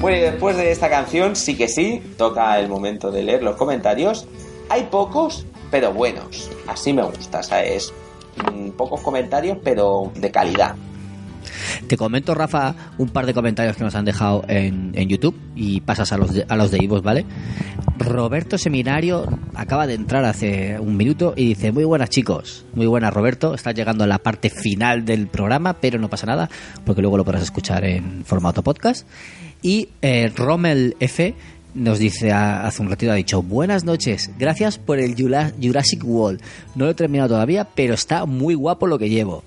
[0.07, 4.25] Pues después de esta canción, sí que sí, toca el momento de leer los comentarios.
[4.69, 6.49] Hay pocos, pero buenos.
[6.65, 7.93] Así me gusta, ¿sabes?
[8.53, 10.77] Mm, pocos comentarios, pero de calidad.
[11.87, 16.13] Te comento, Rafa, un par de comentarios que nos han dejado en, YouTube y pasas
[16.13, 17.25] a los de, a los de ¿vale?
[17.97, 19.25] Roberto Seminario
[19.55, 23.73] acaba de entrar hace un minuto y dice, muy buenas chicos, muy buenas Roberto, estás
[23.73, 26.49] llegando a la parte final del programa, pero no pasa nada,
[26.85, 29.07] porque luego lo podrás escuchar en formato podcast.
[29.61, 31.33] Y eh, Rommel F
[31.73, 36.41] nos dice hace un ratito, ha dicho, buenas noches, gracias por el Jura- Jurassic World.
[36.75, 39.43] No lo he terminado todavía, pero está muy guapo lo que llevo.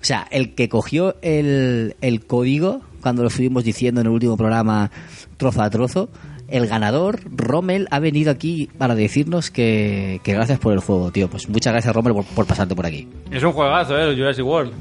[0.00, 4.36] O sea, el que cogió el, el código, cuando lo estuvimos diciendo en el último
[4.36, 4.90] programa
[5.36, 6.08] trozo a trozo,
[6.48, 11.28] el ganador, Rommel, ha venido aquí para decirnos que, que gracias por el juego, tío.
[11.28, 13.08] Pues muchas gracias, Rommel, por, pasarte por aquí.
[13.30, 14.10] Es un juegazo, ¿eh?
[14.10, 14.72] El Jurassic World.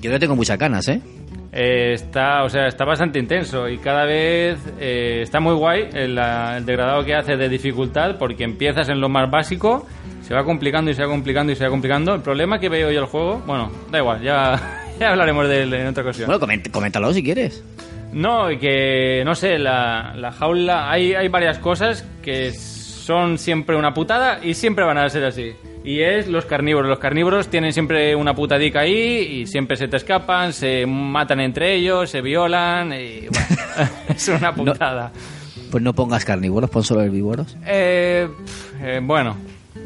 [0.00, 1.00] Yo le tengo muchas ganas, ¿eh?
[1.52, 6.16] Eh, está, o sea, está bastante intenso y cada vez eh, está muy guay el,
[6.16, 9.84] el degradado que hace de dificultad porque empiezas en lo más básico,
[10.22, 12.14] se va complicando y se va complicando y se va complicando.
[12.14, 15.74] El problema que veo yo el juego, bueno, da igual, ya, ya hablaremos de él
[15.74, 16.28] en otra ocasión.
[16.28, 17.64] Bueno, coméntalo si quieres.
[18.12, 22.52] No, y que no sé, la, la jaula, hay, hay varias cosas que
[23.10, 25.52] son siempre una putada y siempre van a ser así.
[25.82, 26.88] Y es los carnívoros.
[26.88, 31.74] Los carnívoros tienen siempre una putadica ahí y siempre se te escapan, se matan entre
[31.74, 35.10] ellos, se violan y bueno, es una putada.
[35.72, 37.56] Pues no pongas carnívoros, pon solo herbívoros.
[37.66, 38.28] Eh,
[38.80, 39.36] eh, bueno,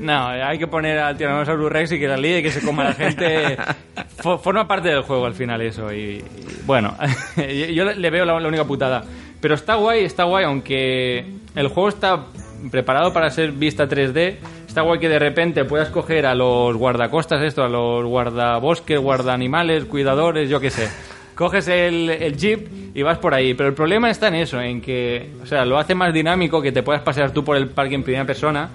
[0.00, 2.84] no, hay que poner al Tyrannosaurus Rex y que la líe y que se coma
[2.84, 3.56] la gente.
[4.18, 5.90] Fo- forma parte del juego al final eso.
[5.92, 6.24] Y, y
[6.66, 6.94] bueno,
[7.36, 9.02] yo yo le veo la, la única putada.
[9.40, 11.24] Pero está guay, está guay, aunque
[11.54, 12.24] el juego está
[12.70, 14.36] preparado para ser vista 3D.
[14.66, 19.84] Está guay que de repente puedas coger a los guardacostas, esto, a los guardabosques, guardaanimales,
[19.84, 20.88] cuidadores, yo qué sé.
[21.34, 23.54] Coges el, jeep y vas por ahí.
[23.54, 26.72] Pero el problema está en eso, en que, o sea, lo hace más dinámico que
[26.72, 28.68] te puedas pasear tú por el parque en primera persona.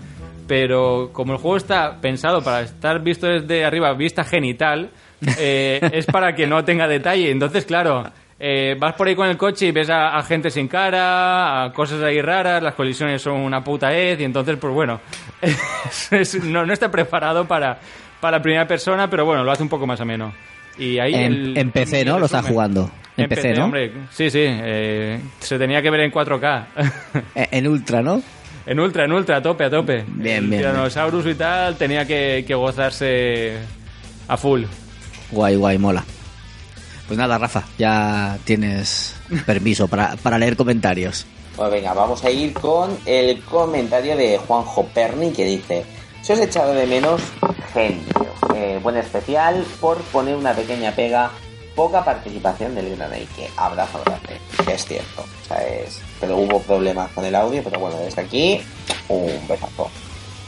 [0.47, 4.89] pero como el juego está pensado para estar visto desde arriba, vista genital,
[5.37, 7.29] eh, es para que no tenga detalle.
[7.29, 8.03] Entonces, claro,
[8.39, 11.73] eh, vas por ahí con el coche y ves a, a gente sin cara, a
[11.73, 15.01] cosas ahí raras, las colisiones son una puta ed, y entonces, pues bueno,
[15.41, 17.77] es- es- no, no está preparado para,
[18.21, 20.33] para primera persona, pero bueno, lo hace un poco más ameno.
[20.77, 22.13] Y ahí En, el- en PC, ¿no?
[22.19, 22.45] Lo resumen.
[22.45, 22.91] jugando.
[23.17, 23.65] En, PC, ¿no?
[23.65, 26.63] hombre, sí, sí, eh, se tenía que ver en 4K.
[27.35, 28.21] Eh, En Ultra, ¿no?
[28.65, 30.03] En ultra, en ultra, a tope, a tope.
[30.07, 33.57] Bien, el bien, Tyrannosaurus y tal tenía que, que gozarse
[34.27, 34.63] a full.
[35.31, 36.03] Guay, guay, mola.
[37.09, 39.15] Pues nada, Rafa, ya tienes
[39.45, 41.25] permiso para, para leer comentarios.
[41.57, 45.85] Pues venga, vamos a ir con el comentario de Juanjo Perni que dice:
[46.21, 47.21] Se os he echado de menos
[47.73, 48.03] genio.
[48.55, 51.31] Eh, buen especial por poner una pequeña pega.
[51.75, 55.21] Poca participación del Granate, que abrazo grande, que es cierto.
[55.43, 58.61] O sea, es- pero hubo problemas con el audio, pero bueno, desde aquí,
[59.07, 59.89] un besazo.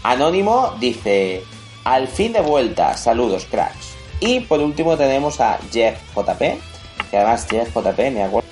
[0.04, 1.44] Anónimo dice:
[1.86, 3.91] Al fin de vuelta, saludos, cracks.
[4.22, 6.40] Y por último tenemos a Jeff JP,
[7.10, 8.48] que además Jeff JP, me acuerdo,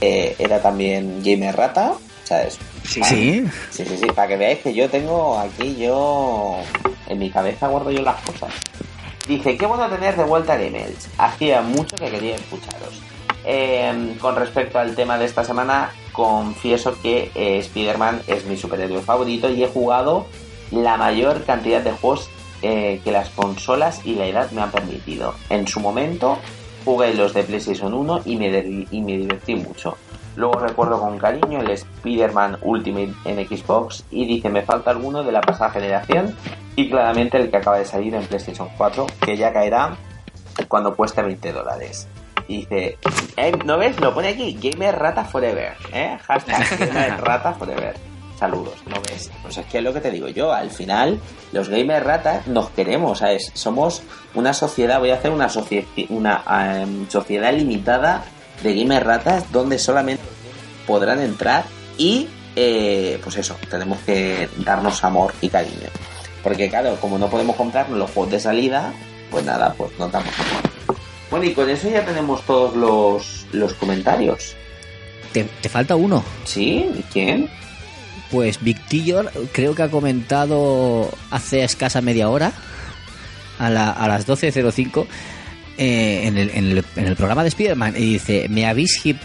[0.00, 2.58] eh, era también gamer rata, ¿sabes?
[2.82, 3.02] Sí.
[3.04, 3.44] Sí.
[3.70, 6.56] Sí, sí, sí, para que veáis que yo tengo aquí, yo
[7.06, 8.52] en mi cabeza guardo yo las cosas.
[9.28, 11.08] Dice, qué bueno tener de vuelta a Gamers.
[11.18, 13.00] Hacía mucho que quería escucharos.
[13.44, 19.02] Eh, con respecto al tema de esta semana, confieso que eh, Spider-Man es mi superhéroe
[19.02, 20.26] favorito y he jugado
[20.72, 22.28] la mayor cantidad de juegos
[22.66, 25.34] eh, que las consolas y la edad me han permitido.
[25.50, 26.38] En su momento
[26.84, 29.96] jugué los de PlayStation 1 y me, y me divertí mucho.
[30.34, 35.30] Luego recuerdo con cariño el Spider-Man Ultimate en Xbox y dice me falta alguno de
[35.30, 36.34] la pasada generación
[36.74, 39.96] y claramente el que acaba de salir en PlayStation 4 que ya caerá
[40.66, 42.08] cuando cueste 20 dólares.
[42.48, 42.98] Dice,
[43.36, 44.00] eh, ¿no ves?
[44.00, 46.18] Lo pone aquí, Gamer Rata Forever, ¿eh?
[46.26, 48.15] Hashtag Gamer Rata Forever.
[48.38, 49.30] Saludos, ¿no ves?
[49.42, 51.18] Pues es que es lo que te digo yo, al final
[51.52, 53.50] los Gamer Ratas nos queremos, ¿sabes?
[53.54, 54.02] Somos
[54.34, 55.48] una sociedad, voy a hacer una,
[56.10, 58.24] una em, sociedad limitada
[58.62, 60.22] de Gamer Ratas donde solamente
[60.86, 61.64] podrán entrar
[61.96, 65.88] y, eh, pues eso, tenemos que darnos amor y cariño.
[66.42, 68.92] Porque claro, como no podemos comprarnos los juegos de salida,
[69.30, 70.98] pues nada, pues no damos amor.
[71.30, 74.54] Bueno, y con eso ya tenemos todos los, los comentarios.
[75.32, 76.22] Te, te falta uno.
[76.44, 76.88] ¿Sí?
[76.96, 77.50] ¿Y quién?
[78.30, 82.52] Pues Victillor creo que ha comentado hace escasa media hora,
[83.58, 85.06] a, las 12.05,
[85.78, 89.18] eh, en, el, en, el, en, el, programa de Spider-Man y dice, me habéis hip,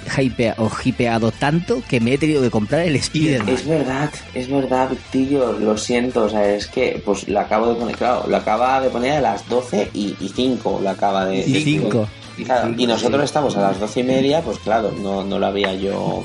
[0.57, 3.49] o hipeado tanto que me he tenido que comprar el Spider-Man.
[3.49, 7.75] Es verdad, es verdad, Victillo, lo siento, o sea, es que pues la acabo de
[7.75, 11.39] poner, claro, lo acaba de poner a las 12 y, y 5, la acaba de...
[11.39, 12.07] Y 5
[12.43, 15.73] claro, y nosotros estamos a las 12 y media, pues claro, no, no lo había
[15.73, 16.23] yo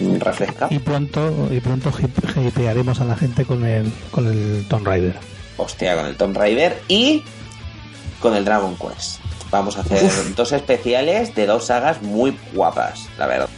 [0.00, 0.74] mm, refrescado.
[0.74, 5.16] Y pronto, y pronto hip- hipearemos a la gente con el, con el Tomb Raider.
[5.56, 7.22] Hostia, con el Tomb Raider y
[8.20, 9.20] con el Dragon Quest.
[9.50, 10.02] Vamos a hacer
[10.34, 13.48] dos especiales de dos sagas muy guapas, la verdad.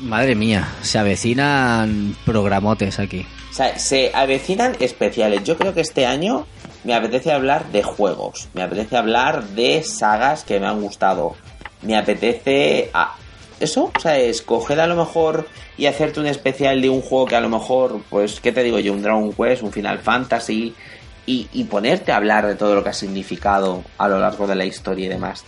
[0.00, 3.26] Madre mía, se avecinan programotes aquí.
[3.50, 5.44] O sea, se avecinan especiales.
[5.44, 6.46] Yo creo que este año
[6.84, 8.48] me apetece hablar de juegos.
[8.54, 11.36] Me apetece hablar de sagas que me han gustado.
[11.82, 12.90] Me apetece...
[12.94, 13.16] ah,
[13.58, 15.46] eso, o sea, escoger a lo mejor
[15.76, 18.78] y hacerte un especial de un juego que a lo mejor, pues, ¿qué te digo
[18.78, 18.92] yo?
[18.94, 20.74] Un Dragon Quest, un Final Fantasy.
[21.26, 24.56] Y, y ponerte a hablar de todo lo que ha significado a lo largo de
[24.56, 25.44] la historia y demás.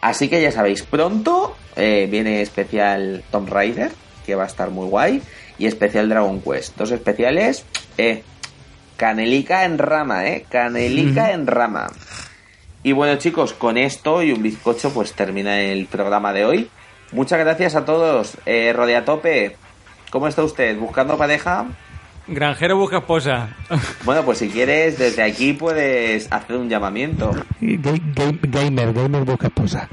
[0.00, 3.90] Así que ya sabéis, pronto eh, viene especial Tomb Raider,
[4.26, 5.22] que va a estar muy guay,
[5.56, 6.76] y especial Dragon Quest.
[6.76, 7.64] Dos especiales,
[7.96, 8.22] eh,
[8.96, 11.88] canelica en rama, eh, canelica en rama.
[12.82, 16.68] Y bueno chicos, con esto y un bizcocho pues termina el programa de hoy.
[17.12, 18.36] Muchas gracias a todos.
[18.44, 19.56] Eh, Rodea Tope,
[20.10, 20.76] ¿cómo está usted?
[20.78, 21.66] ¿Buscando pareja?
[22.26, 23.56] Granjero busca esposa.
[24.04, 27.32] Bueno, pues si quieres, desde aquí puedes hacer un llamamiento.
[27.60, 29.88] Gamer, gamer busca esposa.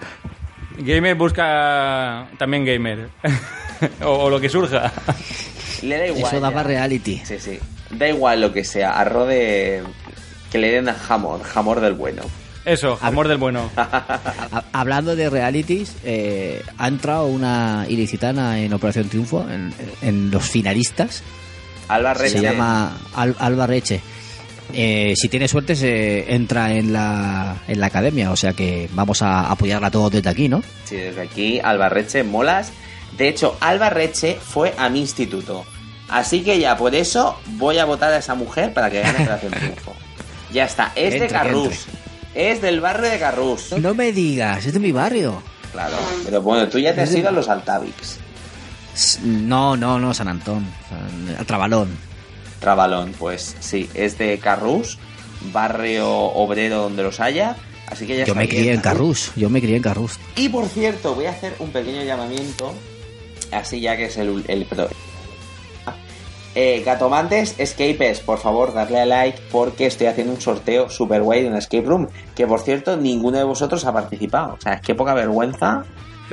[0.77, 3.09] Gamer busca también gamer.
[4.03, 4.91] o, o lo que surja.
[5.81, 6.25] Le da igual.
[6.25, 7.21] Eso daba reality.
[7.23, 7.59] Sí, sí.
[7.97, 8.91] Da igual lo que sea.
[8.99, 9.83] Arroz de...
[10.51, 11.41] Que le den a jamón.
[11.43, 12.23] Jamón del bueno.
[12.65, 13.69] Eso, amor del bueno.
[13.77, 20.43] Ha- Hablando de realities, eh, ha entrado una ilicitana en Operación Triunfo, en, en los
[20.49, 21.23] finalistas.
[21.87, 22.37] Alba Reche.
[22.37, 24.01] Se llama Al- Alba Reche.
[24.73, 29.21] Eh, si tiene suerte, se entra en la, en la academia, o sea que vamos
[29.21, 30.61] a apoyarla todos desde aquí, ¿no?
[30.85, 32.71] Sí, desde aquí, Albarreche, molas.
[33.17, 35.65] De hecho, Albarreche fue a mi instituto.
[36.11, 39.51] Así que ya por eso voy a votar a esa mujer para que gane Operación
[39.59, 39.95] Triunfo.
[40.51, 40.91] Ya está.
[40.95, 41.85] Es de Entre, Carrús.
[42.35, 43.71] Es del barrio de Carrús.
[43.79, 45.41] No me digas, es de mi barrio.
[45.71, 45.95] Claro.
[46.25, 48.19] Pero bueno, tú ya te has ido a los Altavix.
[49.23, 50.67] No, no, no, San Antón,
[51.39, 51.89] a Trabalón.
[52.59, 54.99] Trabalón, pues sí, es de Carrús,
[55.53, 57.55] barrio obrero donde los haya.
[57.87, 60.19] Así que ya Yo me crié en Carrús, yo me crié en Carrús.
[60.35, 62.73] Y por cierto, voy a hacer un pequeño llamamiento,
[63.51, 64.65] así ya que es el, el
[66.53, 71.43] Eh, Gatomantes Escapes, por favor, darle a like porque estoy haciendo un sorteo super guay
[71.43, 72.07] de una escape room.
[72.35, 74.55] Que por cierto, ninguno de vosotros ha participado.
[74.55, 75.85] O sea, es que poca vergüenza.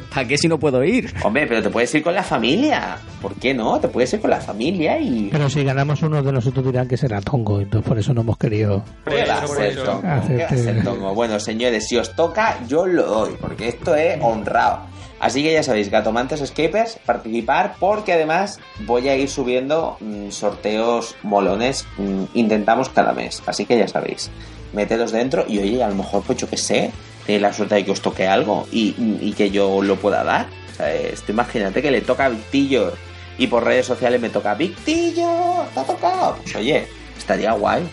[0.14, 1.12] ¿Para qué si no puedo ir?
[1.22, 2.98] Hombre, pero te puedes ir con la familia.
[3.22, 3.80] ¿Por qué no?
[3.80, 5.28] Te puedes ir con la familia y.
[5.30, 8.38] Pero si ganamos uno de nosotros dirán que será tongo, entonces por eso no hemos
[8.38, 8.82] querido.
[9.06, 10.02] ¿Qué va a ser tongo?
[10.08, 11.14] Hacerte- ¿Qué va a ser tongo?
[11.14, 14.80] Bueno, señores, si os toca, yo lo doy, porque esto es honrado.
[15.20, 21.16] Así que ya sabéis, Gatomantes Escapers, participar, porque además voy a ir subiendo mm, sorteos
[21.24, 23.42] molones, mm, intentamos cada mes.
[23.46, 24.30] Así que ya sabéis,
[24.72, 26.92] metedos dentro y oye, a lo mejor, pues yo qué sé,
[27.28, 30.46] la suerte de que os toque algo y, y que yo lo pueda dar.
[30.72, 32.92] O sea, esto imagínate que le toca a Victillo
[33.36, 36.36] y por redes sociales me toca Victillo, te ha tocado.
[36.42, 36.86] Pues oye,
[37.16, 37.86] estaría guay.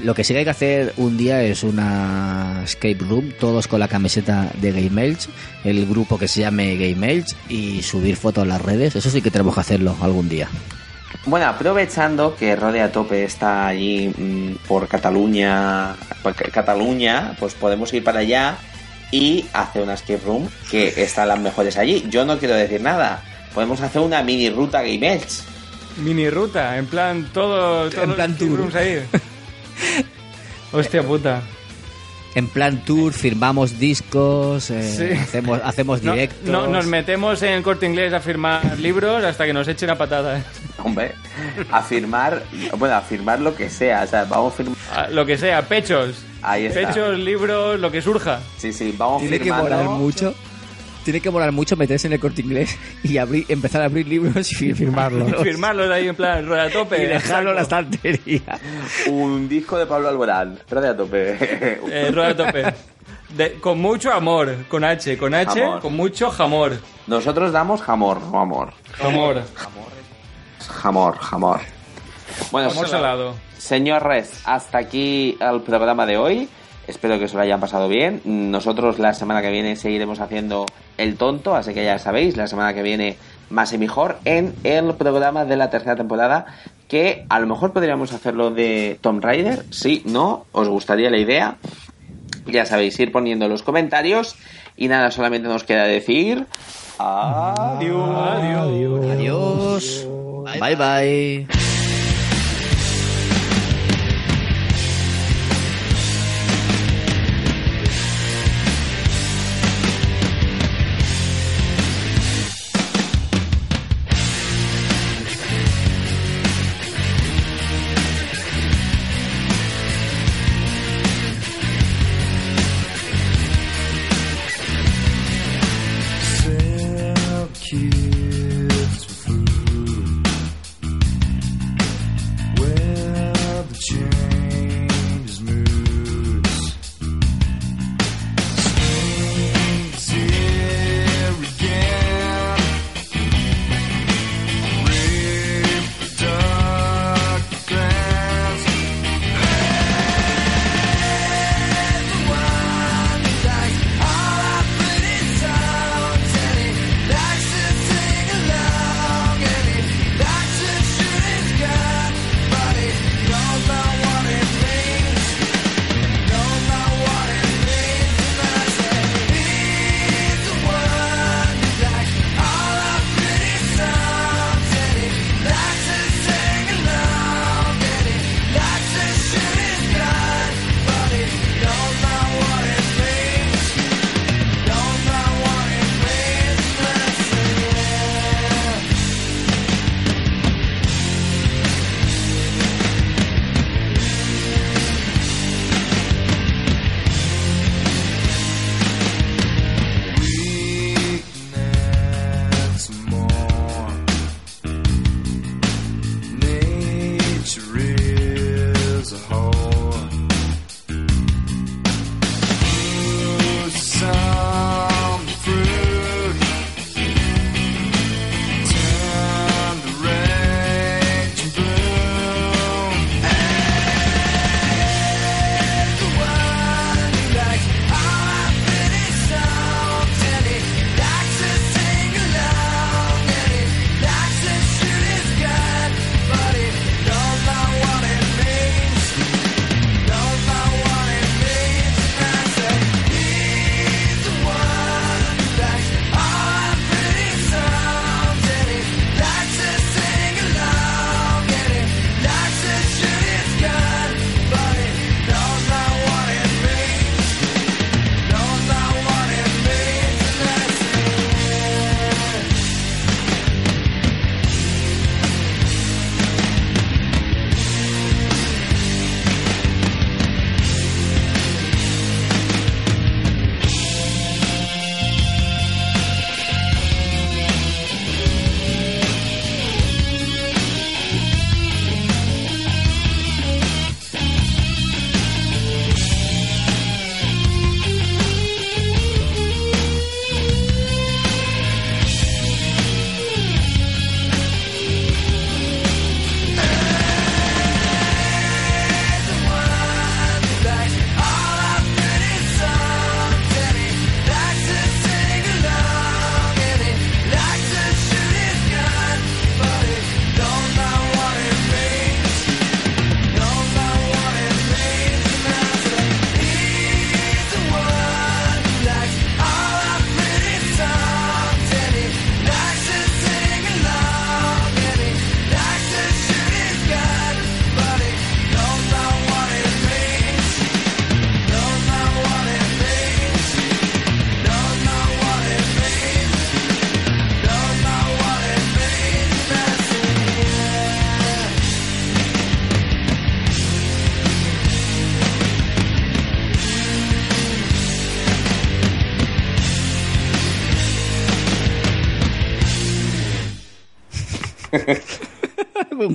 [0.00, 3.78] Lo que sí que hay que hacer un día es una escape room, todos con
[3.78, 5.28] la camiseta de Game Elch,
[5.62, 8.96] el grupo que se llame Game Elch y subir fotos en las redes.
[8.96, 10.48] Eso sí que tenemos que hacerlo algún día.
[11.26, 17.92] Bueno, aprovechando que Rode a tope está allí mm, por Cataluña, por Cataluña, pues podemos
[17.94, 18.56] ir para allá
[19.10, 22.04] y hacer una escape room que están las mejores allí.
[22.10, 23.22] Yo no quiero decir nada.
[23.54, 25.42] Podemos hacer una mini ruta Game Edge.
[25.98, 27.86] Mini ruta, en plan todo.
[27.90, 28.58] En plan tour.
[28.58, 28.98] rooms ahí.
[30.72, 31.40] Hostia puta.
[32.34, 35.16] En plan tour, firmamos discos, eh, Sí.
[35.16, 36.48] hacemos, hacemos No, directos.
[36.50, 39.96] no, nos metemos en el corte inglés a firmar libros hasta que nos echen a
[39.96, 40.44] patadas.
[40.84, 41.12] Hombre,
[41.72, 42.42] a firmar,
[42.78, 44.02] bueno, a firmar lo que sea.
[44.02, 44.76] O sea, vamos a firmar.
[44.94, 46.24] Ah, Lo que sea, pechos.
[46.42, 46.88] Ahí está.
[46.88, 48.40] Pechos, libros, lo que surja.
[48.58, 50.34] Sí, sí, vamos Tiene que molar mucho.
[51.04, 54.50] Tiene que molar mucho meterse en el corte inglés y abrir, empezar a abrir libros
[54.62, 55.34] y firmarlos.
[55.42, 57.02] Firmarlos ahí en plan, rueda a tope.
[57.02, 58.40] y dejarlo en la estantería.
[59.10, 60.58] Un disco de Pablo Alborán.
[60.70, 61.36] Rode a tope.
[61.40, 62.74] Eh, rueda a tope.
[63.36, 66.78] De- con mucho amor, con H, con H, con mucho jamor.
[67.06, 68.72] Nosotros damos jamor, no amor.
[68.92, 69.42] Jamor.
[69.54, 69.88] Jamor,
[70.68, 71.18] jamor.
[72.50, 73.34] Bueno, Jamor salado.
[73.58, 76.48] Señor Res, hasta aquí el programa de hoy.
[76.86, 78.20] Espero que os lo hayan pasado bien.
[78.24, 80.66] Nosotros la semana que viene seguiremos haciendo
[80.98, 83.16] el tonto, así que ya sabéis, la semana que viene
[83.50, 86.46] más y mejor en el programa de la tercera temporada,
[86.88, 89.64] que a lo mejor podríamos hacerlo de Tomb Raider.
[89.70, 91.56] Sí, no, os gustaría la idea.
[92.46, 94.36] Ya sabéis, ir poniendo los comentarios.
[94.76, 96.46] Y nada, solamente nos queda decir...
[96.98, 98.10] Adiós.
[98.14, 99.10] Adiós.
[99.10, 100.06] Adiós.
[100.44, 101.83] 拜拜。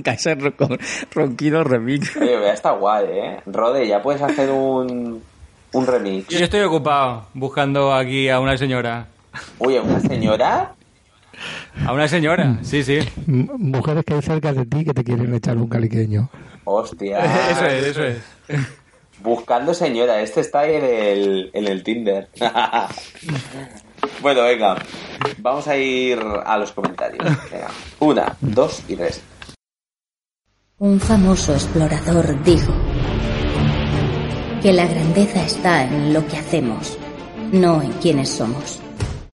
[0.00, 0.78] un caser con
[1.12, 2.16] ronquido remix.
[2.16, 3.40] Oye, está guay, ¿eh?
[3.46, 5.22] Rode, ya puedes hacer un,
[5.72, 6.28] un remix.
[6.28, 9.06] Yo estoy ocupado buscando aquí a una señora.
[9.58, 10.74] Oye, ¿una señora?
[11.86, 12.98] A una señora, sí, sí.
[13.26, 16.28] Mujeres que hay cerca de ti que te quieren echar un caliqueño.
[16.64, 17.20] Hostia.
[17.50, 18.18] Eso es, eso es.
[19.22, 22.28] Buscando señora, este está en el, en el Tinder.
[24.22, 24.76] bueno, venga,
[25.38, 27.22] vamos a ir a los comentarios.
[27.50, 27.68] Venga,
[27.98, 29.22] una, dos y tres.
[30.82, 32.72] Un famoso explorador dijo
[34.62, 36.96] que la grandeza está en lo que hacemos,
[37.52, 38.80] no en quienes somos.